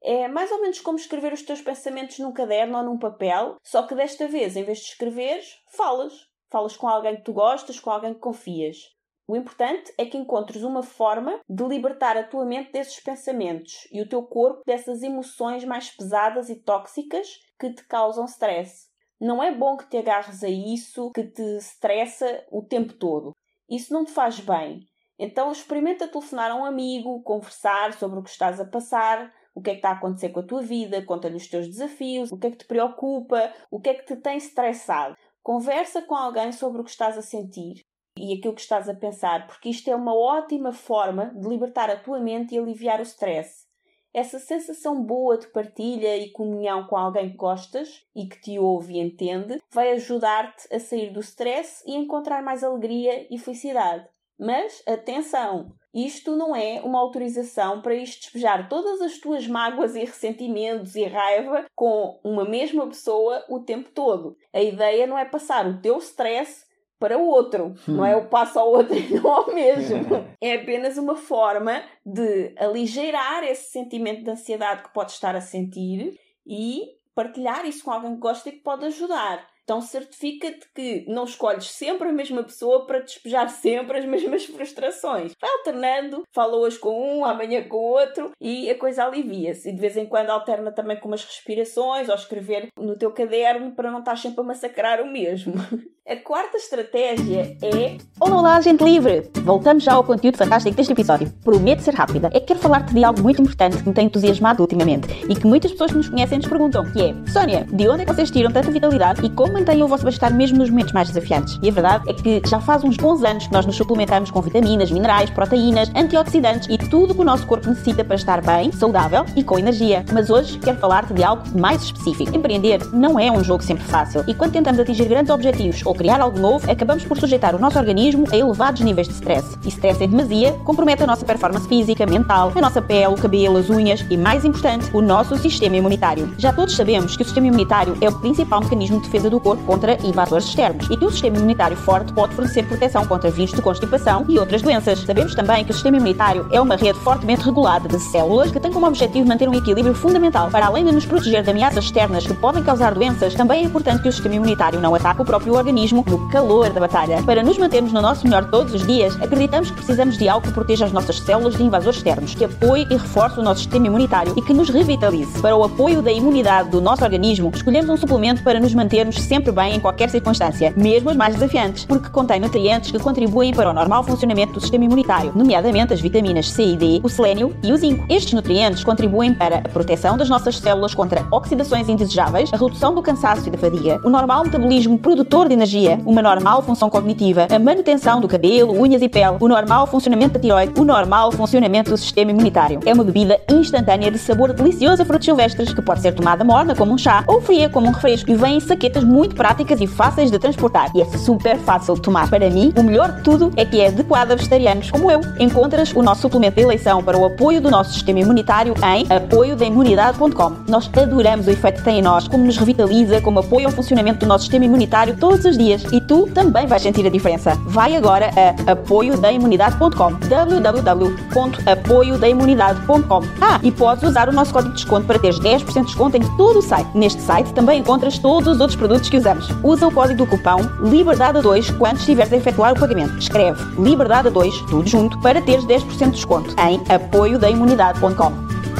É 0.00 0.28
mais 0.28 0.52
ou 0.52 0.60
menos 0.60 0.80
como 0.80 0.96
escrever 0.96 1.32
os 1.32 1.42
teus 1.42 1.60
pensamentos 1.60 2.20
num 2.20 2.32
caderno 2.32 2.78
ou 2.78 2.84
num 2.84 2.98
papel, 2.98 3.56
só 3.64 3.82
que 3.82 3.96
desta 3.96 4.28
vez, 4.28 4.56
em 4.56 4.62
vez 4.62 4.78
de 4.78 4.84
escreveres, 4.84 5.58
falas. 5.66 6.28
Falas 6.50 6.76
com 6.76 6.86
alguém 6.86 7.16
que 7.16 7.24
tu 7.24 7.32
gostas, 7.32 7.80
com 7.80 7.90
alguém 7.90 8.14
que 8.14 8.20
confias. 8.20 8.96
O 9.30 9.36
importante 9.36 9.92
é 9.98 10.06
que 10.06 10.16
encontres 10.16 10.62
uma 10.62 10.82
forma 10.82 11.38
de 11.46 11.62
libertar 11.64 12.16
a 12.16 12.24
tua 12.24 12.46
mente 12.46 12.72
desses 12.72 12.98
pensamentos 12.98 13.86
e 13.92 14.00
o 14.00 14.08
teu 14.08 14.22
corpo 14.22 14.62
dessas 14.64 15.02
emoções 15.02 15.66
mais 15.66 15.90
pesadas 15.90 16.48
e 16.48 16.56
tóxicas 16.56 17.38
que 17.60 17.70
te 17.70 17.86
causam 17.86 18.24
stress. 18.24 18.88
Não 19.20 19.42
é 19.42 19.54
bom 19.54 19.76
que 19.76 19.86
te 19.86 19.98
agarres 19.98 20.42
a 20.42 20.48
isso 20.48 21.10
que 21.10 21.24
te 21.24 21.42
estressa 21.58 22.42
o 22.50 22.62
tempo 22.62 22.94
todo. 22.94 23.36
Isso 23.68 23.92
não 23.92 24.02
te 24.02 24.12
faz 24.12 24.40
bem. 24.40 24.80
Então 25.18 25.52
experimenta 25.52 26.08
telefonar 26.08 26.50
a 26.50 26.54
um 26.54 26.64
amigo, 26.64 27.22
conversar 27.22 27.92
sobre 27.92 28.18
o 28.18 28.22
que 28.22 28.30
estás 28.30 28.58
a 28.58 28.64
passar, 28.64 29.30
o 29.54 29.60
que 29.60 29.68
é 29.68 29.72
que 29.74 29.80
está 29.80 29.90
a 29.90 29.92
acontecer 29.92 30.30
com 30.30 30.40
a 30.40 30.46
tua 30.46 30.62
vida, 30.62 31.04
conta-lhe 31.04 31.36
os 31.36 31.48
teus 31.48 31.66
desafios, 31.66 32.32
o 32.32 32.38
que 32.38 32.46
é 32.46 32.50
que 32.50 32.58
te 32.58 32.66
preocupa, 32.66 33.52
o 33.70 33.78
que 33.78 33.90
é 33.90 33.94
que 33.94 34.06
te 34.06 34.16
tem 34.16 34.38
estressado. 34.38 35.14
Conversa 35.42 36.00
com 36.00 36.14
alguém 36.14 36.50
sobre 36.50 36.80
o 36.80 36.84
que 36.84 36.90
estás 36.90 37.18
a 37.18 37.22
sentir 37.22 37.87
e 38.18 38.36
aquilo 38.36 38.54
que 38.54 38.60
estás 38.60 38.88
a 38.88 38.94
pensar, 38.94 39.46
porque 39.46 39.68
isto 39.68 39.88
é 39.88 39.94
uma 39.94 40.14
ótima 40.14 40.72
forma 40.72 41.32
de 41.34 41.48
libertar 41.48 41.90
a 41.90 41.96
tua 41.96 42.18
mente 42.18 42.54
e 42.54 42.58
aliviar 42.58 43.00
o 43.00 43.04
stress. 43.04 43.66
Essa 44.12 44.38
sensação 44.38 45.02
boa 45.02 45.38
de 45.38 45.46
partilha 45.48 46.16
e 46.16 46.30
comunhão 46.30 46.86
com 46.86 46.96
alguém 46.96 47.30
que 47.30 47.36
gostas 47.36 48.02
e 48.16 48.26
que 48.26 48.40
te 48.40 48.58
ouve 48.58 48.94
e 48.94 49.00
entende 49.00 49.62
vai 49.70 49.92
ajudar-te 49.92 50.74
a 50.74 50.80
sair 50.80 51.12
do 51.12 51.20
stress 51.20 51.84
e 51.86 51.94
encontrar 51.94 52.42
mais 52.42 52.64
alegria 52.64 53.26
e 53.30 53.38
felicidade. 53.38 54.08
Mas 54.38 54.82
atenção! 54.86 55.72
Isto 55.92 56.36
não 56.36 56.54
é 56.54 56.80
uma 56.82 57.00
autorização 57.00 57.82
para 57.82 57.94
isto 57.94 58.20
despejar 58.20 58.68
todas 58.68 59.00
as 59.00 59.18
tuas 59.18 59.46
mágoas 59.48 59.96
e 59.96 60.00
ressentimentos 60.00 60.94
e 60.94 61.04
raiva 61.04 61.64
com 61.74 62.20
uma 62.22 62.44
mesma 62.44 62.86
pessoa 62.86 63.44
o 63.48 63.60
tempo 63.60 63.90
todo. 63.90 64.36
A 64.52 64.62
ideia 64.62 65.06
não 65.06 65.18
é 65.18 65.24
passar 65.24 65.66
o 65.66 65.80
teu 65.80 65.98
stress 65.98 66.67
para 66.98 67.16
o 67.16 67.26
outro, 67.26 67.74
hum. 67.88 67.92
não 67.92 68.04
é 68.04 68.16
o 68.16 68.26
passo 68.26 68.58
ao 68.58 68.70
outro 68.70 68.96
e 68.96 69.14
não 69.14 69.30
ao 69.30 69.54
mesmo. 69.54 70.24
é 70.40 70.54
apenas 70.54 70.98
uma 70.98 71.16
forma 71.16 71.82
de 72.04 72.54
aligeirar 72.56 73.44
esse 73.44 73.70
sentimento 73.70 74.24
de 74.24 74.30
ansiedade 74.30 74.82
que 74.82 74.92
pode 74.92 75.12
estar 75.12 75.36
a 75.36 75.40
sentir 75.40 76.18
e 76.46 76.98
partilhar 77.14 77.64
isso 77.66 77.84
com 77.84 77.90
alguém 77.90 78.14
que 78.14 78.20
gosta 78.20 78.48
e 78.48 78.52
que 78.52 78.60
pode 78.60 78.84
ajudar. 78.86 79.46
Então 79.68 79.82
certifica-te 79.82 80.66
que 80.74 81.04
não 81.06 81.24
escolhes 81.24 81.70
sempre 81.70 82.08
a 82.08 82.12
mesma 82.12 82.42
pessoa 82.42 82.86
para 82.86 83.00
despejar 83.00 83.50
sempre 83.50 83.98
as 83.98 84.06
mesmas 84.06 84.46
frustrações. 84.46 85.34
Vai 85.38 85.50
alternando, 85.58 86.22
fala 86.32 86.56
hoje 86.56 86.78
com 86.78 87.18
um, 87.18 87.22
amanhã 87.22 87.62
com 87.68 87.76
outro 87.76 88.32
e 88.40 88.70
a 88.70 88.78
coisa 88.78 89.04
alivia-se. 89.04 89.68
E 89.68 89.72
de 89.72 89.78
vez 89.78 89.94
em 89.98 90.06
quando 90.06 90.30
alterna 90.30 90.72
também 90.72 90.98
com 90.98 91.08
umas 91.08 91.22
respirações 91.22 92.08
ou 92.08 92.14
escrever 92.14 92.68
no 92.78 92.96
teu 92.96 93.12
caderno 93.12 93.72
para 93.72 93.90
não 93.90 93.98
estar 93.98 94.16
sempre 94.16 94.40
a 94.40 94.44
massacrar 94.44 95.02
o 95.02 95.06
mesmo. 95.06 95.52
A 96.08 96.16
quarta 96.16 96.56
estratégia 96.56 97.54
é. 97.62 97.98
Olá, 98.18 98.58
gente 98.62 98.82
livre! 98.82 99.30
Voltamos 99.44 99.84
já 99.84 99.92
ao 99.92 100.02
conteúdo 100.02 100.38
fantástico 100.38 100.74
deste 100.74 100.94
episódio. 100.94 101.30
Prometo 101.44 101.80
ser 101.80 101.92
rápida. 101.92 102.28
É 102.32 102.40
que 102.40 102.46
quero 102.46 102.60
falar-te 102.60 102.94
de 102.94 103.04
algo 103.04 103.20
muito 103.20 103.42
importante 103.42 103.76
que 103.76 103.86
me 103.86 103.94
tem 103.94 104.06
entusiasmado 104.06 104.62
ultimamente 104.62 105.06
e 105.28 105.34
que 105.34 105.46
muitas 105.46 105.70
pessoas 105.70 105.90
que 105.90 105.98
nos 105.98 106.08
conhecem 106.08 106.38
nos 106.38 106.48
perguntam: 106.48 106.90
que 106.92 107.02
é, 107.02 107.14
Sónia, 107.30 107.66
de 107.70 107.86
onde 107.86 108.04
é 108.04 108.06
que 108.06 108.14
vocês 108.14 108.30
tiram 108.30 108.50
tanta 108.50 108.70
vitalidade 108.70 109.22
e 109.22 109.28
como 109.28 109.57
mantêm 109.58 109.82
o 109.82 109.88
vosso 109.88 110.04
bem-estar 110.04 110.32
mesmo 110.32 110.58
nos 110.58 110.70
momentos 110.70 110.92
mais 110.92 111.08
desafiantes? 111.08 111.58
E 111.60 111.68
a 111.68 111.72
verdade 111.72 112.08
é 112.08 112.12
que 112.12 112.40
já 112.48 112.60
faz 112.60 112.84
uns 112.84 112.96
bons 112.96 113.24
anos 113.24 113.48
que 113.48 113.52
nós 113.52 113.66
nos 113.66 113.74
suplementamos 113.74 114.30
com 114.30 114.40
vitaminas, 114.40 114.90
minerais, 114.90 115.30
proteínas, 115.30 115.90
antioxidantes 115.96 116.68
e 116.70 116.78
tudo 116.78 117.12
que 117.12 117.20
o 117.20 117.24
nosso 117.24 117.44
corpo 117.44 117.68
necessita 117.68 118.04
para 118.04 118.14
estar 118.14 118.40
bem, 118.40 118.70
saudável 118.70 119.26
e 119.34 119.42
com 119.42 119.58
energia. 119.58 120.04
Mas 120.12 120.30
hoje 120.30 120.58
quero 120.58 120.78
falar-te 120.78 121.12
de 121.12 121.24
algo 121.24 121.42
mais 121.58 121.82
específico. 121.82 122.36
Empreender 122.36 122.78
não 122.92 123.18
é 123.18 123.32
um 123.32 123.42
jogo 123.42 123.62
sempre 123.62 123.82
fácil 123.84 124.22
e 124.28 124.34
quando 124.34 124.52
tentamos 124.52 124.78
atingir 124.78 125.06
grandes 125.06 125.30
objetivos 125.30 125.84
ou 125.84 125.92
criar 125.92 126.20
algo 126.20 126.38
novo, 126.38 126.70
acabamos 126.70 127.04
por 127.04 127.18
sujeitar 127.18 127.56
o 127.56 127.58
nosso 127.58 127.78
organismo 127.78 128.26
a 128.30 128.36
elevados 128.36 128.80
níveis 128.80 129.08
de 129.08 129.14
stress. 129.14 129.58
E 129.64 129.68
stress 129.68 130.04
em 130.04 130.08
demasia 130.08 130.52
compromete 130.64 131.02
a 131.02 131.06
nossa 131.06 131.24
performance 131.24 131.66
física, 131.66 132.06
mental, 132.06 132.52
a 132.54 132.60
nossa 132.60 132.80
pele, 132.80 133.08
o 133.08 133.16
cabelo, 133.16 133.56
as 133.56 133.68
unhas 133.68 134.04
e, 134.08 134.16
mais 134.16 134.44
importante, 134.44 134.88
o 134.94 135.00
nosso 135.00 135.36
sistema 135.36 135.76
imunitário. 135.76 136.32
Já 136.38 136.52
todos 136.52 136.76
sabemos 136.76 137.16
que 137.16 137.22
o 137.22 137.24
sistema 137.24 137.48
imunitário 137.48 137.98
é 138.00 138.08
o 138.08 138.20
principal 138.20 138.60
mecanismo 138.60 138.98
de 138.98 139.06
defesa 139.06 139.28
do 139.28 139.40
corpo 139.40 139.47
contra 139.56 139.98
invasores 140.06 140.46
externos 140.46 140.88
e 140.90 140.96
que 140.96 141.04
um 141.04 141.10
sistema 141.10 141.38
imunitário 141.38 141.76
forte 141.76 142.12
pode 142.12 142.34
fornecer 142.34 142.66
proteção 142.66 143.06
contra 143.06 143.30
vírus 143.30 143.52
de 143.52 143.62
constipação 143.62 144.24
e 144.28 144.38
outras 144.38 144.62
doenças. 144.62 145.00
Sabemos 145.00 145.34
também 145.34 145.64
que 145.64 145.70
o 145.70 145.74
sistema 145.74 145.96
imunitário 145.96 146.46
é 146.50 146.60
uma 146.60 146.76
rede 146.76 146.98
fortemente 147.00 147.42
regulada 147.42 147.88
de 147.88 147.98
células 147.98 148.50
que 148.50 148.60
tem 148.60 148.72
como 148.72 148.86
objetivo 148.86 149.26
manter 149.28 149.48
um 149.48 149.54
equilíbrio 149.54 149.94
fundamental. 149.94 150.50
Para 150.50 150.66
além 150.66 150.84
de 150.84 150.92
nos 150.92 151.06
proteger 151.06 151.42
de 151.42 151.50
ameaças 151.50 151.84
externas 151.84 152.26
que 152.26 152.34
podem 152.34 152.62
causar 152.62 152.94
doenças, 152.94 153.34
também 153.34 153.62
é 153.62 153.64
importante 153.64 154.02
que 154.02 154.08
o 154.08 154.12
sistema 154.12 154.34
imunitário 154.34 154.80
não 154.80 154.94
ataque 154.94 155.22
o 155.22 155.24
próprio 155.24 155.54
organismo 155.54 156.04
no 156.06 156.28
calor 156.28 156.70
da 156.70 156.80
batalha. 156.80 157.22
Para 157.22 157.42
nos 157.42 157.58
mantermos 157.58 157.92
no 157.92 158.02
nosso 158.02 158.24
melhor 158.24 158.44
todos 158.50 158.74
os 158.74 158.86
dias, 158.86 159.14
acreditamos 159.20 159.70
que 159.70 159.76
precisamos 159.76 160.18
de 160.18 160.28
algo 160.28 160.46
que 160.46 160.52
proteja 160.52 160.84
as 160.84 160.92
nossas 160.92 161.20
células 161.20 161.56
de 161.56 161.62
invasores 161.62 161.98
externos, 161.98 162.34
que 162.34 162.44
apoie 162.44 162.86
e 162.90 162.96
reforce 162.96 163.38
o 163.38 163.42
nosso 163.42 163.60
sistema 163.60 163.86
imunitário 163.86 164.34
e 164.36 164.42
que 164.42 164.52
nos 164.52 164.68
revitalize. 164.68 165.40
Para 165.40 165.56
o 165.56 165.64
apoio 165.64 166.02
da 166.02 166.10
imunidade 166.10 166.70
do 166.70 166.80
nosso 166.80 167.04
organismo, 167.04 167.50
escolhemos 167.54 167.88
um 167.90 167.96
suplemento 167.96 168.42
para 168.42 168.58
nos 168.58 168.74
mantermos 168.74 169.16
sempre 169.16 169.37
bem 169.40 169.76
em 169.76 169.80
qualquer 169.80 170.10
circunstância, 170.10 170.72
mesmo 170.76 171.10
as 171.10 171.16
mais 171.16 171.34
desafiantes, 171.34 171.84
porque 171.84 172.08
contém 172.08 172.40
nutrientes 172.40 172.90
que 172.90 172.98
contribuem 172.98 173.52
para 173.52 173.70
o 173.70 173.72
normal 173.72 174.02
funcionamento 174.02 174.54
do 174.54 174.60
sistema 174.60 174.84
imunitário, 174.84 175.32
nomeadamente 175.34 175.92
as 175.92 176.00
vitaminas 176.00 176.50
C 176.50 176.62
e 176.62 176.76
D, 176.76 177.00
o 177.02 177.08
selênio 177.08 177.54
e 177.62 177.72
o 177.72 177.76
zinco. 177.76 178.04
Estes 178.08 178.32
nutrientes 178.32 178.84
contribuem 178.84 179.32
para 179.32 179.58
a 179.58 179.68
proteção 179.68 180.16
das 180.16 180.28
nossas 180.28 180.58
células 180.58 180.94
contra 180.94 181.26
oxidações 181.30 181.88
indesejáveis, 181.88 182.52
a 182.52 182.56
redução 182.56 182.94
do 182.94 183.02
cansaço 183.02 183.48
e 183.48 183.50
da 183.50 183.58
fadiga, 183.58 184.00
o 184.04 184.10
normal 184.10 184.44
metabolismo 184.44 184.98
produtor 184.98 185.48
de 185.48 185.54
energia, 185.54 185.98
uma 186.04 186.22
normal 186.22 186.62
função 186.62 186.90
cognitiva, 186.90 187.46
a 187.50 187.58
manutenção 187.58 188.20
do 188.20 188.28
cabelo, 188.28 188.80
unhas 188.80 189.02
e 189.02 189.08
pele, 189.08 189.36
o 189.40 189.48
normal 189.48 189.86
funcionamento 189.86 190.34
da 190.34 190.40
tiroide, 190.40 190.72
o 190.78 190.84
normal 190.84 191.32
funcionamento 191.32 191.90
do 191.90 191.96
sistema 191.96 192.30
imunitário. 192.30 192.80
É 192.84 192.92
uma 192.92 193.04
bebida 193.04 193.40
instantânea 193.50 194.10
de 194.10 194.18
sabor 194.18 194.52
delicioso 194.52 195.02
a 195.02 195.04
frutos 195.04 195.24
silvestres 195.26 195.72
que 195.72 195.82
pode 195.82 196.00
ser 196.00 196.12
tomada 196.12 196.44
morna 196.44 196.74
como 196.74 196.92
um 196.92 196.98
chá 196.98 197.24
ou 197.26 197.40
fria 197.40 197.68
como 197.68 197.86
um 197.86 197.92
refresco 197.92 198.30
e 198.30 198.34
vem 198.34 198.56
em 198.56 198.60
saquetas 198.60 199.04
muito 199.04 199.27
práticas 199.34 199.80
e 199.80 199.86
fáceis 199.86 200.30
de 200.30 200.38
transportar 200.38 200.90
e 200.94 201.02
é 201.02 201.04
super 201.04 201.56
fácil 201.58 201.94
de 201.94 202.02
tomar. 202.02 202.28
Para 202.28 202.50
mim, 202.50 202.72
o 202.76 202.82
melhor 202.82 203.12
de 203.12 203.22
tudo 203.22 203.52
é 203.56 203.64
que 203.64 203.80
é 203.80 203.88
adequado 203.88 204.32
a 204.32 204.34
vegetarianos 204.34 204.90
como 204.90 205.10
eu. 205.10 205.20
Encontras 205.38 205.92
o 205.94 206.02
nosso 206.02 206.22
suplemento 206.22 206.56
de 206.56 206.62
eleição 206.62 207.02
para 207.02 207.16
o 207.16 207.24
apoio 207.24 207.60
do 207.60 207.70
nosso 207.70 207.92
sistema 207.92 208.20
imunitário 208.20 208.74
em 208.84 209.06
apoiodaimunidade.com. 209.12 210.52
Nós 210.68 210.90
adoramos 210.96 211.46
o 211.46 211.50
efeito 211.50 211.78
que 211.78 211.84
tem 211.84 211.98
em 211.98 212.02
nós, 212.02 212.28
como 212.28 212.44
nos 212.44 212.56
revitaliza, 212.56 213.20
como 213.20 213.40
apoia 213.40 213.66
ao 213.66 213.72
funcionamento 213.72 214.20
do 214.20 214.26
nosso 214.26 214.44
sistema 214.44 214.64
imunitário 214.64 215.16
todos 215.16 215.44
os 215.44 215.56
dias 215.56 215.84
e 215.92 216.00
tu 216.00 216.28
também 216.34 216.66
vais 216.66 216.82
sentir 216.82 217.06
a 217.06 217.10
diferença. 217.10 217.56
Vai 217.66 217.96
agora 217.96 218.30
a 218.36 218.72
apoiodaimunidade.com 218.72 220.18
www.apoiodaimunidade.com 220.28 223.22
Ah, 223.40 223.60
e 223.62 223.70
podes 223.70 224.02
usar 224.04 224.28
o 224.28 224.32
nosso 224.32 224.52
código 224.52 224.74
de 224.74 224.80
desconto 224.80 225.06
para 225.06 225.18
teres 225.18 225.40
10% 225.40 225.72
de 225.72 225.86
desconto 225.86 226.16
em 226.16 226.36
todo 226.36 226.58
o 226.58 226.62
site. 226.62 226.88
Neste 226.94 227.22
site 227.22 227.52
também 227.52 227.80
encontras 227.80 228.18
todos 228.18 228.48
os 228.48 228.60
outros 228.60 228.76
produtos 228.76 229.07
que 229.08 229.16
usamos. 229.16 229.48
Usa 229.64 229.86
o 229.86 229.94
código 229.94 230.24
do 230.24 230.26
cupão 230.26 230.58
LIBERDADE2 230.82 231.76
quando 231.78 231.98
estiveres 231.98 232.32
a 232.32 232.36
efetuar 232.36 232.72
o 232.72 232.80
pagamento. 232.80 233.16
Escreve 233.18 233.60
LIBERDADE2, 233.76 234.68
tudo 234.68 234.86
junto, 234.88 235.20
para 235.20 235.42
teres 235.42 235.64
10% 235.64 236.04
de 236.04 236.10
desconto 236.10 236.54
em 236.60 236.80
apoiodaimunidade.com 236.92 238.32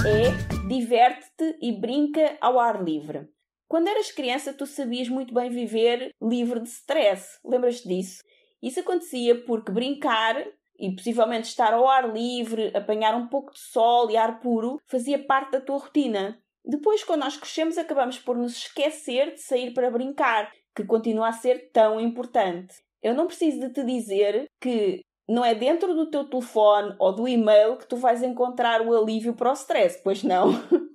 É 0.06 0.66
diverte-te 0.68 1.56
e 1.60 1.72
brinca 1.72 2.36
ao 2.40 2.58
ar 2.58 2.82
livre. 2.82 3.28
Quando 3.68 3.88
eras 3.88 4.10
criança, 4.10 4.52
tu 4.52 4.66
sabias 4.66 5.08
muito 5.08 5.34
bem 5.34 5.50
viver 5.50 6.14
livre 6.22 6.60
de 6.60 6.68
stress. 6.68 7.38
Lembras-te 7.44 7.86
disso? 7.86 8.22
Isso 8.62 8.80
acontecia 8.80 9.44
porque 9.44 9.70
brincar 9.70 10.36
e 10.78 10.94
possivelmente 10.94 11.48
estar 11.48 11.74
ao 11.74 11.88
ar 11.88 12.12
livre, 12.12 12.70
apanhar 12.74 13.14
um 13.14 13.26
pouco 13.26 13.52
de 13.52 13.58
sol 13.58 14.10
e 14.10 14.16
ar 14.16 14.40
puro, 14.40 14.80
fazia 14.86 15.18
parte 15.18 15.52
da 15.52 15.60
tua 15.60 15.78
rotina. 15.78 16.40
Depois, 16.68 17.02
quando 17.02 17.20
nós 17.20 17.36
crescemos, 17.36 17.78
acabamos 17.78 18.18
por 18.18 18.36
nos 18.36 18.54
esquecer 18.58 19.32
de 19.32 19.40
sair 19.40 19.72
para 19.72 19.90
brincar, 19.90 20.52
que 20.76 20.84
continua 20.84 21.28
a 21.28 21.32
ser 21.32 21.70
tão 21.72 21.98
importante. 21.98 22.76
Eu 23.02 23.14
não 23.14 23.26
preciso 23.26 23.58
de 23.58 23.72
te 23.72 23.82
dizer 23.82 24.44
que 24.60 25.00
não 25.26 25.44
é 25.44 25.54
dentro 25.54 25.94
do 25.94 26.10
teu 26.10 26.28
telefone 26.28 26.94
ou 26.98 27.14
do 27.14 27.26
e-mail 27.26 27.76
que 27.76 27.86
tu 27.86 27.96
vais 27.96 28.22
encontrar 28.22 28.80
o 28.80 28.94
alívio 28.94 29.34
para 29.34 29.50
o 29.50 29.54
stress, 29.54 30.00
pois 30.02 30.22
não? 30.22 30.52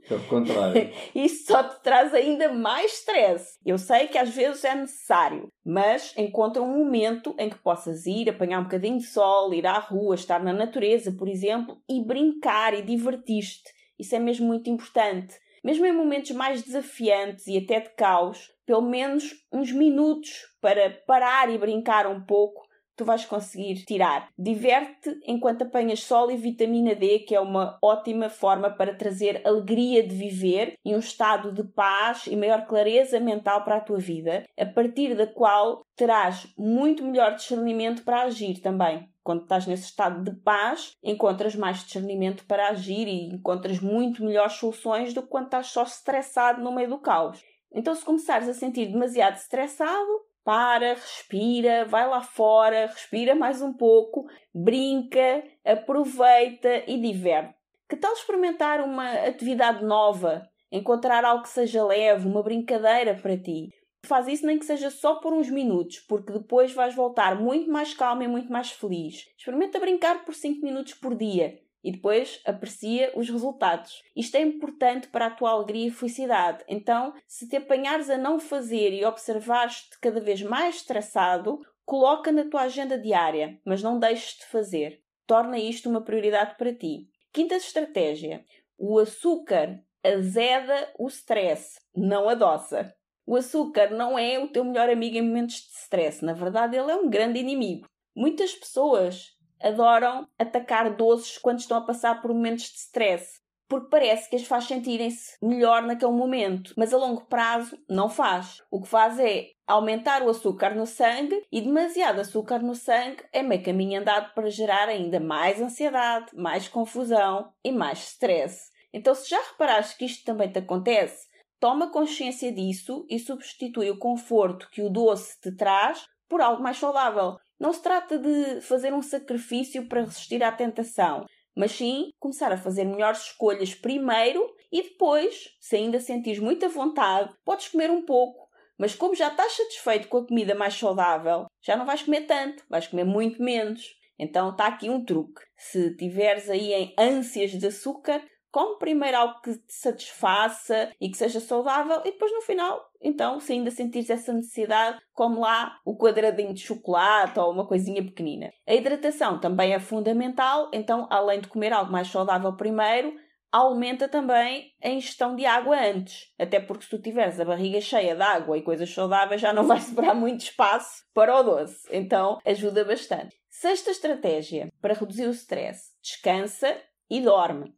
Pelo 0.08 0.24
contrário. 0.28 0.92
Isso 1.16 1.48
só 1.48 1.64
te 1.64 1.82
traz 1.82 2.14
ainda 2.14 2.52
mais 2.52 2.94
stress. 3.00 3.58
Eu 3.66 3.78
sei 3.78 4.08
que 4.08 4.18
às 4.18 4.30
vezes 4.30 4.64
é 4.64 4.76
necessário, 4.76 5.48
mas 5.66 6.14
encontra 6.18 6.62
um 6.62 6.78
momento 6.78 7.34
em 7.40 7.50
que 7.50 7.58
possas 7.58 8.06
ir, 8.06 8.30
apanhar 8.30 8.60
um 8.60 8.64
bocadinho 8.64 8.98
de 8.98 9.06
sol, 9.06 9.54
ir 9.54 9.66
à 9.66 9.80
rua, 9.80 10.16
estar 10.16 10.44
na 10.44 10.54
natureza, 10.54 11.12
por 11.12 11.28
exemplo, 11.28 11.78
e 11.90 12.04
brincar 12.04 12.74
e 12.74 12.82
divertir-te. 12.82 13.72
Isso 13.98 14.16
é 14.16 14.20
mesmo 14.20 14.48
muito 14.48 14.70
importante. 14.70 15.36
Mesmo 15.64 15.86
em 15.86 15.94
momentos 15.94 16.32
mais 16.32 16.62
desafiantes 16.62 17.48
e 17.48 17.58
até 17.58 17.80
de 17.80 17.90
caos, 17.92 18.52
pelo 18.66 18.82
menos 18.82 19.34
uns 19.52 19.72
minutos 19.72 20.48
para 20.60 20.90
parar 21.08 21.50
e 21.50 21.58
brincar 21.58 22.06
um 22.06 22.22
pouco 22.22 22.63
tu 23.04 23.06
vais 23.06 23.26
conseguir 23.26 23.84
tirar. 23.86 24.30
Diverte 24.38 25.20
enquanto 25.28 25.64
apanhas 25.64 26.02
sol 26.02 26.32
e 26.32 26.38
vitamina 26.38 26.96
D, 26.96 27.20
que 27.20 27.36
é 27.36 27.40
uma 27.40 27.78
ótima 27.82 28.30
forma 28.30 28.70
para 28.70 28.96
trazer 28.96 29.42
alegria 29.46 30.02
de 30.08 30.16
viver 30.16 30.78
e 30.86 30.96
um 30.96 31.00
estado 31.00 31.52
de 31.52 31.64
paz 31.64 32.26
e 32.28 32.36
maior 32.36 32.66
clareza 32.66 33.20
mental 33.20 33.64
para 33.64 33.78
a 33.78 33.82
tua 33.82 34.00
vida, 34.00 34.46
a 34.58 34.66
partir 34.66 35.16
da 35.16 35.28
qual 35.28 35.86
terás 35.96 36.48
muito 36.58 37.04
melhor 37.04 37.36
discernimento 37.36 38.04
para 38.04 38.24
agir 38.24 38.62
também. 38.62 39.10
Quando 39.22 39.44
estás 39.44 39.68
nesse 39.68 39.86
estado 39.86 40.24
de 40.24 40.38
paz, 40.42 40.94
encontras 41.04 41.56
mais 41.56 41.84
discernimento 41.84 42.46
para 42.46 42.70
agir 42.70 43.08
e 43.08 43.34
encontras 43.34 43.80
muito 43.80 44.24
melhores 44.24 44.54
soluções 44.54 45.14
do 45.14 45.22
que 45.22 45.30
quando 45.30 45.46
estás 45.46 45.68
só 45.68 45.84
estressado 45.84 46.62
no 46.62 46.74
meio 46.74 46.90
do 46.90 47.00
caos. 47.00 47.42
Então, 47.74 47.96
se 47.96 48.06
começares 48.06 48.48
a 48.48 48.54
sentir 48.54 48.86
demasiado 48.86 49.36
estressado, 49.36 50.22
para, 50.44 50.94
respira, 50.94 51.86
vai 51.86 52.08
lá 52.08 52.22
fora, 52.22 52.88
respira 52.88 53.34
mais 53.34 53.62
um 53.62 53.74
pouco, 53.74 54.28
brinca, 54.54 55.44
aproveita 55.66 56.84
e 56.88 57.00
diverte. 57.00 57.56
Que 57.90 57.96
tal 57.96 58.14
experimentar 58.14 58.82
uma 58.82 59.12
atividade 59.26 59.84
nova? 59.84 60.48
Encontrar 60.72 61.24
algo 61.24 61.44
que 61.44 61.50
seja 61.50 61.86
leve, 61.86 62.28
uma 62.28 62.44
brincadeira 62.44 63.16
para 63.16 63.38
ti? 63.38 63.70
Faz 64.06 64.28
isso 64.28 64.46
nem 64.46 64.60
que 64.60 64.66
seja 64.66 64.90
só 64.90 65.16
por 65.16 65.32
uns 65.32 65.50
minutos, 65.50 66.00
porque 66.00 66.34
depois 66.34 66.74
vais 66.74 66.94
voltar 66.94 67.40
muito 67.40 67.72
mais 67.72 67.94
calmo 67.94 68.24
e 68.24 68.28
muito 68.28 68.52
mais 68.52 68.72
feliz. 68.72 69.26
Experimenta 69.38 69.80
brincar 69.80 70.26
por 70.26 70.34
5 70.34 70.66
minutos 70.66 70.94
por 70.96 71.16
dia 71.16 71.63
e 71.84 71.92
depois 71.92 72.40
aprecia 72.46 73.12
os 73.16 73.30
resultados. 73.30 74.02
Isto 74.16 74.38
é 74.38 74.42
importante 74.42 75.08
para 75.08 75.28
a 75.28 75.32
tua 75.32 75.52
alegria 75.52 75.88
e 75.88 75.92
felicidade. 75.92 76.64
Então, 76.68 77.14
se 77.28 77.48
te 77.48 77.58
apanhares 77.58 78.10
a 78.10 78.18
não 78.18 78.40
fazer 78.40 78.94
e 78.94 79.06
observares-te 79.06 80.00
cada 80.00 80.22
vez 80.22 80.42
mais 80.42 80.78
estressado, 80.78 81.60
coloca 81.86 82.32
na 82.32 82.46
tua 82.46 82.62
agenda 82.62 82.98
diária, 82.98 83.60
mas 83.66 83.84
não 83.84 84.00
deixes 84.00 84.38
de 84.38 84.46
fazer. 84.46 85.02
Torna 85.28 85.58
isto 85.58 85.90
uma 85.90 86.04
prioridade 86.04 86.56
para 86.58 86.74
ti. 86.74 87.10
Quinta 87.32 87.56
estratégia: 87.56 88.46
o 88.78 89.00
açúcar 89.00 89.84
azeda 90.04 90.92
o 91.00 91.08
stress, 91.08 91.80
não 91.96 92.28
adoça. 92.28 92.94
O 93.26 93.38
açúcar 93.38 93.90
não 93.92 94.20
é 94.20 94.38
o 94.38 94.50
teu 94.50 94.66
melhor 94.66 94.90
amigo 94.90 95.18
em 95.18 95.22
momentos 95.22 95.56
de 95.56 95.78
stress, 95.78 96.24
na 96.24 96.34
verdade, 96.34 96.76
ele 96.76 96.92
é 96.92 96.96
um 96.96 97.10
grande 97.10 97.40
inimigo. 97.40 97.88
Muitas 98.14 98.54
pessoas 98.54 99.30
adoram 99.64 100.28
atacar 100.38 100.96
doces 100.96 101.38
quando 101.38 101.60
estão 101.60 101.78
a 101.78 101.86
passar 101.86 102.22
por 102.22 102.34
momentos 102.34 102.66
de 102.66 102.78
stress, 102.78 103.42
porque 103.68 103.90
parece 103.90 104.30
que 104.30 104.36
as 104.36 104.44
faz 104.44 104.66
sentirem-se 104.66 105.38
melhor 105.42 105.82
naquele 105.82 106.12
momento, 106.12 106.74
mas 106.78 106.94
a 106.94 106.98
longo 106.98 107.26
prazo 107.26 107.78
não 107.90 108.10
faz. 108.10 108.62
O 108.70 108.82
que 108.82 108.88
faz 108.88 109.18
é 109.18 109.48
aumentar 109.66 110.22
o 110.22 110.30
açúcar 110.30 110.76
no 110.76 110.86
sangue 110.86 111.42
e 111.52 111.62
demasiado 111.62 112.20
açúcar 112.20 112.60
no 112.60 112.76
sangue 112.76 113.24
é 113.32 113.42
meio 113.42 113.64
caminho 113.64 114.02
andado 114.02 114.34
para 114.34 114.50
gerar 114.50 114.90
ainda 114.90 115.20
mais 115.20 115.62
ansiedade, 115.62 116.28
mais 116.36 116.68
confusão 116.68 117.52
e 117.64 117.72
mais 117.72 118.04
stress. 118.04 118.72
Então, 118.94 119.16
se 119.16 119.30
já 119.30 119.42
reparaste 119.42 119.98
que 119.98 120.06
isto 120.06 120.24
também 120.24 120.52
te 120.52 120.60
acontece, 120.60 121.28
toma 121.60 121.90
consciência 121.90 122.52
disso 122.52 123.06
e 123.10 123.18
substitui 123.18 123.90
o 123.90 123.98
conforto 123.98 124.70
que 124.70 124.84
o 124.84 124.90
doce 124.90 125.40
te 125.42 125.52
traz 125.56 126.06
por 126.30 126.42
algo 126.42 126.62
mais 126.62 126.78
saudável. 126.78 127.38
Não 127.64 127.72
se 127.72 127.82
trata 127.82 128.20
de 128.20 128.60
fazer 128.60 128.94
um 128.94 129.02
sacrifício 129.02 129.88
para 129.88 130.02
resistir 130.02 130.44
à 130.44 130.52
tentação, 130.52 131.26
mas 131.56 131.72
sim 131.72 132.12
começar 132.20 132.52
a 132.52 132.58
fazer 132.58 132.84
melhores 132.84 133.28
escolhas 133.28 133.74
primeiro 133.74 134.54
e 134.70 134.84
depois, 134.84 135.56
se 135.62 135.78
ainda 135.78 135.98
sentires 136.02 136.42
muita 136.42 136.68
vontade, 136.68 137.34
podes 137.46 137.70
comer 137.70 137.90
um 137.90 138.04
pouco. 138.04 138.50
Mas 138.78 138.94
como 138.94 139.16
já 139.16 139.30
estás 139.30 139.54
satisfeito 139.54 140.10
com 140.10 140.18
a 140.18 140.28
comida 140.28 140.54
mais 140.54 140.74
saudável, 140.74 141.46
já 141.66 141.78
não 141.78 141.86
vais 141.86 142.04
comer 142.04 142.28
tanto, 142.28 142.66
vais 142.70 142.86
comer 142.86 143.06
muito 143.06 143.42
menos. 143.42 143.96
Então 144.20 144.50
está 144.50 144.68
aqui 144.68 144.90
um 144.90 145.06
truque. 145.06 145.42
Se 145.56 145.96
tiveres 145.96 146.50
aí 146.50 146.74
em 146.74 146.94
ânsias 147.00 147.52
de 147.52 147.66
açúcar, 147.66 148.22
come 148.54 148.78
primeiro 148.78 149.18
algo 149.18 149.42
que 149.42 149.58
te 149.58 149.74
satisfaça 149.74 150.92
e 151.02 151.10
que 151.10 151.18
seja 151.18 151.40
saudável 151.40 152.02
e 152.02 152.12
depois 152.12 152.32
no 152.32 152.42
final, 152.44 152.88
então, 153.02 153.40
se 153.40 153.52
ainda 153.52 153.72
sentires 153.72 154.12
essa 154.12 154.32
necessidade, 154.32 155.02
come 155.12 155.40
lá 155.40 155.80
o 155.84 155.98
quadradinho 155.98 156.54
de 156.54 156.62
chocolate 156.62 157.40
ou 157.40 157.52
uma 157.52 157.68
coisinha 157.68 158.04
pequenina. 158.04 158.54
A 158.68 158.76
hidratação 158.76 159.40
também 159.40 159.74
é 159.74 159.80
fundamental, 159.80 160.70
então, 160.72 161.08
além 161.10 161.42
de 161.42 161.48
comer 161.48 161.74
algo 161.74 161.92
mais 161.92 162.08
saudável 162.08 162.56
primeiro, 162.56 163.16
aumenta 163.52 164.08
também 164.08 164.72
a 164.84 164.90
ingestão 164.90 165.36
de 165.36 165.48
água 165.48 165.76
antes. 165.76 166.32
Até 166.38 166.60
porque 166.60 166.84
se 166.84 166.92
tu 166.92 167.02
tiveres 167.02 167.40
a 167.40 167.46
barriga 167.46 167.82
cheia 167.82 168.16
de 168.16 168.22
água 168.22 168.56
e 168.56 168.62
coisas 168.62 168.94
saudáveis, 168.94 169.42
já 169.42 169.52
não 169.52 169.66
vai 169.68 169.82
sobrar 169.82 170.16
muito 170.16 170.42
espaço 170.42 171.04
para 171.12 171.40
o 171.40 171.44
doce. 171.44 171.88
Então, 171.92 172.38
ajuda 172.46 172.86
bastante. 172.86 173.36
Sexta 173.50 173.90
estratégia 173.90 174.72
para 174.80 174.94
reduzir 174.94 175.26
o 175.26 175.32
stress: 175.32 175.92
descansa 176.04 176.78
e 177.10 177.20
dorme. 177.20 177.74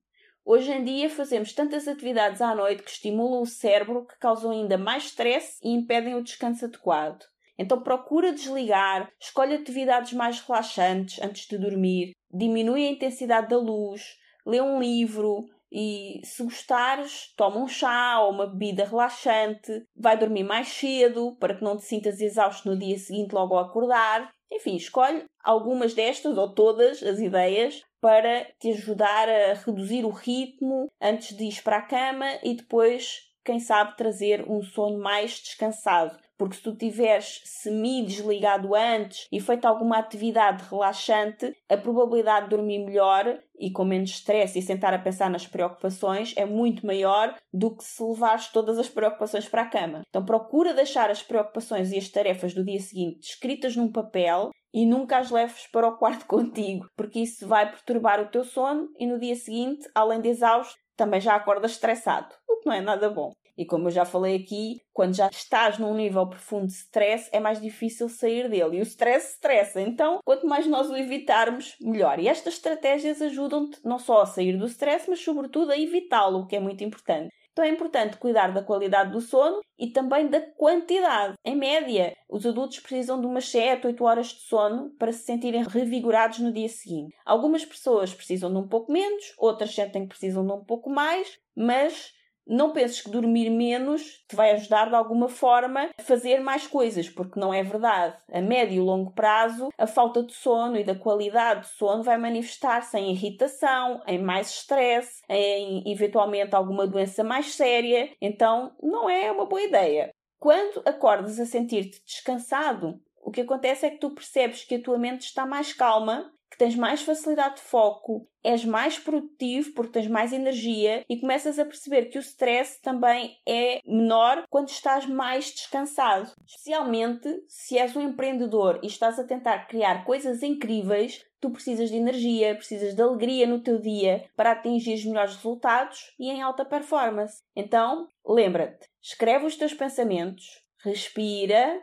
Hoje 0.48 0.72
em 0.72 0.84
dia 0.84 1.10
fazemos 1.10 1.54
tantas 1.54 1.88
atividades 1.88 2.39
à 2.39 2.54
noite 2.54 2.84
que 2.84 2.91
estimulam 2.91 3.41
o 3.41 3.48
cérebro 3.48 4.06
que 4.06 4.16
causam 4.20 4.52
ainda 4.52 4.78
mais 4.78 5.06
stress 5.06 5.58
e 5.64 5.74
impedem 5.74 6.14
o 6.14 6.22
descanso 6.22 6.66
adequado. 6.66 7.26
Então 7.58 7.82
procura 7.82 8.32
desligar, 8.32 9.12
escolhe 9.20 9.56
atividades 9.56 10.14
mais 10.14 10.39
relaxantes 10.39 11.20
antes 11.20 11.48
de 11.48 11.58
dormir, 11.58 12.12
diminui 12.32 12.86
a 12.86 12.91
intensidade 12.91 13.50
da 13.50 13.58
luz, 13.58 14.20
lê 14.46 14.62
um 14.62 14.80
livro 14.80 15.48
e, 15.72 16.22
se 16.24 16.43
gostares, 16.43 17.34
toma 17.36 17.58
um 17.58 17.68
chá 17.68 18.20
ou 18.22 18.30
uma 18.30 18.46
bebida 18.46 18.86
relaxante, 18.86 19.84
vai 19.96 20.16
dormir 20.16 20.43
mais 20.43 20.68
cedo 20.68 21.36
para 21.39 21.56
que 21.56 21.64
não 21.64 21.76
te 21.76 21.86
sintas 21.86 22.22
exausto 22.22 22.70
no 22.70 22.78
dia 22.78 23.00
seguinte 23.00 23.34
logo 23.34 23.56
ao 23.56 23.66
acordar. 23.66 24.30
Enfim, 24.52 24.76
escolhe 24.76 25.24
algumas 25.43 25.96
destas 25.96 26.38
ou 26.38 26.54
todas 26.54 27.02
as 27.02 27.18
ideias 27.18 27.82
para 28.06 28.45
te 28.60 28.70
ajudar 28.70 29.28
a 29.28 29.56
reduzir 29.56 30.06
o 30.06 30.12
ritmo 30.12 30.91
antes 31.01 31.36
de 31.36 31.45
ir 31.45 31.64
para 31.64 31.78
a 31.78 31.82
cama 31.82 32.38
e 32.43 32.53
depois, 32.53 33.32
quem 33.43 33.60
sabe, 33.60 33.97
trazer 33.97 34.47
um 34.47 34.62
sono 34.62 34.99
mais 34.99 35.39
descansado. 35.39 36.16
Porque 36.38 36.56
se 36.56 36.62
tu 36.62 36.76
tiveres 36.76 37.42
semi-desligado 37.46 38.76
antes 38.76 39.28
e 39.32 39.40
feito 39.40 39.66
alguma 39.66 39.98
atividade 39.98 40.64
relaxante, 40.70 41.56
a 41.70 41.78
probabilidade 41.78 42.46
de 42.46 42.56
dormir 42.56 42.80
melhor 42.80 43.40
e 43.58 43.72
com 43.72 43.86
menos 43.86 44.10
stress 44.12 44.58
e 44.58 44.62
sentar 44.62 44.94
a 44.94 45.00
pensar 45.00 45.30
nas 45.30 45.48
preocupações 45.48 46.34
é 46.36 46.46
muito 46.46 46.86
maior 46.86 47.36
do 47.54 47.76
que 47.76 47.84
se 47.84 48.04
levares 48.04 48.50
todas 48.50 48.78
as 48.78 48.90
preocupações 48.90 49.48
para 49.48 49.62
a 49.64 49.70
cama. 49.70 50.02
Então 50.10 50.26
procura 50.26 50.74
deixar 50.74 51.10
as 51.10 51.24
preocupações 51.24 51.92
e 51.92 51.98
as 51.98 52.10
tarefas 52.10 52.54
do 52.54 52.66
dia 52.66 52.80
seguinte 52.80 53.30
escritas 53.30 53.76
num 53.76 53.92
papel 53.92 54.52
e 54.74 54.86
nunca 54.86 55.18
as 55.18 55.32
leves 55.32 55.68
para 55.72 55.88
o 55.88 55.98
quarto 55.98 56.26
contigo, 56.28 56.86
porque 56.98 57.20
isso 57.20 57.48
vai 57.48 57.70
perturbar 57.70 58.20
o 58.20 58.28
teu 58.28 58.44
sono 58.44 58.90
e 59.00 59.08
no 59.08 59.18
dia 59.18 59.36
seguinte, 59.36 59.88
além 59.96 60.20
de 60.20 60.30
exausto, 60.30 60.76
também 60.98 61.22
já 61.22 61.36
acordas 61.36 61.72
estressado, 61.72 62.34
o 62.48 62.58
que 62.60 62.68
não 62.68 62.74
é 62.74 62.82
nada 62.82 63.10
bom. 63.10 63.32
E 63.58 63.66
como 63.66 63.88
eu 63.88 63.91
já 63.91 64.06
falei 64.06 64.36
aqui, 64.36 64.82
quando 64.93 65.16
já 65.16 65.28
estás 65.28 65.78
num 65.78 65.95
nível 65.95 66.28
profundo 66.28 66.68
de 66.68 66.74
stress, 66.74 67.30
é 67.32 67.39
mais 67.39 67.62
difícil 67.62 68.10
sair 68.10 68.49
dele. 68.49 68.78
E 68.78 68.80
o 68.80 68.84
stress 68.84 69.34
estressa. 69.34 69.82
Então, 69.82 70.20
quanto 70.26 70.47
mais 70.47 70.68
nós 70.68 70.89
o 70.89 70.95
evitarmos, 70.95 71.76
melhor. 71.82 72.20
E 72.20 72.28
estas 72.28 72.56
estratégias 72.56 73.22
ajudam-te 73.22 73.80
não 73.84 73.99
só 73.99 74.22
a 74.22 74.26
sair 74.26 74.58
do 74.58 74.66
stress, 74.66 75.10
mas 75.10 75.24
sobretudo 75.24 75.72
a 75.72 75.80
evitá-lo, 75.80 76.39
o 76.39 76.47
que 76.47 76.56
é 76.56 76.60
muito 76.60 76.84
importante. 76.84 77.30
Então 77.56 77.64
é 77.64 77.70
importante 77.70 78.18
cuidar 78.18 78.51
da 78.51 78.62
qualidade 78.62 79.14
do 79.14 79.22
sono 79.22 79.62
e 79.80 79.88
também 79.88 80.28
da 80.28 80.41
quantidade. 80.41 81.36
Em 81.41 81.56
média, 81.56 82.14
os 82.30 82.45
adultos 82.45 82.82
precisam 82.82 83.22
de 83.22 83.26
umas 83.26 83.47
7, 83.47 83.88
8 83.88 84.03
horas 84.03 84.28
de 84.28 84.41
sono 84.41 84.89
para 84.99 85.14
se 85.14 85.24
sentirem 85.24 85.64
revigorados 85.64 86.39
no 86.39 86.51
dia 86.51 86.68
seguinte. 86.68 87.16
Algumas 87.26 87.64
pessoas 87.64 88.14
precisam 88.14 88.51
de 88.51 88.58
um 88.58 88.68
pouco 88.68 88.91
menos, 88.91 89.34
outras 89.38 89.74
sentem 89.74 90.01
que 90.01 90.10
precisam 90.10 90.45
de 90.45 90.51
um 90.51 90.66
pouco 90.66 90.89
mais, 90.89 91.39
mas 91.56 92.12
não 92.48 92.72
penses 92.72 93.02
que 93.02 93.10
dormir 93.10 93.50
menos 93.50 94.24
te 94.28 94.36
vai 94.36 94.52
ajudar 94.52 94.89
de 94.89 94.96
alguma 94.96 95.28
forma 95.28 95.89
a 95.98 96.02
fazer 96.02 96.39
mais 96.39 96.68
coisas, 96.68 97.10
porque 97.10 97.39
não 97.39 97.54
é 97.54 97.64
verdade. 97.64 98.18
A 98.32 98.41
médio 98.41 98.76
e 98.76 98.80
longo 98.80 99.12
prazo, 99.12 99.70
a 99.78 99.88
falta 99.88 100.24
de 100.24 100.34
sono 100.34 100.78
e 100.78 100.84
da 100.84 100.96
qualidade 100.96 101.62
de 101.62 101.70
sono 101.70 102.04
vai 102.04 102.18
manifestar-se 102.18 102.98
em 102.98 103.12
irritação, 103.12 104.02
em 104.08 104.20
mais 104.20 104.50
estresse, 104.50 105.22
em 105.30 105.84
eventualmente 105.91 106.56
alguma 106.56 106.86
doença 106.86 107.24
mais 107.24 107.54
séria. 107.54 108.10
Então, 108.22 108.76
não 108.82 109.10
é 109.10 109.32
uma 109.32 109.46
boa 109.46 109.62
ideia. 109.62 110.14
Quando 110.39 110.82
acordas 110.86 111.39
a 111.39 111.46
sentir-te 111.46 112.04
descansado, 112.06 113.00
o 113.24 113.32
que 113.32 113.41
acontece 113.41 113.88
é 113.88 113.89
que 113.89 113.98
tu 113.98 114.12
percebes 114.12 114.64
que 114.64 114.76
a 114.76 114.82
tua 114.82 115.00
mente 115.00 115.22
está 115.22 115.46
mais 115.46 115.74
calma 115.74 116.32
que 116.50 116.58
tens 116.58 116.76
mais 116.76 117.02
facilidade 117.02 117.56
de 117.56 117.62
foco, 117.62 118.28
és 118.43 118.64
mais 118.64 118.98
produtivo 118.98 119.74
porque 119.74 119.93
tens 119.93 120.08
mais 120.08 120.32
energia 120.32 121.04
e 121.10 121.20
começas 121.20 121.60
a 121.60 121.66
perceber 121.66 122.06
que 122.06 122.18
o 122.18 122.22
stress 122.22 122.80
também 122.82 123.38
é 123.48 123.80
menor 123.86 124.46
quando 124.50 124.70
estás 124.70 125.06
mais 125.06 125.52
descansado. 125.52 126.32
Especialmente 126.46 127.28
se 127.48 127.78
és 127.78 127.96
um 127.96 128.02
empreendedor 128.02 128.80
e 128.84 128.88
estás 128.88 129.20
a 129.20 129.24
tentar 129.24 129.68
criar 129.68 130.06
coisas 130.06 130.43
incríveis, 130.43 131.26
tu 131.41 131.50
precisas 131.50 131.89
de 131.89 131.98
energia, 131.98 132.56
precisas 132.56 132.93
de 132.93 133.02
alegria 133.02 133.48
no 133.48 133.62
teu 133.62 133.80
dia 133.80 134.30
para 134.36 134.52
atingir 134.52 134.93
os 134.93 135.06
melhores 135.06 135.36
resultados 135.36 136.14
e 136.20 136.30
em 136.30 136.41
alta 136.41 136.64
performance. 136.64 137.41
Então, 137.56 138.08
lembra-te, 138.26 138.88
escreve 139.02 139.46
os 139.46 139.56
teus 139.56 139.74
pensamentos, 139.74 140.64
respira 140.84 141.82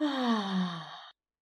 ah, 0.00 0.86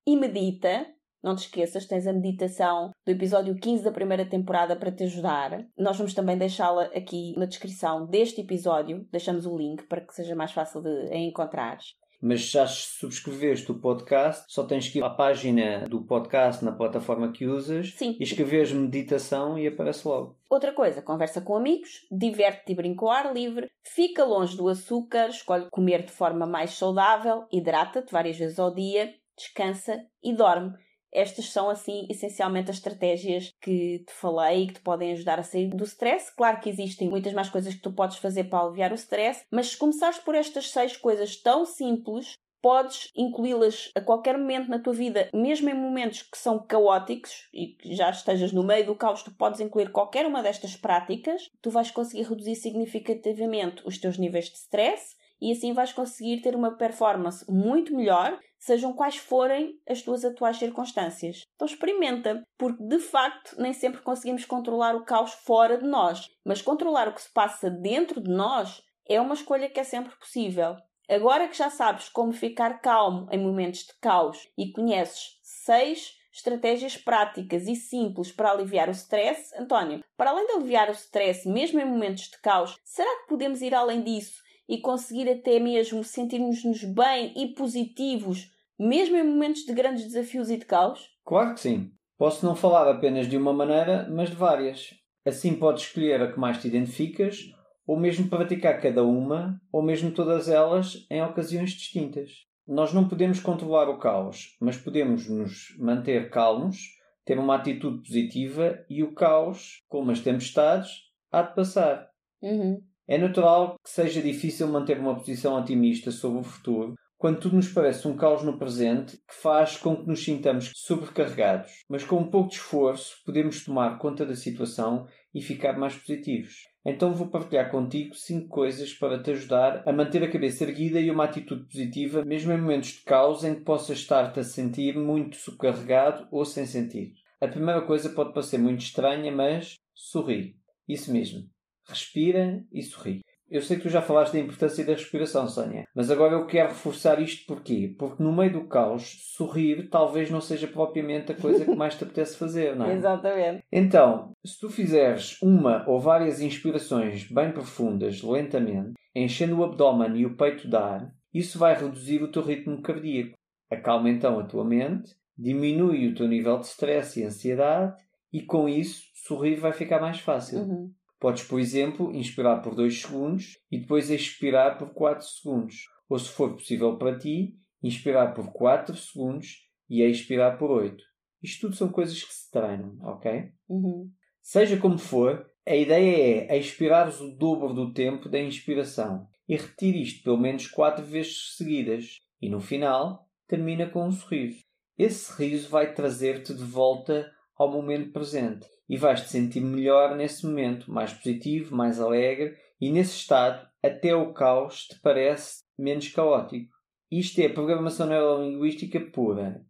e 0.06 0.16
medita 0.16 0.86
não 1.22 1.34
te 1.34 1.40
esqueças, 1.40 1.86
tens 1.86 2.06
a 2.06 2.12
meditação 2.12 2.90
do 3.04 3.12
episódio 3.12 3.54
15 3.56 3.84
da 3.84 3.92
primeira 3.92 4.24
temporada 4.24 4.76
para 4.76 4.92
te 4.92 5.04
ajudar. 5.04 5.66
Nós 5.76 5.96
vamos 5.96 6.14
também 6.14 6.38
deixá-la 6.38 6.84
aqui 6.94 7.34
na 7.36 7.46
descrição 7.46 8.06
deste 8.06 8.40
episódio. 8.40 9.06
Deixamos 9.10 9.46
o 9.46 9.56
link 9.56 9.84
para 9.84 10.00
que 10.00 10.14
seja 10.14 10.34
mais 10.34 10.52
fácil 10.52 10.82
de 10.82 11.12
a 11.12 11.16
encontrares. 11.16 11.96
Mas 12.20 12.40
já 12.40 12.66
subscreveste 12.66 13.70
o 13.70 13.78
podcast, 13.78 14.44
só 14.48 14.64
tens 14.64 14.88
que 14.88 14.98
ir 14.98 15.04
à 15.04 15.10
página 15.10 15.86
do 15.88 16.04
podcast 16.04 16.64
na 16.64 16.72
plataforma 16.72 17.30
que 17.30 17.46
usas 17.46 17.94
Sim. 17.94 18.16
e 18.18 18.24
escreveres 18.24 18.72
meditação 18.72 19.56
e 19.56 19.68
aparece 19.68 20.06
logo. 20.06 20.36
Outra 20.50 20.72
coisa, 20.72 21.00
conversa 21.00 21.40
com 21.40 21.54
amigos, 21.54 22.06
diverte-te 22.10 22.72
e 22.72 22.74
brinca 22.74 23.04
ao 23.04 23.10
ar 23.12 23.32
livre, 23.32 23.70
fica 23.84 24.24
longe 24.24 24.56
do 24.56 24.68
açúcar, 24.68 25.28
escolhe 25.28 25.70
comer 25.70 26.04
de 26.04 26.10
forma 26.10 26.44
mais 26.44 26.70
saudável, 26.70 27.46
hidrata-te 27.52 28.10
várias 28.10 28.36
vezes 28.36 28.58
ao 28.58 28.74
dia, 28.74 29.14
descansa 29.36 30.04
e 30.20 30.34
dorme. 30.34 30.74
Estas 31.12 31.50
são, 31.50 31.70
assim, 31.70 32.06
essencialmente 32.10 32.70
as 32.70 32.76
estratégias 32.76 33.52
que 33.60 34.00
te 34.00 34.12
falei 34.12 34.64
e 34.64 34.66
que 34.68 34.74
te 34.74 34.80
podem 34.80 35.12
ajudar 35.12 35.38
a 35.38 35.42
sair 35.42 35.68
do 35.68 35.84
stress. 35.84 36.34
Claro 36.34 36.60
que 36.60 36.68
existem 36.68 37.08
muitas 37.08 37.32
mais 37.32 37.48
coisas 37.48 37.74
que 37.74 37.80
tu 37.80 37.92
podes 37.92 38.18
fazer 38.18 38.44
para 38.44 38.64
aliviar 38.64 38.92
o 38.92 38.96
stress, 38.96 39.44
mas 39.50 39.68
se 39.68 39.76
começares 39.76 40.18
por 40.18 40.34
estas 40.34 40.70
seis 40.70 40.96
coisas 40.96 41.36
tão 41.36 41.64
simples, 41.64 42.34
podes 42.60 43.10
incluí-las 43.16 43.90
a 43.94 44.00
qualquer 44.00 44.36
momento 44.36 44.68
na 44.68 44.78
tua 44.78 44.92
vida, 44.92 45.28
mesmo 45.32 45.68
em 45.68 45.74
momentos 45.74 46.22
que 46.22 46.36
são 46.36 46.58
caóticos 46.58 47.48
e 47.52 47.68
que 47.68 47.94
já 47.94 48.10
estejas 48.10 48.52
no 48.52 48.64
meio 48.64 48.86
do 48.86 48.96
caos, 48.96 49.22
tu 49.22 49.30
podes 49.30 49.60
incluir 49.60 49.90
qualquer 49.90 50.26
uma 50.26 50.42
destas 50.42 50.76
práticas, 50.76 51.48
tu 51.62 51.70
vais 51.70 51.90
conseguir 51.90 52.28
reduzir 52.28 52.56
significativamente 52.56 53.82
os 53.86 53.98
teus 53.98 54.18
níveis 54.18 54.46
de 54.46 54.56
stress 54.56 55.16
e 55.40 55.52
assim 55.52 55.72
vais 55.72 55.92
conseguir 55.92 56.40
ter 56.40 56.54
uma 56.54 56.76
performance 56.76 57.44
muito 57.48 57.94
melhor, 57.94 58.38
sejam 58.58 58.92
quais 58.92 59.16
forem 59.16 59.78
as 59.88 60.02
tuas 60.02 60.24
atuais 60.24 60.56
circunstâncias. 60.56 61.42
Então 61.54 61.66
experimenta, 61.66 62.42
porque 62.58 62.82
de 62.82 62.98
facto 62.98 63.54
nem 63.58 63.72
sempre 63.72 64.02
conseguimos 64.02 64.44
controlar 64.44 64.96
o 64.96 65.04
caos 65.04 65.32
fora 65.32 65.78
de 65.78 65.86
nós, 65.86 66.28
mas 66.44 66.62
controlar 66.62 67.08
o 67.08 67.14
que 67.14 67.22
se 67.22 67.32
passa 67.32 67.70
dentro 67.70 68.20
de 68.20 68.30
nós 68.30 68.82
é 69.08 69.20
uma 69.20 69.34
escolha 69.34 69.70
que 69.70 69.80
é 69.80 69.84
sempre 69.84 70.14
possível. 70.16 70.76
Agora 71.08 71.48
que 71.48 71.56
já 71.56 71.70
sabes 71.70 72.08
como 72.08 72.32
ficar 72.32 72.80
calmo 72.80 73.26
em 73.30 73.38
momentos 73.38 73.80
de 73.80 73.94
caos 73.98 74.46
e 74.58 74.70
conheces 74.72 75.38
seis 75.42 76.18
estratégias 76.30 76.96
práticas 76.96 77.66
e 77.66 77.74
simples 77.74 78.30
para 78.30 78.50
aliviar 78.50 78.88
o 78.88 78.92
stress, 78.92 79.54
António, 79.58 80.04
para 80.16 80.30
além 80.30 80.46
de 80.46 80.52
aliviar 80.52 80.88
o 80.88 80.92
stress 80.92 81.48
mesmo 81.48 81.80
em 81.80 81.84
momentos 81.84 82.24
de 82.24 82.38
caos, 82.40 82.76
será 82.84 83.08
que 83.20 83.28
podemos 83.28 83.62
ir 83.62 83.74
além 83.74 84.02
disso 84.02 84.42
e 84.68 84.78
conseguir 84.78 85.28
até 85.28 85.58
mesmo 85.58 86.04
sentirmos-nos 86.04 86.84
bem 86.84 87.32
e 87.36 87.54
positivos, 87.54 88.50
mesmo 88.78 89.16
em 89.16 89.24
momentos 89.24 89.64
de 89.64 89.72
grandes 89.72 90.04
desafios 90.04 90.50
e 90.50 90.56
de 90.56 90.66
caos? 90.66 91.08
Claro 91.24 91.54
que 91.54 91.60
sim. 91.60 91.90
Posso 92.18 92.44
não 92.44 92.56
falar 92.56 92.90
apenas 92.90 93.28
de 93.28 93.36
uma 93.36 93.52
maneira, 93.52 94.08
mas 94.10 94.30
de 94.30 94.36
várias. 94.36 94.90
Assim 95.24 95.54
podes 95.54 95.84
escolher 95.84 96.20
a 96.20 96.32
que 96.32 96.38
mais 96.38 96.60
te 96.60 96.68
identificas, 96.68 97.38
ou 97.86 97.98
mesmo 97.98 98.28
praticar 98.28 98.80
cada 98.80 99.04
uma, 99.04 99.60
ou 99.72 99.82
mesmo 99.82 100.10
todas 100.10 100.48
elas, 100.48 101.06
em 101.10 101.22
ocasiões 101.22 101.70
distintas. 101.70 102.30
Nós 102.66 102.92
não 102.92 103.08
podemos 103.08 103.40
controlar 103.40 103.88
o 103.88 103.98
caos, 103.98 104.56
mas 104.60 104.76
podemos 104.76 105.28
nos 105.28 105.74
manter 105.78 106.28
calmos, 106.28 106.76
ter 107.24 107.38
uma 107.38 107.56
atitude 107.56 108.02
positiva 108.02 108.84
e 108.90 109.02
o 109.02 109.14
caos, 109.14 109.82
como 109.88 110.10
as 110.10 110.20
tempestades, 110.20 110.90
há 111.30 111.42
de 111.42 111.54
passar. 111.54 112.10
Uhum. 112.42 112.82
É 113.08 113.16
natural 113.16 113.76
que 113.82 113.88
seja 113.88 114.20
difícil 114.20 114.68
manter 114.68 115.00
uma 115.00 115.14
posição 115.14 115.58
otimista 115.58 116.10
sobre 116.10 116.40
o 116.40 116.44
futuro 116.44 116.94
quando 117.16 117.40
tudo 117.40 117.56
nos 117.56 117.68
parece 117.68 118.06
um 118.06 118.14
caos 118.14 118.42
no 118.42 118.58
presente 118.58 119.16
que 119.16 119.34
faz 119.34 119.78
com 119.78 119.96
que 119.96 120.06
nos 120.06 120.22
sintamos 120.22 120.70
sobrecarregados. 120.76 121.72
Mas 121.88 122.04
com 122.04 122.18
um 122.18 122.30
pouco 122.30 122.50
de 122.50 122.56
esforço 122.56 123.16
podemos 123.24 123.64
tomar 123.64 123.98
conta 123.98 124.26
da 124.26 124.36
situação 124.36 125.06
e 125.34 125.40
ficar 125.40 125.78
mais 125.78 125.96
positivos. 125.96 126.68
Então 126.84 127.14
vou 127.14 127.28
partilhar 127.28 127.70
contigo 127.70 128.14
5 128.14 128.46
coisas 128.48 128.92
para 128.92 129.22
te 129.22 129.30
ajudar 129.30 129.82
a 129.86 129.92
manter 129.92 130.22
a 130.22 130.30
cabeça 130.30 130.64
erguida 130.64 131.00
e 131.00 131.10
uma 131.10 131.24
atitude 131.24 131.64
positiva, 131.64 132.24
mesmo 132.26 132.52
em 132.52 132.60
momentos 132.60 132.90
de 132.90 133.04
caos 133.04 133.42
em 133.42 133.54
que 133.54 133.62
possas 133.62 133.98
estar-te 133.98 134.38
a 134.38 134.44
sentir 134.44 134.96
muito 134.98 135.36
sobrecarregado 135.36 136.28
ou 136.30 136.44
sem 136.44 136.66
sentido. 136.66 137.14
A 137.40 137.48
primeira 137.48 137.80
coisa 137.80 138.10
pode 138.10 138.34
parecer 138.34 138.58
muito 138.58 138.82
estranha, 138.82 139.32
mas 139.32 139.76
sorri. 139.94 140.56
Isso 140.86 141.10
mesmo. 141.10 141.48
Respira 141.88 142.64
e 142.72 142.82
sorri. 142.82 143.20
Eu 143.50 143.62
sei 143.62 143.78
que 143.78 143.84
tu 143.84 143.88
já 143.88 144.02
falaste 144.02 144.34
da 144.34 144.40
importância 144.40 144.84
da 144.84 144.92
respiração, 144.92 145.48
Sónia, 145.48 145.84
mas 145.94 146.10
agora 146.10 146.34
eu 146.34 146.46
quero 146.46 146.68
reforçar 146.68 147.18
isto 147.18 147.46
porquê? 147.46 147.94
Porque 147.98 148.22
no 148.22 148.30
meio 148.30 148.52
do 148.52 148.66
caos, 148.66 149.32
sorrir 149.34 149.88
talvez 149.88 150.30
não 150.30 150.40
seja 150.40 150.68
propriamente 150.68 151.32
a 151.32 151.34
coisa 151.34 151.64
que 151.64 151.74
mais 151.74 151.94
te 151.94 152.04
apetece 152.04 152.36
fazer, 152.36 152.76
não 152.76 152.84
é? 152.84 152.92
Exatamente. 152.94 153.64
Então, 153.72 154.32
se 154.44 154.60
tu 154.60 154.68
fizeres 154.68 155.40
uma 155.40 155.82
ou 155.88 155.98
várias 155.98 156.42
inspirações 156.42 157.26
bem 157.30 157.50
profundas, 157.50 158.22
lentamente, 158.22 158.92
enchendo 159.14 159.58
o 159.58 159.64
abdômen 159.64 160.14
e 160.14 160.26
o 160.26 160.36
peito 160.36 160.68
de 160.68 160.76
ar, 160.76 161.10
isso 161.32 161.58
vai 161.58 161.74
reduzir 161.74 162.22
o 162.22 162.30
teu 162.30 162.42
ritmo 162.42 162.82
cardíaco. 162.82 163.32
Acalma 163.70 164.10
então 164.10 164.38
a 164.38 164.44
tua 164.44 164.64
mente, 164.64 165.14
diminui 165.36 166.08
o 166.08 166.14
teu 166.14 166.28
nível 166.28 166.58
de 166.58 166.66
stress 166.66 167.18
e 167.18 167.24
ansiedade 167.24 167.94
e 168.30 168.42
com 168.42 168.68
isso 168.68 169.04
sorrir 169.14 169.56
vai 169.56 169.72
ficar 169.72 170.00
mais 170.00 170.20
fácil. 170.20 170.60
Uhum. 170.60 170.92
Podes, 171.20 171.42
por 171.42 171.58
exemplo, 171.58 172.14
inspirar 172.14 172.62
por 172.62 172.74
2 172.74 173.02
segundos 173.02 173.56
e 173.70 173.78
depois 173.78 174.08
expirar 174.08 174.78
por 174.78 174.90
4 174.90 175.26
segundos. 175.26 175.76
Ou, 176.08 176.18
se 176.18 176.28
for 176.28 176.54
possível 176.54 176.96
para 176.96 177.18
ti, 177.18 177.56
inspirar 177.82 178.34
por 178.34 178.52
4 178.52 178.94
segundos 178.96 179.68
e 179.90 180.02
expirar 180.02 180.56
por 180.58 180.70
8. 180.70 181.02
Isto 181.42 181.62
tudo 181.62 181.76
são 181.76 181.88
coisas 181.88 182.22
que 182.22 182.32
se 182.32 182.50
treinam, 182.50 182.96
ok? 183.02 183.50
Uhum. 183.68 184.10
Seja 184.40 184.78
como 184.78 184.98
for, 184.98 185.44
a 185.66 185.74
ideia 185.74 186.46
é 186.48 186.56
expirares 186.56 187.20
o 187.20 187.36
dobro 187.36 187.74
do 187.74 187.92
tempo 187.92 188.28
da 188.28 188.40
inspiração 188.40 189.26
e 189.48 189.56
repetir 189.56 189.96
isto 189.96 190.22
pelo 190.22 190.38
menos 190.38 190.68
4 190.68 191.04
vezes 191.04 191.56
seguidas. 191.56 192.16
E 192.40 192.48
no 192.48 192.60
final, 192.60 193.28
termina 193.48 193.90
com 193.90 194.06
um 194.06 194.12
sorriso. 194.12 194.60
Esse 194.96 195.26
sorriso 195.26 195.68
vai 195.68 195.92
trazer-te 195.92 196.54
de 196.54 196.64
volta 196.64 197.28
ao 197.56 197.72
momento 197.72 198.12
presente 198.12 198.66
e 198.88 198.96
vais 198.96 199.20
te 199.20 199.28
sentir 199.28 199.60
melhor 199.60 200.16
nesse 200.16 200.46
momento, 200.46 200.90
mais 200.90 201.12
positivo, 201.12 201.76
mais 201.76 202.00
alegre 202.00 202.56
e 202.80 202.90
nesse 202.90 203.16
estado 203.16 203.68
até 203.82 204.14
o 204.14 204.32
caos 204.32 204.86
te 204.86 204.98
parece 205.00 205.62
menos 205.78 206.08
caótico. 206.08 206.72
Isto 207.10 207.40
é 207.40 207.48
programação 207.48 208.06
neurolinguística 208.06 209.00
pura. 209.00 209.64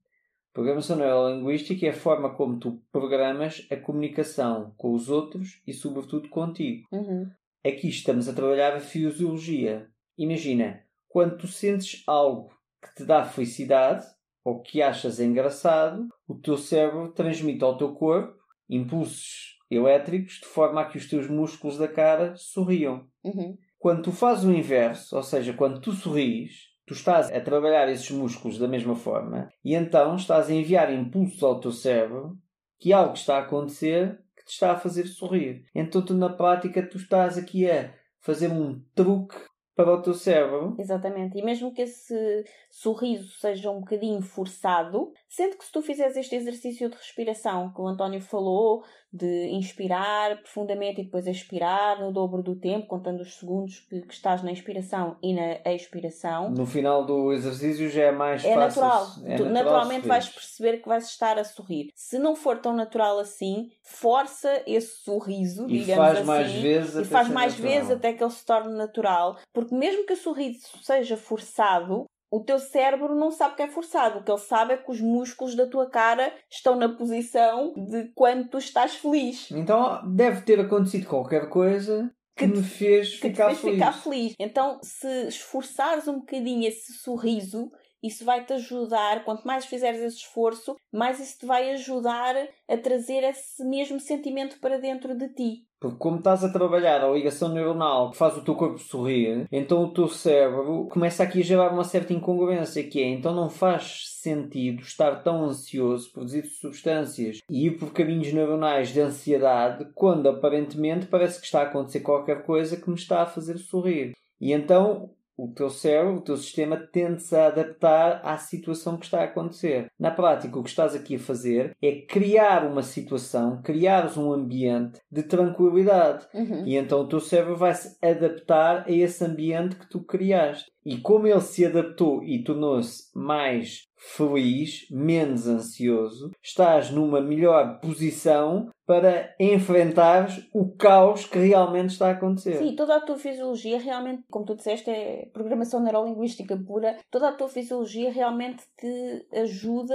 Programação 0.52 0.96
neurolinguística 0.96 1.86
é 1.86 1.90
a 1.90 1.94
forma 1.94 2.34
como 2.34 2.58
tu 2.58 2.82
programas 2.90 3.66
a 3.70 3.76
comunicação 3.76 4.74
com 4.76 4.92
os 4.92 5.08
outros 5.08 5.62
e, 5.66 5.72
sobretudo, 5.72 6.28
contigo. 6.28 6.86
Uhum. 6.90 7.30
Aqui 7.64 7.88
estamos 7.88 8.28
a 8.28 8.32
trabalhar 8.32 8.74
a 8.74 8.80
fisiologia. 8.80 9.88
Imagina, 10.16 10.82
quando 11.08 11.36
tu 11.36 11.46
sentes 11.46 12.02
algo 12.06 12.50
que 12.82 12.94
te 12.94 13.04
dá 13.04 13.24
felicidade 13.24 14.06
ou 14.44 14.60
que 14.60 14.82
achas 14.82 15.20
engraçado, 15.20 16.08
o 16.26 16.34
teu 16.34 16.56
cérebro 16.56 17.12
transmite 17.12 17.62
ao 17.62 17.76
teu 17.76 17.94
corpo 17.94 18.37
impulsos 18.68 19.56
elétricos 19.70 20.34
de 20.34 20.46
forma 20.46 20.80
a 20.80 20.84
que 20.86 20.98
os 20.98 21.08
teus 21.08 21.28
músculos 21.28 21.78
da 21.78 21.88
cara 21.88 22.34
sorriam. 22.36 23.06
Uhum. 23.22 23.56
Quando 23.78 24.02
tu 24.02 24.12
fazes 24.12 24.44
o 24.44 24.52
inverso, 24.52 25.16
ou 25.16 25.22
seja, 25.22 25.52
quando 25.52 25.80
tu 25.80 25.92
sorris, 25.92 26.68
tu 26.86 26.94
estás 26.94 27.30
a 27.30 27.40
trabalhar 27.40 27.88
esses 27.88 28.10
músculos 28.10 28.58
da 28.58 28.66
mesma 28.66 28.96
forma 28.96 29.48
e 29.64 29.74
então 29.74 30.16
estás 30.16 30.48
a 30.48 30.54
enviar 30.54 30.92
impulsos 30.92 31.42
ao 31.42 31.60
teu 31.60 31.70
cérebro 31.70 32.36
que 32.78 32.92
algo 32.92 33.12
está 33.12 33.36
a 33.36 33.42
acontecer 33.42 34.18
que 34.36 34.44
te 34.44 34.52
está 34.52 34.72
a 34.72 34.76
fazer 34.76 35.06
sorrir. 35.06 35.64
Então 35.74 36.02
tu 36.02 36.14
na 36.14 36.30
prática 36.30 36.82
tu 36.82 36.96
estás 36.96 37.36
aqui 37.36 37.70
a 37.70 37.92
fazer 38.20 38.50
um 38.50 38.82
truque 38.94 39.36
para 39.78 39.94
o 39.94 40.02
teu 40.02 40.12
cérebro. 40.12 40.74
Exatamente. 40.76 41.38
E 41.38 41.42
mesmo 41.42 41.72
que 41.72 41.82
esse 41.82 42.44
sorriso 42.68 43.30
seja 43.38 43.70
um 43.70 43.78
bocadinho 43.78 44.20
forçado, 44.20 45.12
sendo 45.28 45.56
que 45.56 45.64
se 45.64 45.70
tu 45.72 45.82
fizeres 45.82 46.16
este 46.16 46.34
exercício 46.34 46.88
de 46.88 46.96
respiração 46.96 47.72
que 47.74 47.80
o 47.80 47.86
António 47.86 48.20
falou, 48.20 48.82
de 49.12 49.48
inspirar 49.48 50.36
profundamente 50.42 51.00
e 51.00 51.04
depois 51.04 51.26
expirar 51.26 51.98
no 52.00 52.12
dobro 52.12 52.42
do 52.42 52.54
tempo, 52.56 52.86
contando 52.86 53.20
os 53.22 53.34
segundos 53.38 53.80
que, 53.88 54.02
que 54.02 54.12
estás 54.12 54.42
na 54.42 54.50
inspiração 54.50 55.16
e 55.22 55.34
na 55.34 55.72
expiração, 55.72 56.50
No 56.50 56.66
final 56.66 57.04
do 57.06 57.32
exercício 57.32 57.88
já 57.88 58.04
é 58.04 58.12
mais 58.12 58.44
é 58.44 58.54
fácil. 58.54 58.82
natural. 58.82 59.06
é 59.24 59.36
Tu 59.36 59.44
natural 59.44 59.52
naturalmente 59.52 60.06
vais 60.06 60.28
perceber 60.28 60.78
que 60.78 60.88
vais 60.88 61.04
estar 61.06 61.38
a 61.38 61.44
sorrir. 61.44 61.90
Se 61.94 62.18
não 62.18 62.36
for 62.36 62.58
tão 62.58 62.74
natural 62.74 63.18
assim, 63.18 63.70
força 63.82 64.62
esse 64.66 65.02
sorriso, 65.02 65.64
E 65.68 65.78
digamos 65.80 66.04
faz 66.04 66.18
assim. 66.18 66.26
mais 66.26 66.52
vezes 66.52 66.94
e 66.96 67.04
faz 67.04 67.28
mais 67.28 67.52
natural. 67.54 67.72
vezes 67.72 67.90
até 67.90 68.12
que 68.12 68.22
ele 68.22 68.30
se 68.30 68.44
torne 68.44 68.74
natural. 68.76 69.38
Porque 69.52 69.74
mesmo 69.74 70.04
que 70.04 70.12
o 70.12 70.16
sorriso 70.16 70.66
seja 70.82 71.16
forçado, 71.16 72.04
o 72.30 72.40
teu 72.40 72.58
cérebro 72.58 73.14
não 73.14 73.30
sabe 73.30 73.56
que 73.56 73.62
é 73.62 73.68
forçado. 73.68 74.18
O 74.18 74.22
que 74.22 74.30
ele 74.30 74.38
sabe 74.38 74.74
é 74.74 74.76
que 74.76 74.90
os 74.90 75.00
músculos 75.00 75.54
da 75.54 75.66
tua 75.66 75.88
cara 75.88 76.32
estão 76.50 76.76
na 76.76 76.88
posição 76.88 77.72
de 77.76 78.10
quando 78.14 78.48
tu 78.48 78.58
estás 78.58 78.94
feliz. 78.96 79.50
Então 79.50 80.00
deve 80.14 80.42
ter 80.42 80.60
acontecido 80.60 81.06
qualquer 81.06 81.48
coisa 81.48 82.10
que, 82.36 82.46
Que 82.46 82.54
me 82.56 82.62
fez 82.62 83.14
Que 83.18 83.30
ficar 83.30 83.46
fez 83.46 83.60
feliz. 83.60 83.74
ficar 83.78 83.92
feliz. 83.92 84.34
Então, 84.38 84.78
se 84.82 85.26
esforçares 85.28 86.06
um 86.06 86.20
bocadinho 86.20 86.68
esse 86.68 86.92
sorriso 86.94 87.70
isso 88.02 88.24
vai 88.24 88.44
te 88.44 88.52
ajudar, 88.52 89.24
quanto 89.24 89.44
mais 89.44 89.66
fizeres 89.66 90.00
esse 90.00 90.18
esforço, 90.18 90.76
mais 90.92 91.18
isso 91.18 91.38
te 91.40 91.46
vai 91.46 91.72
ajudar 91.72 92.36
a 92.68 92.76
trazer 92.76 93.24
esse 93.24 93.64
mesmo 93.64 93.98
sentimento 93.98 94.60
para 94.60 94.78
dentro 94.78 95.16
de 95.16 95.28
ti. 95.30 95.67
Porque 95.80 95.98
como 95.98 96.18
estás 96.18 96.42
a 96.42 96.52
trabalhar 96.52 97.02
a 97.02 97.10
ligação 97.10 97.48
neuronal 97.50 98.10
que 98.10 98.16
faz 98.16 98.36
o 98.36 98.42
teu 98.42 98.54
corpo 98.54 98.78
sorrir, 98.78 99.46
então 99.52 99.84
o 99.84 99.92
teu 99.92 100.08
cérebro 100.08 100.86
começa 100.90 101.22
aqui 101.22 101.40
a 101.40 101.44
gerar 101.44 101.72
uma 101.72 101.84
certa 101.84 102.12
incongruência, 102.12 102.82
que 102.82 103.00
é, 103.00 103.08
então 103.08 103.34
não 103.34 103.48
faz 103.48 104.08
sentido 104.20 104.82
estar 104.82 105.22
tão 105.22 105.44
ansioso, 105.44 106.10
produzir 106.12 106.44
substâncias 106.46 107.38
e 107.48 107.66
ir 107.66 107.78
por 107.78 107.92
caminhos 107.92 108.32
neuronais 108.32 108.88
de 108.88 109.00
ansiedade, 109.00 109.86
quando 109.94 110.28
aparentemente 110.28 111.06
parece 111.06 111.38
que 111.40 111.46
está 111.46 111.60
a 111.60 111.64
acontecer 111.64 112.00
qualquer 112.00 112.44
coisa 112.44 112.76
que 112.76 112.90
me 112.90 112.96
está 112.96 113.22
a 113.22 113.26
fazer 113.26 113.58
sorrir. 113.58 114.12
E 114.40 114.52
então 114.52 115.10
o 115.38 115.46
teu 115.46 115.70
cérebro, 115.70 116.16
o 116.16 116.20
teu 116.20 116.36
sistema 116.36 116.76
tende-se 116.76 117.34
a 117.36 117.46
adaptar 117.46 118.20
à 118.24 118.36
situação 118.36 118.96
que 118.96 119.04
está 119.04 119.20
a 119.20 119.24
acontecer. 119.24 119.86
Na 119.96 120.10
prática, 120.10 120.58
o 120.58 120.64
que 120.64 120.68
estás 120.68 120.96
aqui 120.96 121.14
a 121.14 121.20
fazer 121.20 121.76
é 121.80 122.00
criar 122.00 122.66
uma 122.66 122.82
situação, 122.82 123.62
criares 123.62 124.16
um 124.16 124.32
ambiente 124.32 125.00
de 125.10 125.22
tranquilidade. 125.22 126.26
Uhum. 126.34 126.66
E 126.66 126.76
então 126.76 127.02
o 127.02 127.08
teu 127.08 127.20
cérebro 127.20 127.56
vai 127.56 127.72
se 127.72 127.96
adaptar 128.04 128.84
a 128.88 128.90
esse 128.90 129.24
ambiente 129.24 129.76
que 129.76 129.88
tu 129.88 130.00
criaste. 130.00 130.68
E 130.84 130.96
como 130.96 131.26
ele 131.26 131.40
se 131.40 131.64
adaptou 131.64 132.24
e 132.24 132.42
tornou-se 132.42 133.10
mais 133.14 133.87
feliz, 133.98 134.86
menos 134.90 135.46
ansioso, 135.46 136.30
estás 136.42 136.90
numa 136.90 137.20
melhor 137.20 137.80
posição 137.80 138.70
para 138.86 139.34
enfrentar 139.38 140.28
o 140.54 140.74
caos 140.76 141.26
que 141.26 141.38
realmente 141.38 141.90
está 141.90 142.08
a 142.08 142.12
acontecer. 142.12 142.56
Sim, 142.56 142.74
toda 142.74 142.96
a 142.96 143.00
tua 143.00 143.18
fisiologia 143.18 143.78
realmente, 143.78 144.22
como 144.30 144.46
tu 144.46 144.54
disseste, 144.54 144.88
é 144.88 145.28
programação 145.32 145.80
neurolinguística 145.80 146.56
pura. 146.56 146.96
Toda 147.10 147.28
a 147.28 147.32
tua 147.32 147.48
fisiologia 147.48 148.10
realmente 148.10 148.62
te 148.78 149.26
ajuda 149.32 149.94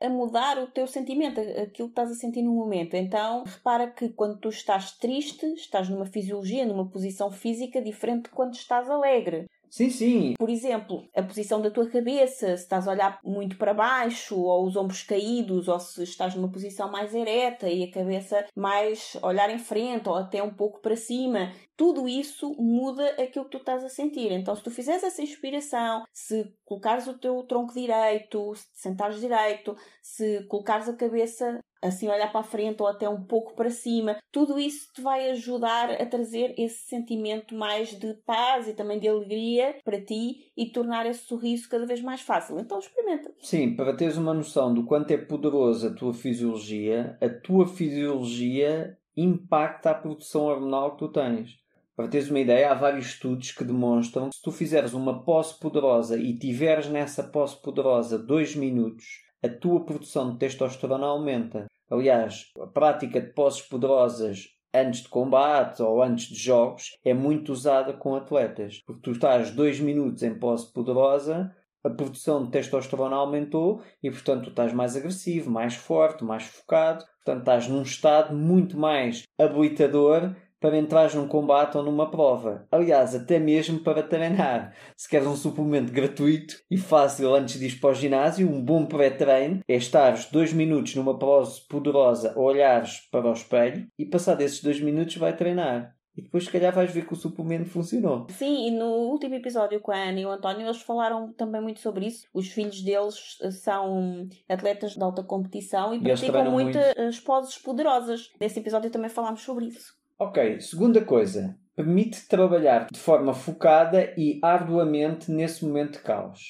a 0.00 0.08
mudar 0.08 0.58
o 0.58 0.68
teu 0.68 0.86
sentimento, 0.86 1.40
aquilo 1.40 1.88
que 1.88 2.00
estás 2.00 2.10
a 2.10 2.14
sentir 2.14 2.42
no 2.42 2.52
momento. 2.52 2.94
Então, 2.94 3.42
repara 3.44 3.90
que 3.90 4.10
quando 4.10 4.38
tu 4.38 4.48
estás 4.48 4.96
triste, 4.96 5.44
estás 5.54 5.88
numa 5.88 6.06
fisiologia, 6.06 6.64
numa 6.64 6.88
posição 6.88 7.30
física 7.30 7.82
diferente 7.82 8.24
de 8.24 8.30
quando 8.30 8.54
estás 8.54 8.88
alegre. 8.88 9.46
Sim, 9.70 9.90
sim. 9.90 10.34
Por 10.38 10.48
exemplo, 10.48 11.08
a 11.14 11.22
posição 11.22 11.60
da 11.60 11.70
tua 11.70 11.88
cabeça, 11.88 12.56
se 12.56 12.62
estás 12.62 12.88
a 12.88 12.92
olhar 12.92 13.20
muito 13.22 13.56
para 13.58 13.74
baixo, 13.74 14.40
ou 14.40 14.66
os 14.66 14.76
ombros 14.76 15.02
caídos, 15.02 15.68
ou 15.68 15.78
se 15.78 16.02
estás 16.02 16.34
numa 16.34 16.50
posição 16.50 16.90
mais 16.90 17.14
ereta 17.14 17.68
e 17.68 17.84
a 17.84 17.90
cabeça 17.90 18.46
mais 18.56 19.16
olhar 19.22 19.50
em 19.50 19.58
frente, 19.58 20.08
ou 20.08 20.14
até 20.14 20.42
um 20.42 20.52
pouco 20.54 20.80
para 20.80 20.96
cima. 20.96 21.52
Tudo 21.76 22.08
isso 22.08 22.54
muda 22.58 23.06
aquilo 23.22 23.44
que 23.44 23.52
tu 23.52 23.58
estás 23.58 23.84
a 23.84 23.88
sentir. 23.88 24.32
Então, 24.32 24.56
se 24.56 24.62
tu 24.62 24.70
fizeres 24.70 25.02
essa 25.02 25.22
inspiração, 25.22 26.04
se 26.12 26.52
colocares 26.64 27.06
o 27.06 27.18
teu 27.18 27.42
tronco 27.44 27.72
direito, 27.74 28.54
se 28.54 28.66
sentares 28.74 29.20
direito, 29.20 29.76
se 30.02 30.44
colocares 30.48 30.88
a 30.88 30.96
cabeça 30.96 31.60
assim 31.82 32.08
olhar 32.08 32.30
para 32.30 32.40
a 32.40 32.44
frente 32.44 32.80
ou 32.80 32.88
até 32.88 33.08
um 33.08 33.22
pouco 33.22 33.54
para 33.54 33.70
cima, 33.70 34.16
tudo 34.32 34.58
isso 34.58 34.92
te 34.92 35.00
vai 35.00 35.30
ajudar 35.30 35.90
a 35.90 36.06
trazer 36.06 36.54
esse 36.58 36.86
sentimento 36.88 37.54
mais 37.54 37.90
de 37.90 38.14
paz 38.26 38.68
e 38.68 38.74
também 38.74 38.98
de 38.98 39.08
alegria 39.08 39.76
para 39.84 40.00
ti 40.00 40.50
e 40.56 40.70
tornar 40.70 41.06
esse 41.06 41.24
sorriso 41.24 41.68
cada 41.68 41.86
vez 41.86 42.00
mais 42.00 42.20
fácil. 42.20 42.58
Então 42.58 42.78
experimenta. 42.78 43.32
Sim, 43.40 43.74
para 43.74 43.96
teres 43.96 44.16
uma 44.16 44.34
noção 44.34 44.72
do 44.72 44.84
quanto 44.84 45.10
é 45.10 45.16
poderosa 45.16 45.88
a 45.88 45.94
tua 45.94 46.14
fisiologia, 46.14 47.16
a 47.20 47.28
tua 47.28 47.66
fisiologia 47.66 48.96
impacta 49.16 49.90
a 49.90 49.94
produção 49.94 50.42
hormonal 50.42 50.92
que 50.92 50.98
tu 50.98 51.08
tens. 51.08 51.58
Para 51.96 52.06
teres 52.06 52.30
uma 52.30 52.38
ideia, 52.38 52.70
há 52.70 52.74
vários 52.74 53.06
estudos 53.06 53.50
que 53.50 53.64
demonstram 53.64 54.28
que 54.28 54.36
se 54.36 54.42
tu 54.42 54.52
fizeres 54.52 54.94
uma 54.94 55.24
posse 55.24 55.58
poderosa 55.58 56.16
e 56.16 56.38
tiveres 56.38 56.88
nessa 56.88 57.24
posse 57.24 57.60
poderosa 57.60 58.16
dois 58.16 58.54
minutos, 58.54 59.27
a 59.42 59.48
tua 59.48 59.84
produção 59.84 60.32
de 60.32 60.38
testosterona 60.38 61.06
aumenta. 61.06 61.66
Aliás, 61.90 62.50
a 62.60 62.66
prática 62.66 63.20
de 63.20 63.32
posses 63.32 63.62
poderosas 63.62 64.48
antes 64.74 65.02
de 65.02 65.08
combate 65.08 65.82
ou 65.82 66.02
antes 66.02 66.26
de 66.26 66.36
jogos 66.36 66.96
é 67.04 67.14
muito 67.14 67.52
usada 67.52 67.92
com 67.92 68.14
atletas. 68.14 68.82
Porque 68.86 69.02
tu 69.02 69.12
estás 69.12 69.50
dois 69.50 69.80
minutos 69.80 70.22
em 70.22 70.38
posse 70.38 70.72
poderosa, 70.72 71.54
a 71.82 71.90
produção 71.90 72.44
de 72.44 72.50
testosterona 72.50 73.16
aumentou 73.16 73.82
e, 74.02 74.10
portanto, 74.10 74.44
tu 74.44 74.50
estás 74.50 74.72
mais 74.72 74.96
agressivo, 74.96 75.50
mais 75.50 75.74
forte, 75.74 76.24
mais 76.24 76.44
focado. 76.44 77.04
Portanto, 77.24 77.40
estás 77.40 77.68
num 77.68 77.82
estado 77.82 78.34
muito 78.34 78.78
mais 78.78 79.22
habilitador 79.38 80.34
para 80.60 80.76
entrar 80.76 81.12
num 81.14 81.28
combate 81.28 81.76
ou 81.76 81.82
numa 81.82 82.10
prova. 82.10 82.66
Aliás, 82.70 83.14
até 83.14 83.38
mesmo 83.38 83.78
para 83.80 84.02
treinar. 84.02 84.74
Se 84.96 85.08
queres 85.08 85.26
um 85.26 85.36
suplemento 85.36 85.92
gratuito 85.92 86.56
e 86.70 86.76
fácil 86.76 87.34
antes 87.34 87.58
de 87.58 87.66
ir 87.66 87.80
para 87.80 87.90
o 87.90 87.94
ginásio, 87.94 88.48
um 88.48 88.60
bom 88.62 88.84
pré-treino 88.86 89.60
é 89.68 89.76
estares 89.76 90.26
dois 90.26 90.52
minutos 90.52 90.94
numa 90.94 91.18
pose 91.18 91.60
poderosa, 91.68 92.32
olhares 92.36 93.00
para 93.10 93.28
o 93.28 93.32
espelho 93.32 93.86
e 93.98 94.04
passar 94.04 94.34
desses 94.34 94.62
dois 94.62 94.80
minutos 94.80 95.16
vai 95.16 95.34
treinar. 95.36 95.94
E 96.16 96.22
depois, 96.22 96.46
se 96.46 96.50
calhar, 96.50 96.74
vais 96.74 96.90
ver 96.90 97.06
que 97.06 97.12
o 97.12 97.16
suplemento 97.16 97.66
funcionou. 97.70 98.26
Sim, 98.30 98.66
e 98.66 98.70
no 98.72 98.86
último 98.86 99.36
episódio 99.36 99.80
com 99.80 99.92
a 99.92 99.96
Ana 99.96 100.18
e 100.18 100.26
o 100.26 100.30
António, 100.30 100.66
eles 100.66 100.82
falaram 100.82 101.32
também 101.34 101.60
muito 101.60 101.78
sobre 101.78 102.06
isso. 102.06 102.26
Os 102.34 102.48
filhos 102.48 102.82
deles 102.82 103.38
são 103.62 104.26
atletas 104.48 104.94
de 104.94 105.02
alta 105.02 105.22
competição 105.22 105.94
e, 105.94 105.98
E 105.98 106.02
praticam 106.02 106.50
muito 106.50 106.76
muito. 106.76 107.00
as 107.00 107.20
poses 107.20 107.56
poderosas. 107.58 108.30
Nesse 108.40 108.58
episódio 108.58 108.90
também 108.90 109.08
falámos 109.08 109.42
sobre 109.42 109.66
isso. 109.66 109.96
Ok, 110.20 110.60
segunda 110.60 111.04
coisa. 111.04 111.56
Permite 111.76 112.26
trabalhar 112.26 112.88
de 112.90 112.98
forma 112.98 113.32
focada 113.32 114.12
e 114.16 114.40
arduamente 114.42 115.30
nesse 115.30 115.64
momento 115.64 115.98
de 115.98 116.04
caos. 116.04 116.40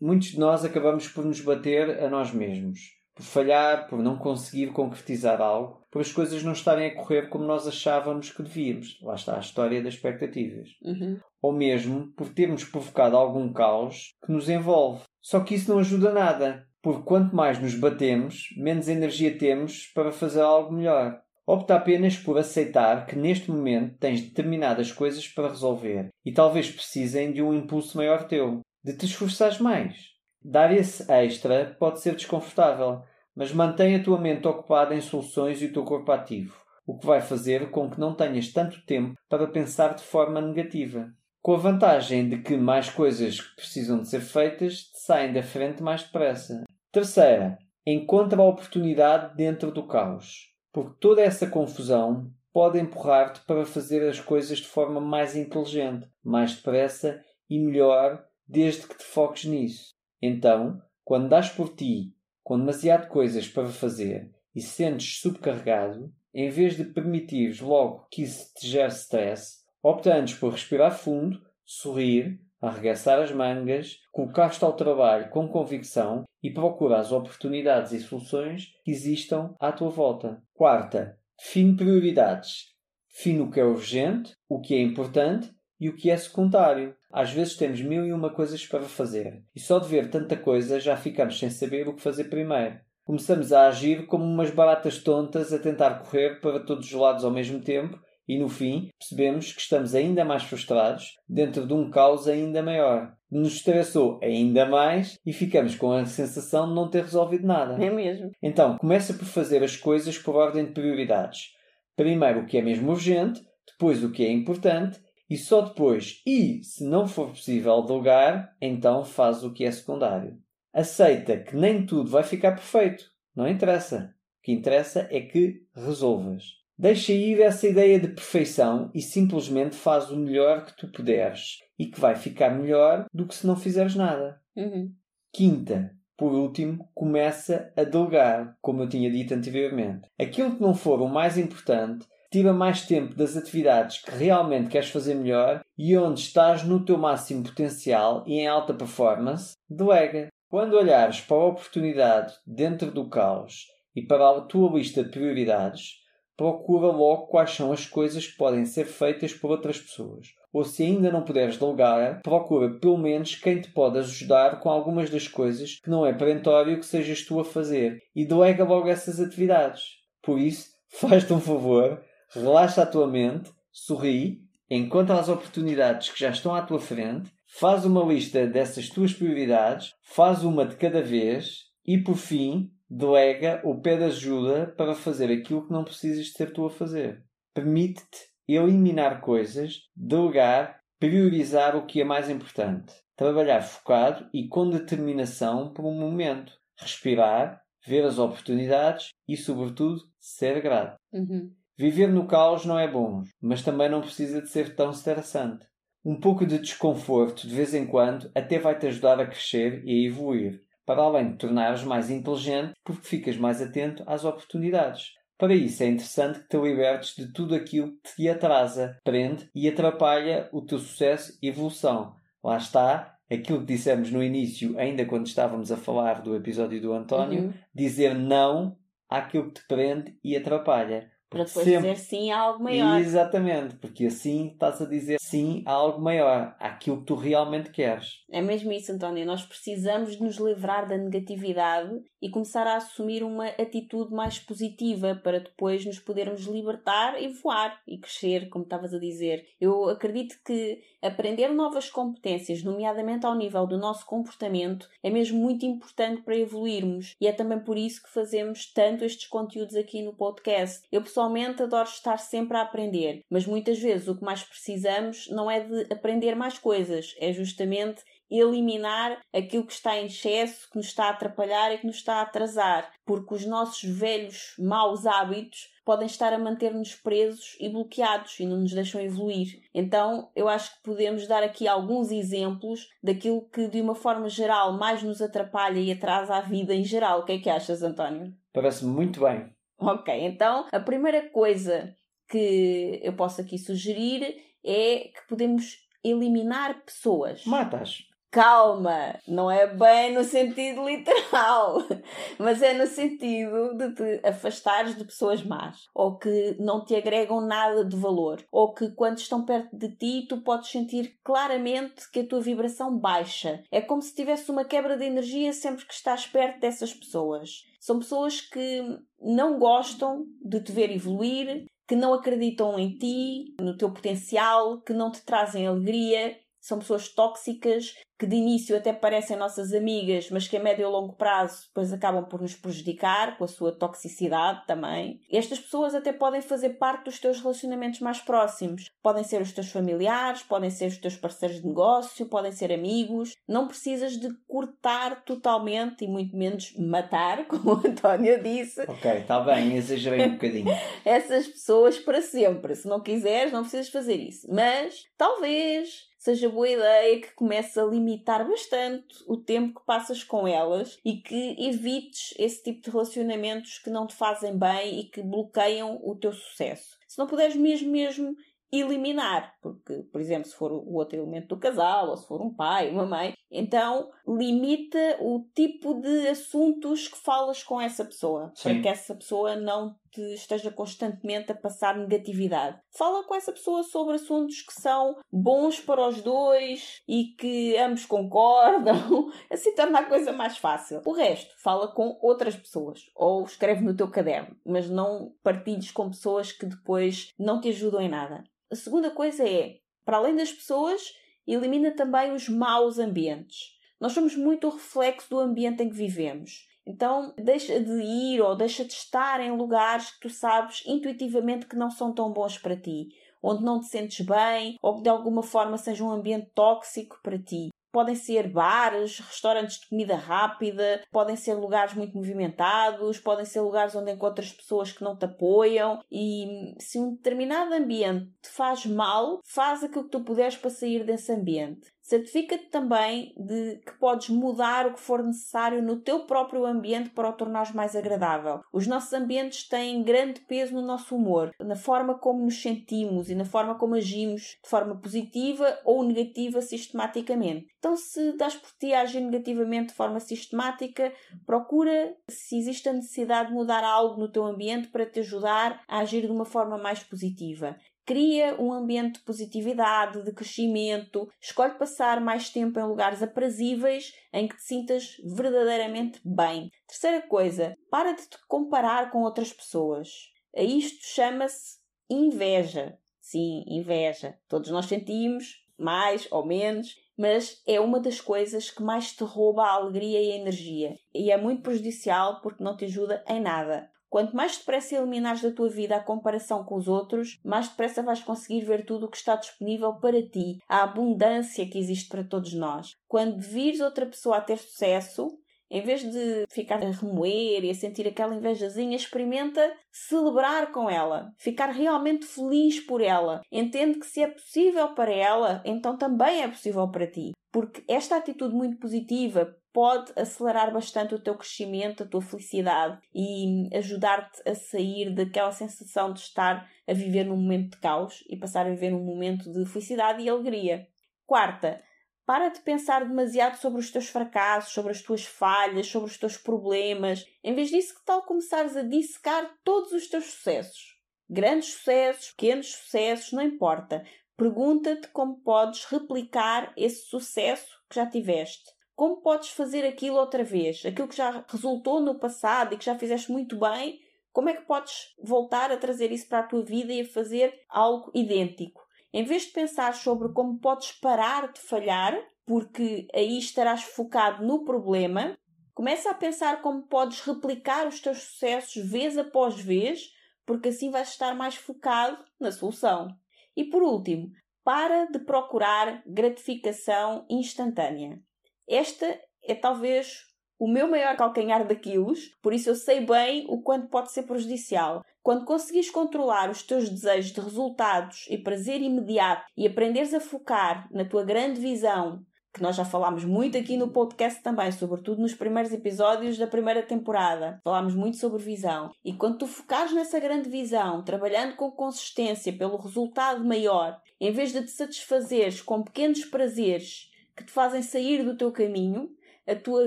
Muitos 0.00 0.28
de 0.28 0.38
nós 0.38 0.64
acabamos 0.64 1.08
por 1.08 1.24
nos 1.24 1.40
bater 1.40 2.04
a 2.04 2.08
nós 2.08 2.32
mesmos, 2.32 2.78
por 3.16 3.24
falhar, 3.24 3.88
por 3.88 3.98
não 3.98 4.16
conseguir 4.16 4.68
concretizar 4.68 5.40
algo, 5.40 5.84
por 5.90 6.00
as 6.00 6.12
coisas 6.12 6.44
não 6.44 6.52
estarem 6.52 6.86
a 6.86 6.94
correr 6.94 7.28
como 7.28 7.44
nós 7.44 7.66
achávamos 7.66 8.30
que 8.30 8.44
devíamos. 8.44 8.96
Lá 9.02 9.16
está 9.16 9.34
a 9.34 9.40
história 9.40 9.82
das 9.82 9.94
expectativas. 9.94 10.68
Uhum. 10.84 11.18
Ou 11.42 11.52
mesmo 11.52 12.12
por 12.12 12.28
termos 12.28 12.62
provocado 12.62 13.16
algum 13.16 13.52
caos 13.52 14.14
que 14.24 14.30
nos 14.30 14.48
envolve. 14.48 15.02
Só 15.20 15.40
que 15.40 15.56
isso 15.56 15.68
não 15.68 15.80
ajuda 15.80 16.12
nada, 16.12 16.64
porque 16.80 17.02
quanto 17.02 17.34
mais 17.34 17.58
nos 17.58 17.74
batemos, 17.74 18.50
menos 18.56 18.86
energia 18.86 19.36
temos 19.36 19.90
para 19.92 20.12
fazer 20.12 20.42
algo 20.42 20.72
melhor. 20.72 21.20
Opta 21.48 21.76
apenas 21.76 22.16
por 22.16 22.36
aceitar 22.36 23.06
que 23.06 23.14
neste 23.14 23.52
momento 23.52 23.96
tens 23.98 24.20
determinadas 24.20 24.90
coisas 24.90 25.28
para 25.28 25.46
resolver 25.48 26.08
e 26.24 26.32
talvez 26.32 26.68
precisem 26.68 27.32
de 27.32 27.40
um 27.40 27.54
impulso 27.54 27.96
maior 27.96 28.24
teu, 28.24 28.62
de 28.82 28.96
te 28.96 29.06
esforçares 29.06 29.60
mais. 29.60 29.94
Dar 30.42 30.74
esse 30.74 31.08
extra 31.08 31.76
pode 31.78 32.00
ser 32.00 32.16
desconfortável, 32.16 33.00
mas 33.32 33.52
mantém 33.52 33.94
a 33.94 34.02
tua 34.02 34.20
mente 34.20 34.48
ocupada 34.48 34.92
em 34.92 35.00
soluções 35.00 35.62
e 35.62 35.66
o 35.66 35.72
teu 35.72 35.84
corpo 35.84 36.10
ativo, 36.10 36.60
o 36.84 36.98
que 36.98 37.06
vai 37.06 37.20
fazer 37.20 37.70
com 37.70 37.88
que 37.88 38.00
não 38.00 38.12
tenhas 38.12 38.52
tanto 38.52 38.84
tempo 38.84 39.14
para 39.28 39.46
pensar 39.46 39.94
de 39.94 40.02
forma 40.02 40.40
negativa. 40.40 41.12
Com 41.40 41.54
a 41.54 41.58
vantagem 41.58 42.28
de 42.28 42.38
que 42.38 42.56
mais 42.56 42.90
coisas 42.90 43.40
que 43.40 43.54
precisam 43.54 44.00
de 44.00 44.08
ser 44.08 44.20
feitas 44.20 44.78
te 44.80 44.98
saem 44.98 45.32
da 45.32 45.44
frente 45.44 45.80
mais 45.80 46.02
depressa. 46.02 46.64
Terceira, 46.90 47.56
encontra 47.86 48.42
a 48.42 48.44
oportunidade 48.44 49.36
dentro 49.36 49.70
do 49.70 49.86
caos 49.86 50.55
porque 50.76 50.98
toda 51.00 51.22
essa 51.22 51.46
confusão 51.46 52.30
pode 52.52 52.78
empurrar-te 52.78 53.40
para 53.46 53.64
fazer 53.64 54.06
as 54.06 54.20
coisas 54.20 54.58
de 54.58 54.66
forma 54.66 55.00
mais 55.00 55.34
inteligente, 55.34 56.06
mais 56.22 56.54
depressa 56.54 57.24
e 57.48 57.58
melhor, 57.58 58.22
desde 58.46 58.86
que 58.86 58.98
te 58.98 59.04
foques 59.04 59.46
nisso. 59.46 59.94
Então, 60.20 60.78
quando 61.02 61.30
dás 61.30 61.48
por 61.48 61.70
ti 61.70 62.14
com 62.44 62.58
demasiado 62.58 63.08
coisas 63.08 63.48
para 63.48 63.68
fazer 63.68 64.30
e 64.54 64.60
sentes 64.60 65.18
subcarregado, 65.18 66.12
em 66.34 66.50
vez 66.50 66.76
de 66.76 66.84
permitires 66.84 67.58
logo 67.58 68.06
que 68.10 68.24
isso 68.24 68.52
te 68.54 68.66
gere 68.66 68.92
stress, 68.92 69.62
opta 69.82 70.14
antes 70.14 70.34
por 70.34 70.52
respirar 70.52 70.94
fundo, 70.94 71.40
sorrir, 71.64 72.38
arregaçar 72.66 73.20
as 73.20 73.32
mangas, 73.32 73.98
colocar-te 74.12 74.64
ao 74.64 74.72
trabalho 74.72 75.30
com 75.30 75.48
convicção 75.48 76.24
e 76.42 76.50
procura 76.50 76.98
as 76.98 77.12
oportunidades 77.12 77.92
e 77.92 78.00
soluções 78.00 78.72
que 78.84 78.90
existam 78.90 79.54
à 79.60 79.72
tua 79.72 79.90
volta. 79.90 80.42
Quarta, 80.54 81.18
define 81.38 81.76
prioridades. 81.76 82.74
Define 83.08 83.40
o 83.40 83.50
que 83.50 83.60
é 83.60 83.64
urgente, 83.64 84.34
o 84.48 84.60
que 84.60 84.74
é 84.74 84.82
importante 84.82 85.50
e 85.80 85.88
o 85.88 85.96
que 85.96 86.10
é 86.10 86.16
secundário. 86.16 86.94
Às 87.10 87.32
vezes 87.32 87.56
temos 87.56 87.80
mil 87.80 88.04
e 88.04 88.12
uma 88.12 88.30
coisas 88.30 88.66
para 88.66 88.82
fazer 88.82 89.42
e 89.54 89.60
só 89.60 89.78
de 89.78 89.88
ver 89.88 90.10
tanta 90.10 90.36
coisa 90.36 90.78
já 90.78 90.96
ficamos 90.96 91.38
sem 91.38 91.48
saber 91.48 91.88
o 91.88 91.94
que 91.94 92.02
fazer 92.02 92.24
primeiro. 92.24 92.78
Começamos 93.04 93.52
a 93.52 93.68
agir 93.68 94.06
como 94.06 94.24
umas 94.24 94.50
baratas 94.50 94.98
tontas 94.98 95.52
a 95.52 95.58
tentar 95.58 96.00
correr 96.00 96.40
para 96.40 96.60
todos 96.60 96.86
os 96.86 96.92
lados 96.92 97.24
ao 97.24 97.30
mesmo 97.30 97.60
tempo 97.60 97.98
e 98.28 98.38
no 98.38 98.48
fim 98.48 98.90
percebemos 98.98 99.52
que 99.52 99.60
estamos 99.60 99.94
ainda 99.94 100.24
mais 100.24 100.42
frustrados 100.42 101.16
dentro 101.28 101.66
de 101.66 101.72
um 101.72 101.90
caos 101.90 102.26
ainda 102.26 102.62
maior. 102.62 103.14
Nos 103.30 103.54
estressou 103.54 104.18
ainda 104.22 104.66
mais 104.66 105.18
e 105.24 105.32
ficamos 105.32 105.74
com 105.74 105.92
a 105.92 106.04
sensação 106.04 106.68
de 106.68 106.74
não 106.74 106.88
ter 106.88 107.02
resolvido 107.02 107.46
nada. 107.46 107.82
É 107.82 107.90
mesmo. 107.90 108.30
Então, 108.42 108.78
começa 108.78 109.14
por 109.14 109.24
fazer 109.24 109.62
as 109.62 109.76
coisas 109.76 110.18
por 110.18 110.36
ordem 110.36 110.66
de 110.66 110.72
prioridades. 110.72 111.52
Primeiro 111.96 112.40
o 112.40 112.46
que 112.46 112.58
é 112.58 112.62
mesmo 112.62 112.92
urgente, 112.92 113.44
depois 113.66 114.02
o 114.04 114.10
que 114.10 114.24
é 114.24 114.30
importante 114.30 115.00
e 115.28 115.36
só 115.36 115.60
depois, 115.60 116.22
e 116.24 116.62
se 116.62 116.84
não 116.84 117.08
for 117.08 117.30
possível 117.30 117.82
delegar, 117.82 118.54
então 118.60 119.04
faz 119.04 119.42
o 119.42 119.52
que 119.52 119.64
é 119.64 119.70
secundário. 119.72 120.38
Aceita 120.72 121.36
que 121.38 121.56
nem 121.56 121.84
tudo 121.84 122.10
vai 122.10 122.22
ficar 122.22 122.52
perfeito. 122.52 123.10
Não 123.34 123.48
interessa. 123.48 124.14
O 124.38 124.42
que 124.42 124.52
interessa 124.52 125.08
é 125.10 125.20
que 125.20 125.62
resolvas. 125.74 126.44
Deixa 126.78 127.12
ir 127.12 127.40
essa 127.40 127.66
ideia 127.66 127.98
de 127.98 128.08
perfeição 128.08 128.90
e 128.94 129.00
simplesmente 129.00 129.74
faz 129.74 130.10
o 130.10 130.16
melhor 130.16 130.66
que 130.66 130.76
tu 130.76 130.88
puderes 130.88 131.60
e 131.78 131.86
que 131.86 131.98
vai 131.98 132.14
ficar 132.14 132.50
melhor 132.50 133.06
do 133.12 133.26
que 133.26 133.34
se 133.34 133.46
não 133.46 133.56
fizeres 133.56 133.94
nada. 133.94 134.38
Uhum. 134.54 134.92
Quinta, 135.32 135.96
por 136.18 136.32
último, 136.32 136.86
começa 136.94 137.72
a 137.76 137.82
delegar, 137.82 138.56
como 138.60 138.82
eu 138.82 138.88
tinha 138.88 139.10
dito 139.10 139.32
anteriormente. 139.32 140.08
Aquilo 140.18 140.54
que 140.54 140.62
não 140.62 140.74
for 140.74 141.00
o 141.00 141.08
mais 141.08 141.38
importante, 141.38 142.06
tira 142.30 142.52
mais 142.52 142.86
tempo 142.86 143.14
das 143.14 143.36
atividades 143.36 144.02
que 144.02 144.10
realmente 144.10 144.68
queres 144.68 144.90
fazer 144.90 145.14
melhor 145.14 145.62
e 145.78 145.96
onde 145.96 146.20
estás 146.20 146.62
no 146.62 146.84
teu 146.84 146.98
máximo 146.98 147.42
potencial 147.42 148.22
e 148.26 148.34
em 148.34 148.46
alta 148.46 148.74
performance, 148.74 149.56
delega. 149.68 150.28
Quando 150.48 150.74
olhares 150.74 151.20
para 151.22 151.36
a 151.38 151.46
oportunidade 151.46 152.34
dentro 152.46 152.90
do 152.90 153.08
caos 153.08 153.66
e 153.94 154.02
para 154.02 154.28
a 154.28 154.40
tua 154.42 154.70
lista 154.76 155.02
de 155.02 155.10
prioridades, 155.10 156.05
procura 156.36 156.88
logo 156.88 157.26
quais 157.26 157.50
são 157.50 157.72
as 157.72 157.86
coisas 157.86 158.26
que 158.26 158.36
podem 158.36 158.64
ser 158.66 158.84
feitas 158.84 159.32
por 159.32 159.50
outras 159.50 159.78
pessoas. 159.78 160.28
Ou 160.52 160.64
se 160.64 160.82
ainda 160.82 161.10
não 161.10 161.22
puderes 161.22 161.56
delegar, 161.56 162.20
procura 162.22 162.70
pelo 162.78 162.98
menos 162.98 163.34
quem 163.34 163.60
te 163.60 163.70
pode 163.70 163.98
ajudar 163.98 164.60
com 164.60 164.70
algumas 164.70 165.10
das 165.10 165.28
coisas 165.28 165.80
que 165.80 165.90
não 165.90 166.04
é 166.04 166.12
perentório 166.12 166.78
que 166.78 166.86
sejas 166.86 167.22
tu 167.22 167.40
a 167.40 167.44
fazer 167.44 168.02
e 168.14 168.24
delega 168.24 168.64
logo 168.64 168.88
essas 168.88 169.20
atividades. 169.20 169.82
Por 170.22 170.38
isso, 170.38 170.68
faz-te 170.88 171.32
um 171.32 171.40
favor, 171.40 172.02
relaxa 172.30 172.82
a 172.82 172.86
tua 172.86 173.06
mente, 173.06 173.50
sorri, 173.70 174.40
encontra 174.70 175.18
as 175.18 175.28
oportunidades 175.28 176.10
que 176.10 176.20
já 176.20 176.30
estão 176.30 176.54
à 176.54 176.62
tua 176.62 176.80
frente, 176.80 177.30
faz 177.46 177.84
uma 177.84 178.02
lista 178.02 178.46
dessas 178.46 178.88
tuas 178.88 179.12
prioridades, 179.12 179.92
faz 180.02 180.42
uma 180.42 180.66
de 180.66 180.76
cada 180.76 181.02
vez 181.02 181.66
e, 181.86 181.98
por 181.98 182.16
fim, 182.16 182.70
delega 182.88 183.60
ou 183.64 183.80
pede 183.80 184.04
ajuda 184.04 184.74
para 184.76 184.94
fazer 184.94 185.30
aquilo 185.30 185.66
que 185.66 185.72
não 185.72 185.84
precisas 185.84 186.26
de 186.26 186.32
ser 186.32 186.52
tu 186.52 186.66
a 186.66 186.70
fazer. 186.70 187.24
Permite-te 187.54 188.28
eliminar 188.48 189.20
coisas, 189.20 189.80
delegar, 189.94 190.80
priorizar 190.98 191.76
o 191.76 191.86
que 191.86 192.00
é 192.00 192.04
mais 192.04 192.30
importante. 192.30 192.94
Trabalhar 193.16 193.62
focado 193.62 194.28
e 194.32 194.46
com 194.46 194.68
determinação 194.68 195.72
por 195.72 195.84
um 195.84 195.98
momento. 195.98 196.52
Respirar, 196.78 197.62
ver 197.86 198.04
as 198.04 198.18
oportunidades 198.18 199.10
e, 199.26 199.36
sobretudo, 199.36 200.02
ser 200.20 200.60
grato. 200.60 200.96
Uhum. 201.12 201.52
Viver 201.78 202.08
no 202.08 202.26
caos 202.26 202.64
não 202.64 202.78
é 202.78 202.90
bom, 202.90 203.22
mas 203.40 203.62
também 203.62 203.88
não 203.88 204.00
precisa 204.00 204.40
de 204.40 204.48
ser 204.48 204.74
tão 204.74 204.90
estressante. 204.90 205.66
Um 206.04 206.18
pouco 206.18 206.46
de 206.46 206.58
desconforto 206.58 207.46
de 207.48 207.54
vez 207.54 207.74
em 207.74 207.86
quando 207.86 208.30
até 208.34 208.58
vai 208.58 208.78
te 208.78 208.86
ajudar 208.86 209.20
a 209.20 209.26
crescer 209.26 209.82
e 209.84 209.92
a 209.92 210.08
evoluir, 210.08 210.62
para 210.86 211.02
além 211.02 211.32
de 211.32 211.36
tornares 211.38 211.82
mais 211.82 212.08
inteligente 212.10 212.72
porque 212.84 213.06
ficas 213.06 213.36
mais 213.36 213.60
atento 213.60 214.02
às 214.06 214.24
oportunidades. 214.24 215.10
Para 215.36 215.54
isso 215.54 215.82
é 215.82 215.86
interessante 215.88 216.38
que 216.40 216.48
te 216.48 216.56
libertes 216.56 217.14
de 217.14 217.30
tudo 217.32 217.54
aquilo 217.54 217.92
que 218.02 218.14
te 218.16 218.28
atrasa, 218.28 218.98
prende 219.04 219.50
e 219.54 219.68
atrapalha 219.68 220.48
o 220.52 220.62
teu 220.62 220.78
sucesso 220.78 221.36
e 221.42 221.48
evolução. 221.48 222.14
Lá 222.42 222.56
está 222.56 223.14
aquilo 223.30 223.58
que 223.60 223.66
dissemos 223.66 224.10
no 224.10 224.22
início, 224.22 224.78
ainda 224.78 225.04
quando 225.04 225.26
estávamos 225.26 225.70
a 225.72 225.76
falar 225.76 226.22
do 226.22 226.34
episódio 226.34 226.80
do 226.80 226.92
António, 226.94 227.42
Uhum. 227.46 227.52
dizer 227.74 228.14
não 228.14 228.78
àquilo 229.10 229.48
que 229.48 229.60
te 229.60 229.66
prende 229.66 230.16
e 230.24 230.36
atrapalha. 230.36 231.10
Para 231.28 231.44
depois 231.44 231.66
dizer 231.66 231.96
sim 231.96 232.30
a 232.30 232.38
algo 232.38 232.62
maior. 232.62 233.00
Exatamente, 233.00 233.74
porque 233.76 234.06
assim 234.06 234.48
estás 234.48 234.80
a 234.80 234.86
dizer 234.86 235.18
sim 235.20 235.62
a 235.66 235.72
algo 235.72 236.00
maior, 236.00 236.54
àquilo 236.60 236.98
que 236.98 237.06
tu 237.06 237.14
realmente 237.14 237.70
queres. 237.70 238.24
É 238.30 238.40
mesmo 238.40 238.72
isso, 238.72 238.92
António. 238.92 239.26
Nós 239.26 239.44
precisamos 239.44 240.16
de 240.16 240.22
nos 240.22 240.36
livrar 240.36 240.88
da 240.88 240.96
negatividade 240.96 241.90
e 242.26 242.28
começar 242.28 242.66
a 242.66 242.74
assumir 242.74 243.22
uma 243.22 243.46
atitude 243.46 244.12
mais 244.12 244.36
positiva 244.36 245.14
para 245.22 245.38
depois 245.38 245.86
nos 245.86 246.00
podermos 246.00 246.42
libertar 246.46 247.22
e 247.22 247.28
voar 247.28 247.80
e 247.86 247.96
crescer, 247.98 248.48
como 248.48 248.64
estavas 248.64 248.92
a 248.92 248.98
dizer. 248.98 249.46
Eu 249.60 249.88
acredito 249.88 250.36
que 250.44 250.82
aprender 251.00 251.46
novas 251.50 251.88
competências, 251.88 252.64
nomeadamente 252.64 253.24
ao 253.24 253.36
nível 253.36 253.64
do 253.64 253.78
nosso 253.78 254.04
comportamento, 254.04 254.90
é 255.04 255.08
mesmo 255.08 255.38
muito 255.38 255.64
importante 255.64 256.22
para 256.22 256.36
evoluirmos 256.36 257.14
e 257.20 257.28
é 257.28 257.32
também 257.32 257.60
por 257.60 257.78
isso 257.78 258.02
que 258.02 258.12
fazemos 258.12 258.66
tanto 258.72 259.04
estes 259.04 259.28
conteúdos 259.28 259.76
aqui 259.76 260.02
no 260.02 260.12
podcast. 260.12 260.82
Eu 260.90 261.02
pessoalmente 261.02 261.62
adoro 261.62 261.88
estar 261.88 262.18
sempre 262.18 262.56
a 262.56 262.62
aprender, 262.62 263.22
mas 263.30 263.46
muitas 263.46 263.78
vezes 263.78 264.08
o 264.08 264.16
que 264.16 264.24
mais 264.24 264.42
precisamos 264.42 265.28
não 265.30 265.48
é 265.48 265.60
de 265.60 265.92
aprender 265.92 266.34
mais 266.34 266.58
coisas, 266.58 267.14
é 267.20 267.32
justamente 267.32 268.02
eliminar 268.30 269.20
aquilo 269.32 269.66
que 269.66 269.72
está 269.72 269.96
em 269.96 270.06
excesso, 270.06 270.68
que 270.70 270.76
nos 270.76 270.86
está 270.86 271.06
a 271.06 271.10
atrapalhar 271.10 271.72
e 271.72 271.78
que 271.78 271.86
nos 271.86 271.96
está 271.96 272.16
a 272.16 272.22
atrasar, 272.22 272.90
porque 273.04 273.34
os 273.34 273.46
nossos 273.46 273.82
velhos 273.82 274.54
maus 274.58 275.06
hábitos 275.06 275.68
podem 275.84 276.06
estar 276.06 276.32
a 276.32 276.38
manter-nos 276.38 276.96
presos 276.96 277.56
e 277.60 277.68
bloqueados 277.68 278.40
e 278.40 278.46
não 278.46 278.58
nos 278.58 278.72
deixam 278.72 279.00
evoluir. 279.00 279.60
Então, 279.72 280.30
eu 280.34 280.48
acho 280.48 280.74
que 280.74 280.82
podemos 280.82 281.28
dar 281.28 281.44
aqui 281.44 281.68
alguns 281.68 282.10
exemplos 282.10 282.88
daquilo 283.00 283.48
que, 283.50 283.68
de 283.68 283.80
uma 283.80 283.94
forma 283.94 284.28
geral, 284.28 284.72
mais 284.72 285.02
nos 285.04 285.22
atrapalha 285.22 285.78
e 285.78 285.92
atrasa 285.92 286.36
a 286.36 286.40
vida 286.40 286.74
em 286.74 286.82
geral. 286.82 287.20
O 287.20 287.24
que 287.24 287.32
é 287.32 287.38
que 287.38 287.48
achas, 287.48 287.82
António? 287.82 288.34
Parece-me 288.52 288.92
muito 288.92 289.20
bem. 289.20 289.48
Ok, 289.78 290.12
então 290.24 290.66
a 290.72 290.80
primeira 290.80 291.28
coisa 291.30 291.94
que 292.28 292.98
eu 293.02 293.12
posso 293.14 293.40
aqui 293.40 293.56
sugerir 293.56 294.36
é 294.64 295.10
que 295.14 295.28
podemos 295.28 295.76
eliminar 296.02 296.82
pessoas. 296.84 297.44
Matas. 297.44 298.04
Calma, 298.30 299.18
não 299.26 299.50
é 299.50 299.66
bem 299.66 300.12
no 300.12 300.22
sentido 300.22 300.86
literal, 300.86 301.78
mas 302.38 302.60
é 302.60 302.74
no 302.74 302.86
sentido 302.86 303.74
de 303.76 303.94
te 303.94 304.26
afastares 304.26 304.96
de 304.96 305.04
pessoas 305.04 305.42
más, 305.42 305.86
ou 305.94 306.18
que 306.18 306.56
não 306.58 306.84
te 306.84 306.94
agregam 306.94 307.40
nada 307.40 307.84
de 307.84 307.96
valor, 307.96 308.44
ou 308.52 308.74
que 308.74 308.90
quando 308.90 309.18
estão 309.18 309.44
perto 309.44 309.74
de 309.76 309.88
ti 309.96 310.26
tu 310.28 310.42
podes 310.42 310.70
sentir 310.70 311.18
claramente 311.24 312.10
que 312.10 312.20
a 312.20 312.26
tua 312.26 312.40
vibração 312.40 312.98
baixa. 312.98 313.62
É 313.70 313.80
como 313.80 314.02
se 314.02 314.14
tivesse 314.14 314.50
uma 314.50 314.64
quebra 314.64 314.96
de 314.96 315.04
energia 315.04 315.52
sempre 315.52 315.86
que 315.86 315.94
estás 315.94 316.26
perto 316.26 316.60
dessas 316.60 316.92
pessoas. 316.92 317.64
São 317.80 317.98
pessoas 317.98 318.40
que 318.40 318.82
não 319.20 319.58
gostam 319.58 320.26
de 320.44 320.60
te 320.60 320.72
ver 320.72 320.90
evoluir, 320.90 321.66
que 321.86 321.94
não 321.94 322.12
acreditam 322.12 322.78
em 322.78 322.98
ti, 322.98 323.54
no 323.60 323.76
teu 323.76 323.90
potencial, 323.90 324.80
que 324.80 324.92
não 324.92 325.10
te 325.10 325.24
trazem 325.24 325.66
alegria. 325.66 326.36
São 326.66 326.80
pessoas 326.80 327.08
tóxicas 327.08 327.94
que 328.18 328.26
de 328.26 328.34
início 328.34 328.76
até 328.76 328.92
parecem 328.92 329.36
nossas 329.36 329.72
amigas, 329.72 330.30
mas 330.30 330.48
que 330.48 330.56
a 330.56 330.60
médio 330.60 330.82
e 330.82 330.90
longo 330.90 331.12
prazo 331.12 331.66
depois 331.68 331.92
acabam 331.92 332.24
por 332.24 332.40
nos 332.40 332.56
prejudicar 332.56 333.36
com 333.36 333.44
a 333.44 333.48
sua 333.48 333.70
toxicidade 333.70 334.66
também. 334.66 335.20
Estas 335.30 335.60
pessoas 335.60 335.94
até 335.94 336.12
podem 336.12 336.40
fazer 336.40 336.70
parte 336.70 337.04
dos 337.04 337.20
teus 337.20 337.40
relacionamentos 337.40 338.00
mais 338.00 338.18
próximos. 338.18 338.90
Podem 339.00 339.22
ser 339.22 339.40
os 339.40 339.52
teus 339.52 339.70
familiares, 339.70 340.42
podem 340.42 340.70
ser 340.70 340.86
os 340.86 340.98
teus 340.98 341.16
parceiros 341.16 341.60
de 341.60 341.66
negócio, 341.68 342.26
podem 342.26 342.50
ser 342.50 342.72
amigos. 342.72 343.36
Não 343.46 343.68
precisas 343.68 344.18
de 344.18 344.28
cortar 344.48 345.22
totalmente 345.24 346.04
e 346.04 346.08
muito 346.08 346.36
menos 346.36 346.74
matar, 346.76 347.44
como 347.46 347.74
o 347.74 347.86
António 347.86 348.42
disse, 348.42 348.80
Ok, 348.88 349.10
está 349.12 349.38
bem, 349.38 349.76
exagerei 349.76 350.26
um 350.26 350.32
bocadinho. 350.32 350.66
essas 351.04 351.46
pessoas 351.46 351.98
para 351.98 352.20
sempre. 352.20 352.74
Se 352.74 352.88
não 352.88 353.00
quiseres, 353.00 353.52
não 353.52 353.60
precisas 353.60 353.88
fazer 353.88 354.16
isso. 354.16 354.48
Mas 354.50 355.04
talvez 355.16 356.15
seja 356.26 356.48
boa 356.48 356.68
ideia 356.68 357.20
que 357.20 357.32
comeces 357.34 357.78
a 357.78 357.84
limitar 357.84 358.46
bastante 358.48 359.14
o 359.28 359.36
tempo 359.36 359.78
que 359.78 359.86
passas 359.86 360.24
com 360.24 360.46
elas 360.46 360.98
e 361.04 361.18
que 361.18 361.54
evites 361.56 362.34
esse 362.36 362.64
tipo 362.64 362.82
de 362.82 362.90
relacionamentos 362.90 363.78
que 363.78 363.90
não 363.90 364.08
te 364.08 364.14
fazem 364.16 364.58
bem 364.58 364.98
e 364.98 365.04
que 365.04 365.22
bloqueiam 365.22 366.00
o 366.02 366.16
teu 366.16 366.32
sucesso. 366.32 366.98
Se 367.06 367.16
não 367.16 367.28
puderes 367.28 367.54
mesmo 367.54 367.92
mesmo 367.92 368.34
eliminar, 368.72 369.54
porque, 369.62 370.02
por 370.10 370.20
exemplo, 370.20 370.48
se 370.48 370.56
for 370.56 370.72
o 370.72 370.94
outro 370.94 371.16
elemento 371.16 371.54
do 371.54 371.60
casal, 371.60 372.10
ou 372.10 372.16
se 372.16 372.26
for 372.26 372.42
um 372.42 372.52
pai, 372.52 372.90
uma 372.90 373.06
mãe, 373.06 373.32
então 373.48 374.10
limita 374.26 375.18
o 375.20 375.46
tipo 375.54 375.94
de 376.00 376.26
assuntos 376.26 377.06
que 377.06 377.18
falas 377.18 377.62
com 377.62 377.80
essa 377.80 378.04
pessoa, 378.04 378.50
Sim. 378.56 378.70
para 378.70 378.82
que 378.82 378.88
essa 378.88 379.14
pessoa 379.14 379.54
não 379.54 379.94
te 380.16 380.34
esteja 380.34 380.70
constantemente 380.70 381.52
a 381.52 381.54
passar 381.54 381.94
negatividade. 381.94 382.80
Fala 382.90 383.22
com 383.24 383.34
essa 383.34 383.52
pessoa 383.52 383.82
sobre 383.82 384.14
assuntos 384.14 384.62
que 384.62 384.72
são 384.72 385.18
bons 385.30 385.78
para 385.78 386.08
os 386.08 386.22
dois 386.22 387.02
e 387.06 387.34
que 387.38 387.76
ambos 387.76 388.06
concordam, 388.06 389.30
assim 389.52 389.74
torna 389.74 390.00
a 390.00 390.06
coisa 390.06 390.32
mais 390.32 390.56
fácil. 390.56 391.02
O 391.04 391.12
resto, 391.12 391.54
fala 391.62 391.88
com 391.88 392.18
outras 392.22 392.56
pessoas 392.56 393.10
ou 393.14 393.44
escreve 393.44 393.82
no 393.84 393.94
teu 393.94 394.10
caderno, 394.10 394.56
mas 394.64 394.88
não 394.88 395.34
partilhes 395.42 395.90
com 395.90 396.08
pessoas 396.08 396.50
que 396.50 396.64
depois 396.64 397.34
não 397.38 397.60
te 397.60 397.68
ajudam 397.68 398.00
em 398.00 398.08
nada. 398.08 398.42
A 398.70 398.74
segunda 398.74 399.10
coisa 399.10 399.46
é, 399.46 399.80
para 400.04 400.16
além 400.16 400.34
das 400.34 400.52
pessoas, 400.52 401.14
elimina 401.46 401.90
também 401.90 402.32
os 402.32 402.48
maus 402.48 402.98
ambientes. 402.98 403.76
Nós 404.00 404.12
somos 404.12 404.34
muito 404.34 404.66
o 404.66 404.70
reflexo 404.70 405.28
do 405.28 405.38
ambiente 405.38 405.82
em 405.82 405.88
que 405.88 405.94
vivemos. 405.94 406.66
Então, 406.86 407.34
deixa 407.36 407.80
de 407.80 407.92
ir 408.02 408.40
ou 408.40 408.54
deixa 408.56 408.84
de 408.84 408.92
estar 408.92 409.40
em 409.40 409.50
lugares 409.56 410.10
que 410.12 410.20
tu 410.20 410.30
sabes 410.30 410.82
intuitivamente 410.86 411.66
que 411.66 411.76
não 411.76 411.90
são 411.90 412.14
tão 412.14 412.32
bons 412.32 412.58
para 412.58 412.76
ti, 412.76 413.08
onde 413.42 413.64
não 413.64 413.80
te 413.80 413.86
sentes 413.86 414.24
bem 414.24 414.76
ou 414.80 414.96
que 414.96 415.02
de 415.02 415.08
alguma 415.08 415.42
forma 415.42 415.76
seja 415.78 416.04
um 416.04 416.10
ambiente 416.10 416.50
tóxico 416.54 417.18
para 417.22 417.38
ti. 417.38 417.70
podem 417.92 418.14
ser 418.14 418.52
bares, 418.52 419.18
restaurantes 419.20 419.80
de 419.80 419.88
comida 419.88 420.16
rápida, 420.16 421.02
podem 421.10 421.34
ser 421.34 421.54
lugares 421.54 421.94
muito 421.94 422.14
movimentados, 422.14 423.18
podem 423.18 423.46
ser 423.46 423.60
lugares 423.62 423.94
onde 423.94 424.12
encontras 424.12 424.52
pessoas 424.52 424.92
que 424.92 425.02
não 425.02 425.16
te 425.16 425.24
apoiam 425.24 426.00
e 426.12 426.74
se 426.78 426.98
um 426.98 427.14
determinado 427.14 427.72
ambiente 427.72 428.30
te 428.42 428.50
faz 428.50 428.84
mal, 428.84 429.40
faz 429.44 429.82
aquilo 429.82 430.04
que 430.04 430.10
tu 430.10 430.22
puderes 430.24 430.56
para 430.56 430.68
sair 430.70 431.04
desse 431.06 431.32
ambiente. 431.32 431.95
Certifica-te 432.06 432.66
também 432.66 433.34
de 433.36 433.78
que 433.84 433.98
podes 433.98 434.28
mudar 434.28 434.86
o 434.86 434.94
que 434.94 435.00
for 435.00 435.24
necessário 435.24 435.82
no 435.82 435.96
teu 435.96 436.20
próprio 436.20 436.64
ambiente 436.64 437.10
para 437.10 437.28
o 437.28 437.32
tornares 437.32 437.72
mais 437.72 437.96
agradável. 437.96 438.60
Os 438.72 438.86
nossos 438.86 439.12
ambientes 439.12 439.68
têm 439.68 440.04
grande 440.04 440.40
peso 440.42 440.72
no 440.72 440.82
nosso 440.82 441.16
humor, 441.16 441.52
na 441.58 441.74
forma 441.74 442.16
como 442.16 442.44
nos 442.44 442.62
sentimos 442.62 443.28
e 443.28 443.34
na 443.34 443.44
forma 443.44 443.74
como 443.74 443.96
agimos 443.96 444.56
de 444.62 444.70
forma 444.70 444.96
positiva 445.00 445.80
ou 445.84 446.04
negativa 446.04 446.62
sistematicamente. 446.62 447.66
Então, 447.76 447.96
se 447.96 448.36
das 448.36 448.54
por 448.54 448.70
ti 448.78 448.94
a 448.94 449.00
agir 449.00 449.20
negativamente 449.20 449.88
de 449.88 449.94
forma 449.94 450.20
sistemática, 450.20 451.12
procura 451.44 452.14
se 452.30 452.56
existe 452.56 452.88
a 452.88 452.92
necessidade 452.92 453.48
de 453.48 453.54
mudar 453.54 453.82
algo 453.82 454.16
no 454.16 454.30
teu 454.30 454.44
ambiente 454.46 454.86
para 454.88 455.06
te 455.06 455.18
ajudar 455.18 455.82
a 455.88 455.98
agir 455.98 456.24
de 456.24 456.32
uma 456.32 456.44
forma 456.44 456.78
mais 456.78 457.02
positiva. 457.02 457.76
Cria 458.06 458.54
um 458.60 458.72
ambiente 458.72 459.18
de 459.18 459.24
positividade, 459.24 460.22
de 460.22 460.32
crescimento. 460.32 461.28
Escolhe 461.40 461.74
passar 461.74 462.20
mais 462.20 462.48
tempo 462.48 462.78
em 462.78 462.84
lugares 462.84 463.20
aprazíveis 463.20 464.14
em 464.32 464.46
que 464.46 464.56
te 464.56 464.62
sintas 464.62 465.16
verdadeiramente 465.24 466.20
bem. 466.24 466.70
Terceira 466.86 467.20
coisa, 467.22 467.76
para 467.90 468.12
de 468.12 468.22
te 468.22 468.38
comparar 468.46 469.10
com 469.10 469.22
outras 469.22 469.52
pessoas. 469.52 470.08
A 470.56 470.62
isto 470.62 471.04
chama-se 471.04 471.78
inveja. 472.08 472.96
Sim, 473.20 473.64
inveja. 473.66 474.38
Todos 474.48 474.70
nós 474.70 474.86
sentimos, 474.86 475.66
mais 475.76 476.28
ou 476.30 476.46
menos, 476.46 476.94
mas 477.18 477.60
é 477.66 477.80
uma 477.80 477.98
das 477.98 478.20
coisas 478.20 478.70
que 478.70 478.84
mais 478.84 479.16
te 479.16 479.24
rouba 479.24 479.64
a 479.64 479.72
alegria 479.72 480.22
e 480.22 480.30
a 480.30 480.36
energia. 480.36 480.94
E 481.12 481.32
é 481.32 481.36
muito 481.36 481.62
prejudicial 481.62 482.40
porque 482.40 482.62
não 482.62 482.76
te 482.76 482.84
ajuda 482.84 483.24
em 483.28 483.40
nada. 483.40 483.90
Quanto 484.08 484.36
mais 484.36 484.56
depressa 484.58 484.96
eliminares 484.96 485.42
da 485.42 485.50
tua 485.50 485.68
vida 485.68 485.96
a 485.96 486.02
comparação 486.02 486.64
com 486.64 486.76
os 486.76 486.88
outros, 486.88 487.38
mais 487.44 487.68
depressa 487.68 488.02
vais 488.02 488.22
conseguir 488.22 488.64
ver 488.64 488.84
tudo 488.84 489.06
o 489.06 489.10
que 489.10 489.16
está 489.16 489.36
disponível 489.36 489.94
para 489.94 490.22
ti, 490.22 490.58
a 490.68 490.82
abundância 490.82 491.68
que 491.68 491.78
existe 491.78 492.08
para 492.08 492.24
todos 492.24 492.52
nós. 492.54 492.94
Quando 493.08 493.40
vires 493.40 493.80
outra 493.80 494.06
pessoa 494.06 494.38
a 494.38 494.40
ter 494.40 494.58
sucesso, 494.58 495.38
em 495.70 495.82
vez 495.82 496.02
de 496.02 496.44
ficar 496.48 496.82
a 496.82 496.90
remoer 496.90 497.64
e 497.64 497.70
a 497.70 497.74
sentir 497.74 498.06
aquela 498.06 498.34
invejazinha, 498.34 498.96
experimenta 498.96 499.74
celebrar 499.90 500.70
com 500.70 500.88
ela, 500.88 501.32
ficar 501.36 501.70
realmente 501.70 502.24
feliz 502.24 502.80
por 502.80 503.00
ela. 503.00 503.40
Entende 503.50 503.98
que 503.98 504.06
se 504.06 504.22
é 504.22 504.28
possível 504.28 504.94
para 504.94 505.12
ela, 505.12 505.62
então 505.64 505.96
também 505.96 506.42
é 506.42 506.48
possível 506.48 506.88
para 506.88 507.06
ti. 507.10 507.32
Porque 507.50 507.82
esta 507.88 508.16
atitude 508.16 508.54
muito 508.54 508.78
positiva 508.78 509.56
pode 509.76 510.10
acelerar 510.16 510.72
bastante 510.72 511.14
o 511.14 511.18
teu 511.18 511.34
crescimento, 511.34 512.02
a 512.02 512.06
tua 512.06 512.22
felicidade 512.22 512.98
e 513.14 513.68
ajudar-te 513.76 514.40
a 514.48 514.54
sair 514.54 515.14
daquela 515.14 515.52
sensação 515.52 516.14
de 516.14 516.20
estar 516.20 516.66
a 516.88 516.94
viver 516.94 517.24
num 517.24 517.36
momento 517.36 517.72
de 517.72 517.76
caos 517.76 518.24
e 518.26 518.38
passar 518.38 518.64
a 518.64 518.70
viver 518.70 518.88
num 518.88 519.04
momento 519.04 519.52
de 519.52 519.66
felicidade 519.66 520.22
e 520.22 520.30
alegria. 520.30 520.88
Quarta, 521.26 521.82
para 522.24 522.48
de 522.48 522.60
pensar 522.60 523.04
demasiado 523.04 523.58
sobre 523.58 523.78
os 523.78 523.90
teus 523.90 524.08
fracassos, 524.08 524.72
sobre 524.72 524.92
as 524.92 525.02
tuas 525.02 525.26
falhas, 525.26 525.86
sobre 525.88 526.08
os 526.08 526.16
teus 526.16 526.38
problemas. 526.38 527.26
Em 527.44 527.54
vez 527.54 527.68
disso, 527.68 527.96
que 527.96 528.04
tal 528.06 528.22
começares 528.22 528.78
a 528.78 528.82
dissecar 528.82 529.58
todos 529.62 529.92
os 529.92 530.06
teus 530.06 530.24
sucessos? 530.24 530.96
Grandes 531.28 531.74
sucessos, 531.74 532.30
pequenos 532.30 532.72
sucessos, 532.72 533.30
não 533.30 533.42
importa. 533.42 534.06
Pergunta-te 534.38 535.08
como 535.08 535.42
podes 535.42 535.84
replicar 535.84 536.72
esse 536.78 537.04
sucesso 537.10 537.76
que 537.90 537.96
já 537.96 538.06
tiveste. 538.06 538.75
Como 538.96 539.18
podes 539.18 539.50
fazer 539.50 539.86
aquilo 539.86 540.16
outra 540.16 540.42
vez? 540.42 540.84
Aquilo 540.86 541.06
que 541.06 541.16
já 541.16 541.44
resultou 541.46 542.00
no 542.00 542.18
passado 542.18 542.74
e 542.74 542.78
que 542.78 542.84
já 542.86 542.98
fizeste 542.98 543.30
muito 543.30 543.58
bem, 543.58 544.00
como 544.32 544.48
é 544.48 544.54
que 544.54 544.66
podes 544.66 545.14
voltar 545.22 545.70
a 545.70 545.76
trazer 545.76 546.10
isso 546.10 546.26
para 546.26 546.38
a 546.38 546.46
tua 546.46 546.64
vida 546.64 546.90
e 546.94 547.02
a 547.02 547.08
fazer 547.08 547.60
algo 547.68 548.10
idêntico? 548.14 548.86
Em 549.12 549.22
vez 549.22 549.42
de 549.42 549.52
pensar 549.52 549.94
sobre 549.94 550.32
como 550.32 550.58
podes 550.58 550.92
parar 550.92 551.52
de 551.52 551.60
falhar, 551.60 552.18
porque 552.46 553.06
aí 553.14 553.38
estarás 553.38 553.82
focado 553.82 554.46
no 554.46 554.64
problema, 554.64 555.36
começa 555.74 556.10
a 556.10 556.14
pensar 556.14 556.62
como 556.62 556.86
podes 556.86 557.20
replicar 557.20 557.86
os 557.86 558.00
teus 558.00 558.22
sucessos 558.22 558.82
vez 558.90 559.18
após 559.18 559.60
vez, 559.60 560.10
porque 560.46 560.70
assim 560.70 560.90
vais 560.90 561.08
estar 561.08 561.34
mais 561.34 561.54
focado 561.54 562.24
na 562.40 562.50
solução. 562.50 563.08
E 563.54 563.64
por 563.64 563.82
último, 563.82 564.32
para 564.64 565.04
de 565.04 565.18
procurar 565.18 566.02
gratificação 566.06 567.26
instantânea. 567.28 568.22
Esta 568.68 569.18
é 569.42 569.54
talvez 569.54 570.24
o 570.58 570.66
meu 570.66 570.88
maior 570.88 571.16
calcanhar 571.16 571.66
daquilos, 571.66 572.30
por 572.42 572.52
isso 572.52 572.70
eu 572.70 572.74
sei 572.74 573.04
bem 573.04 573.44
o 573.48 573.60
quanto 573.60 573.88
pode 573.88 574.10
ser 574.10 574.22
prejudicial. 574.22 575.04
Quando 575.22 575.44
conseguires 575.44 575.90
controlar 575.90 576.50
os 576.50 576.62
teus 576.62 576.88
desejos 576.88 577.32
de 577.32 577.40
resultados 577.40 578.26
e 578.30 578.38
prazer 578.38 578.80
imediato 578.80 579.44
e 579.56 579.66
aprenderes 579.66 580.14
a 580.14 580.20
focar 580.20 580.88
na 580.90 581.04
tua 581.04 581.24
grande 581.24 581.60
visão, 581.60 582.24
que 582.54 582.62
nós 582.62 582.74
já 582.74 582.86
falámos 582.86 583.22
muito 583.22 583.58
aqui 583.58 583.76
no 583.76 583.90
podcast 583.90 584.42
também, 584.42 584.72
sobretudo 584.72 585.20
nos 585.20 585.34
primeiros 585.34 585.72
episódios 585.72 586.38
da 586.38 586.46
primeira 586.46 586.82
temporada. 586.82 587.60
Falámos 587.62 587.94
muito 587.94 588.16
sobre 588.16 588.42
visão. 588.42 588.90
E 589.04 589.12
quando 589.12 589.36
tu 589.36 589.46
focares 589.46 589.92
nessa 589.92 590.18
grande 590.18 590.48
visão, 590.48 591.04
trabalhando 591.04 591.54
com 591.54 591.70
consistência 591.70 592.50
pelo 592.56 592.78
resultado 592.78 593.44
maior, 593.44 594.00
em 594.18 594.32
vez 594.32 594.52
de 594.52 594.62
te 594.62 594.70
satisfazeres 594.70 595.60
com 595.60 595.82
pequenos 595.82 596.24
prazeres 596.24 597.10
que 597.36 597.44
te 597.44 597.52
fazem 597.52 597.82
sair 597.82 598.24
do 598.24 598.36
teu 598.36 598.50
caminho, 598.50 599.10
a 599.46 599.54
tua 599.54 599.86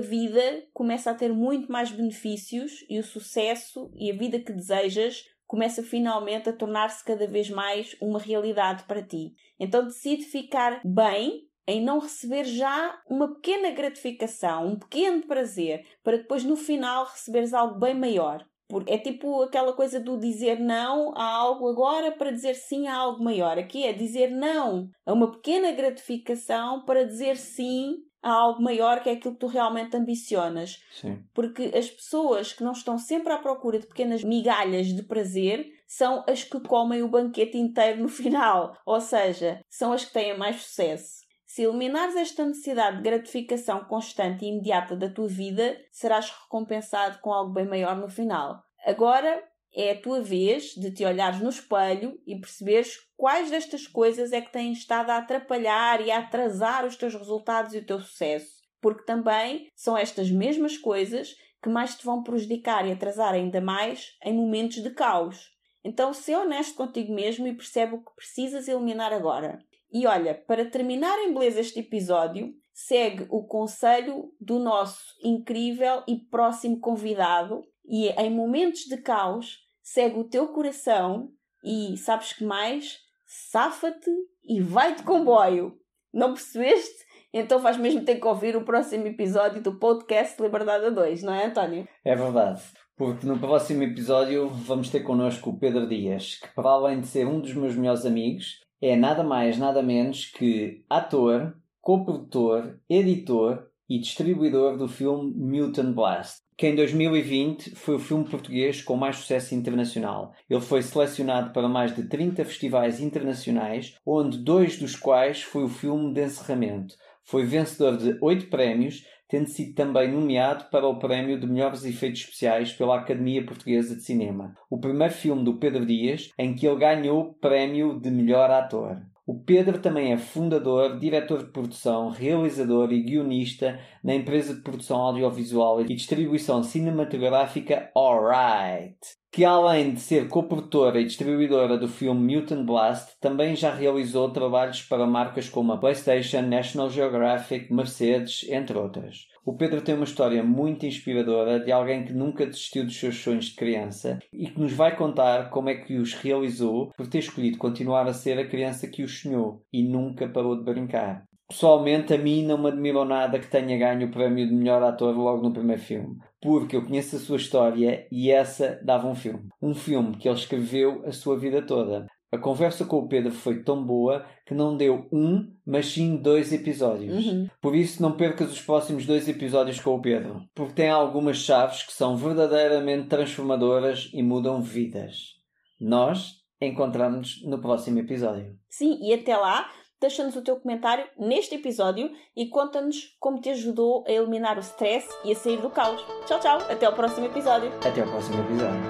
vida 0.00 0.40
começa 0.72 1.10
a 1.10 1.14
ter 1.14 1.32
muito 1.32 1.70
mais 1.70 1.90
benefícios 1.90 2.84
e 2.88 2.98
o 2.98 3.04
sucesso 3.04 3.90
e 3.94 4.10
a 4.10 4.16
vida 4.16 4.38
que 4.38 4.52
desejas 4.52 5.24
começa 5.46 5.82
finalmente 5.82 6.48
a 6.48 6.52
tornar-se 6.52 7.04
cada 7.04 7.26
vez 7.26 7.50
mais 7.50 7.96
uma 8.00 8.20
realidade 8.20 8.84
para 8.84 9.02
ti. 9.02 9.34
Então 9.58 9.84
decide 9.84 10.24
ficar 10.24 10.80
bem 10.84 11.46
em 11.66 11.82
não 11.82 11.98
receber 11.98 12.44
já 12.44 13.00
uma 13.08 13.34
pequena 13.34 13.70
gratificação, 13.70 14.66
um 14.66 14.78
pequeno 14.78 15.26
prazer, 15.26 15.84
para 16.02 16.16
depois 16.16 16.42
no 16.44 16.56
final 16.56 17.04
receberes 17.04 17.52
algo 17.52 17.78
bem 17.78 17.94
maior. 17.94 18.48
Porque 18.70 18.92
é 18.92 18.98
tipo 18.98 19.42
aquela 19.42 19.72
coisa 19.72 19.98
do 19.98 20.16
dizer 20.16 20.60
não 20.60 21.12
a 21.16 21.24
algo 21.24 21.68
agora 21.68 22.12
para 22.12 22.30
dizer 22.30 22.54
sim 22.54 22.86
a 22.86 22.96
algo 22.96 23.22
maior. 23.22 23.58
Aqui 23.58 23.84
é 23.84 23.92
dizer 23.92 24.30
não 24.30 24.88
a 25.04 25.12
uma 25.12 25.32
pequena 25.32 25.72
gratificação 25.72 26.84
para 26.84 27.04
dizer 27.04 27.36
sim 27.36 27.96
a 28.22 28.30
algo 28.30 28.62
maior 28.62 29.02
que 29.02 29.08
é 29.08 29.12
aquilo 29.12 29.34
que 29.34 29.40
tu 29.40 29.46
realmente 29.46 29.96
ambicionas. 29.96 30.78
Sim. 30.92 31.22
Porque 31.34 31.72
as 31.74 31.90
pessoas 31.90 32.52
que 32.52 32.62
não 32.62 32.72
estão 32.72 32.96
sempre 32.96 33.32
à 33.32 33.38
procura 33.38 33.78
de 33.78 33.86
pequenas 33.86 34.22
migalhas 34.22 34.86
de 34.86 35.02
prazer 35.02 35.66
são 35.86 36.22
as 36.28 36.44
que 36.44 36.60
comem 36.60 37.02
o 37.02 37.08
banquete 37.08 37.58
inteiro 37.58 38.00
no 38.00 38.08
final. 38.08 38.76
Ou 38.86 39.00
seja, 39.00 39.60
são 39.68 39.92
as 39.92 40.04
que 40.04 40.12
têm 40.12 40.36
mais 40.38 40.62
sucesso. 40.62 41.20
Se 41.60 41.64
eliminares 41.64 42.16
esta 42.16 42.46
necessidade 42.46 42.96
de 42.96 43.02
gratificação 43.02 43.84
constante 43.84 44.46
e 44.46 44.48
imediata 44.48 44.96
da 44.96 45.10
tua 45.10 45.28
vida, 45.28 45.78
serás 45.92 46.30
recompensado 46.30 47.18
com 47.18 47.30
algo 47.30 47.52
bem 47.52 47.66
maior 47.66 47.94
no 47.98 48.08
final. 48.08 48.64
Agora 48.82 49.46
é 49.70 49.90
a 49.90 50.00
tua 50.00 50.22
vez 50.22 50.72
de 50.74 50.90
te 50.90 51.04
olhares 51.04 51.38
no 51.38 51.50
espelho 51.50 52.18
e 52.26 52.34
perceberes 52.40 52.96
quais 53.14 53.50
destas 53.50 53.86
coisas 53.86 54.32
é 54.32 54.40
que 54.40 54.50
têm 54.50 54.72
estado 54.72 55.10
a 55.10 55.18
atrapalhar 55.18 56.00
e 56.00 56.10
a 56.10 56.20
atrasar 56.20 56.86
os 56.86 56.96
teus 56.96 57.14
resultados 57.14 57.74
e 57.74 57.78
o 57.80 57.84
teu 57.84 58.00
sucesso. 58.00 58.62
Porque 58.80 59.04
também 59.04 59.68
são 59.76 59.98
estas 59.98 60.30
mesmas 60.30 60.78
coisas 60.78 61.34
que 61.62 61.68
mais 61.68 61.94
te 61.94 62.06
vão 62.06 62.22
prejudicar 62.22 62.88
e 62.88 62.92
atrasar 62.92 63.34
ainda 63.34 63.60
mais 63.60 64.16
em 64.24 64.32
momentos 64.32 64.82
de 64.82 64.88
caos. 64.88 65.50
Então, 65.84 66.14
se 66.14 66.34
honesto 66.34 66.74
contigo 66.74 67.14
mesmo 67.14 67.46
e 67.46 67.54
percebe 67.54 67.96
o 67.96 68.02
que 68.02 68.14
precisas 68.16 68.66
eliminar 68.66 69.12
agora. 69.12 69.58
E 69.92 70.06
olha, 70.06 70.34
para 70.34 70.70
terminar 70.70 71.18
em 71.18 71.32
beleza 71.32 71.60
este 71.60 71.80
episódio, 71.80 72.54
segue 72.72 73.26
o 73.28 73.44
conselho 73.44 74.32
do 74.40 74.58
nosso 74.58 75.14
incrível 75.22 76.02
e 76.06 76.16
próximo 76.16 76.78
convidado 76.80 77.62
e 77.84 78.08
em 78.08 78.30
momentos 78.30 78.84
de 78.84 78.96
caos 78.98 79.58
segue 79.82 80.18
o 80.18 80.28
teu 80.28 80.48
coração 80.48 81.30
e 81.64 81.96
sabes 81.96 82.32
que 82.32 82.44
mais? 82.44 82.98
Safa-te 83.26 84.10
e 84.44 84.60
vai 84.60 84.94
de 84.94 85.02
comboio. 85.02 85.76
Não 86.12 86.34
percebeste? 86.34 87.04
Então 87.32 87.60
vais 87.60 87.76
mesmo 87.76 88.04
ter 88.04 88.16
que 88.16 88.26
ouvir 88.26 88.56
o 88.56 88.64
próximo 88.64 89.06
episódio 89.06 89.62
do 89.62 89.78
podcast 89.78 90.40
Liberdade 90.42 90.86
a 90.86 90.90
2, 90.90 91.22
não 91.22 91.34
é, 91.34 91.46
António? 91.46 91.88
É 92.04 92.14
verdade. 92.16 92.62
Porque 92.96 93.26
no 93.26 93.38
próximo 93.38 93.82
episódio 93.82 94.48
vamos 94.48 94.88
ter 94.88 95.00
connosco 95.00 95.50
o 95.50 95.58
Pedro 95.58 95.88
Dias, 95.88 96.36
que 96.36 96.48
para 96.54 96.70
além 96.70 97.00
de 97.00 97.06
ser 97.06 97.26
um 97.26 97.40
dos 97.40 97.54
meus 97.54 97.76
melhores 97.76 98.04
amigos, 98.04 98.60
é 98.80 98.96
nada 98.96 99.22
mais, 99.22 99.58
nada 99.58 99.82
menos 99.82 100.26
que 100.26 100.84
ator, 100.88 101.54
coprodutor, 101.80 102.78
editor 102.88 103.66
e 103.88 103.98
distribuidor 103.98 104.76
do 104.76 104.86
filme 104.86 105.34
Mutant 105.34 105.92
Blast, 105.94 106.42
que 106.56 106.66
em 106.66 106.76
2020 106.76 107.74
foi 107.74 107.96
o 107.96 107.98
filme 107.98 108.24
português 108.24 108.82
com 108.82 108.96
mais 108.96 109.16
sucesso 109.16 109.54
internacional. 109.54 110.32
Ele 110.48 110.60
foi 110.60 110.82
selecionado 110.82 111.52
para 111.52 111.68
mais 111.68 111.94
de 111.94 112.08
30 112.08 112.44
festivais 112.44 113.00
internacionais, 113.00 113.96
onde 114.06 114.38
dois 114.38 114.78
dos 114.78 114.94
quais 114.94 115.42
foi 115.42 115.64
o 115.64 115.68
filme 115.68 116.14
de 116.14 116.24
encerramento. 116.24 116.94
Foi 117.24 117.44
vencedor 117.44 117.96
de 117.96 118.16
oito 118.20 118.46
prémios, 118.48 119.04
tendo 119.30 119.48
sido 119.48 119.74
também 119.74 120.10
nomeado 120.10 120.64
para 120.70 120.86
o 120.86 120.98
prémio 120.98 121.38
de 121.38 121.46
melhores 121.46 121.84
efeitos 121.84 122.20
especiais 122.20 122.72
pela 122.72 122.98
Academia 122.98 123.46
Portuguesa 123.46 123.94
de 123.94 124.02
Cinema. 124.02 124.54
O 124.68 124.78
primeiro 124.78 125.14
filme 125.14 125.44
do 125.44 125.56
Pedro 125.56 125.86
Dias 125.86 126.30
em 126.36 126.54
que 126.54 126.66
ele 126.66 126.80
ganhou 126.80 127.20
o 127.20 127.34
prémio 127.34 127.98
de 128.00 128.10
melhor 128.10 128.50
ator. 128.50 129.00
O 129.26 129.38
Pedro 129.38 129.78
também 129.78 130.12
é 130.12 130.18
fundador, 130.18 130.98
diretor 130.98 131.44
de 131.44 131.52
produção, 131.52 132.08
realizador 132.08 132.92
e 132.92 133.00
guionista 133.00 133.78
na 134.02 134.12
empresa 134.12 134.54
de 134.54 134.60
produção 134.60 134.98
audiovisual 134.98 135.80
e 135.80 135.84
distribuição 135.84 136.64
cinematográfica 136.64 137.92
Alright, 137.96 138.98
que 139.32 139.44
além 139.44 139.94
de 139.94 140.00
ser 140.00 140.28
coprodutora 140.28 141.00
e 141.00 141.04
distribuidora 141.04 141.78
do 141.78 141.86
filme 141.86 142.36
Mutant 142.36 142.64
Blast, 142.64 143.12
também 143.20 143.54
já 143.54 143.72
realizou 143.72 144.30
trabalhos 144.30 144.82
para 144.82 145.06
marcas 145.06 145.48
como 145.48 145.72
a 145.72 145.78
PlayStation, 145.78 146.42
National 146.42 146.90
Geographic, 146.90 147.72
Mercedes, 147.72 148.44
entre 148.50 148.76
outras. 148.76 149.28
O 149.44 149.56
Pedro 149.56 149.80
tem 149.80 149.94
uma 149.94 150.04
história 150.04 150.42
muito 150.42 150.84
inspiradora 150.84 151.60
de 151.60 151.72
alguém 151.72 152.04
que 152.04 152.12
nunca 152.12 152.44
desistiu 152.44 152.84
dos 152.84 152.98
seus 152.98 153.16
sonhos 153.16 153.46
de 153.46 153.54
criança 153.54 154.18
e 154.32 154.48
que 154.48 154.60
nos 154.60 154.72
vai 154.72 154.94
contar 154.94 155.48
como 155.48 155.70
é 155.70 155.76
que 155.76 155.96
os 155.96 156.12
realizou 156.12 156.92
por 156.96 157.06
ter 157.06 157.20
escolhido 157.20 157.56
continuar 157.56 158.06
a 158.06 158.12
ser 158.12 158.38
a 158.38 158.46
criança 158.46 158.86
que 158.86 159.02
os 159.02 159.20
sonhou 159.20 159.64
e 159.72 159.82
nunca 159.82 160.28
parou 160.28 160.56
de 160.56 160.64
brincar. 160.64 161.29
Pessoalmente, 161.50 162.14
a 162.14 162.18
mim 162.18 162.46
não 162.46 162.56
me 162.56 162.68
admirou 162.68 163.04
nada 163.04 163.40
que 163.40 163.48
tenha 163.48 163.76
ganho 163.76 164.06
o 164.06 164.10
prémio 164.12 164.46
de 164.46 164.54
melhor 164.54 164.80
ator 164.84 165.16
logo 165.16 165.42
no 165.42 165.52
primeiro 165.52 165.82
filme, 165.82 166.16
porque 166.40 166.76
eu 166.76 166.84
conheço 166.84 167.16
a 167.16 167.18
sua 167.18 167.38
história 167.38 168.06
e 168.12 168.30
essa 168.30 168.80
dava 168.84 169.08
um 169.08 169.16
filme. 169.16 169.48
Um 169.60 169.74
filme 169.74 170.16
que 170.16 170.28
ele 170.28 170.38
escreveu 170.38 171.02
a 171.04 171.10
sua 171.10 171.36
vida 171.36 171.60
toda. 171.60 172.06
A 172.30 172.38
conversa 172.38 172.84
com 172.84 172.98
o 172.98 173.08
Pedro 173.08 173.32
foi 173.32 173.64
tão 173.64 173.84
boa 173.84 174.24
que 174.46 174.54
não 174.54 174.76
deu 174.76 175.08
um, 175.12 175.52
mas 175.66 175.86
sim 175.86 176.16
dois 176.16 176.52
episódios. 176.52 177.26
Uhum. 177.26 177.48
Por 177.60 177.74
isso, 177.74 178.00
não 178.00 178.12
percas 178.12 178.52
os 178.52 178.60
próximos 178.60 179.04
dois 179.04 179.28
episódios 179.28 179.80
com 179.80 179.96
o 179.96 180.00
Pedro, 180.00 180.44
porque 180.54 180.74
tem 180.74 180.88
algumas 180.88 181.38
chaves 181.38 181.82
que 181.82 181.92
são 181.92 182.16
verdadeiramente 182.16 183.08
transformadoras 183.08 184.08
e 184.14 184.22
mudam 184.22 184.62
vidas. 184.62 185.34
Nós 185.80 186.36
encontramos-nos 186.60 187.42
no 187.44 187.60
próximo 187.60 187.98
episódio. 187.98 188.54
Sim, 188.68 189.00
e 189.02 189.12
até 189.12 189.36
lá, 189.36 189.68
deixa-nos 190.00 190.34
o 190.36 190.42
teu 190.42 190.56
comentário 190.56 191.04
neste 191.18 191.54
episódio 191.54 192.10
e 192.36 192.46
conta-nos 192.46 193.16
como 193.20 193.40
te 193.40 193.50
ajudou 193.50 194.04
a 194.06 194.10
eliminar 194.10 194.56
o 194.56 194.60
stress 194.60 195.08
e 195.24 195.32
a 195.32 195.36
sair 195.36 195.58
do 195.58 195.70
caos. 195.70 196.04
Tchau, 196.26 196.40
tchau, 196.40 196.58
até 196.68 196.86
ao 196.86 196.92
próximo 196.92 197.26
episódio. 197.26 197.70
Até 197.84 198.00
ao 198.00 198.08
próximo 198.08 198.40
episódio. 198.40 198.80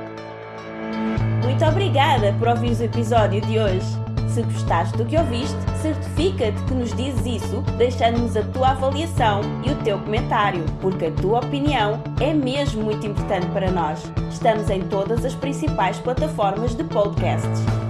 Muito 1.44 1.64
obrigada 1.64 2.32
por 2.38 2.48
ouvir 2.48 2.72
o 2.78 2.84
episódio 2.84 3.40
de 3.42 3.58
hoje. 3.58 4.10
Se 4.28 4.42
gostaste 4.42 4.96
do 4.96 5.04
que 5.04 5.16
ouviste, 5.16 5.56
certifica-te 5.82 6.62
que 6.64 6.74
nos 6.74 6.94
dizes 6.94 7.42
isso 7.42 7.62
deixando-nos 7.76 8.36
a 8.36 8.44
tua 8.44 8.70
avaliação 8.70 9.40
e 9.66 9.72
o 9.72 9.82
teu 9.82 9.98
comentário, 9.98 10.64
porque 10.80 11.06
a 11.06 11.10
tua 11.10 11.40
opinião 11.40 12.00
é 12.20 12.32
mesmo 12.32 12.84
muito 12.84 13.04
importante 13.04 13.46
para 13.48 13.72
nós. 13.72 14.00
Estamos 14.30 14.70
em 14.70 14.88
todas 14.88 15.24
as 15.24 15.34
principais 15.34 15.98
plataformas 15.98 16.76
de 16.76 16.84
podcasts. 16.84 17.89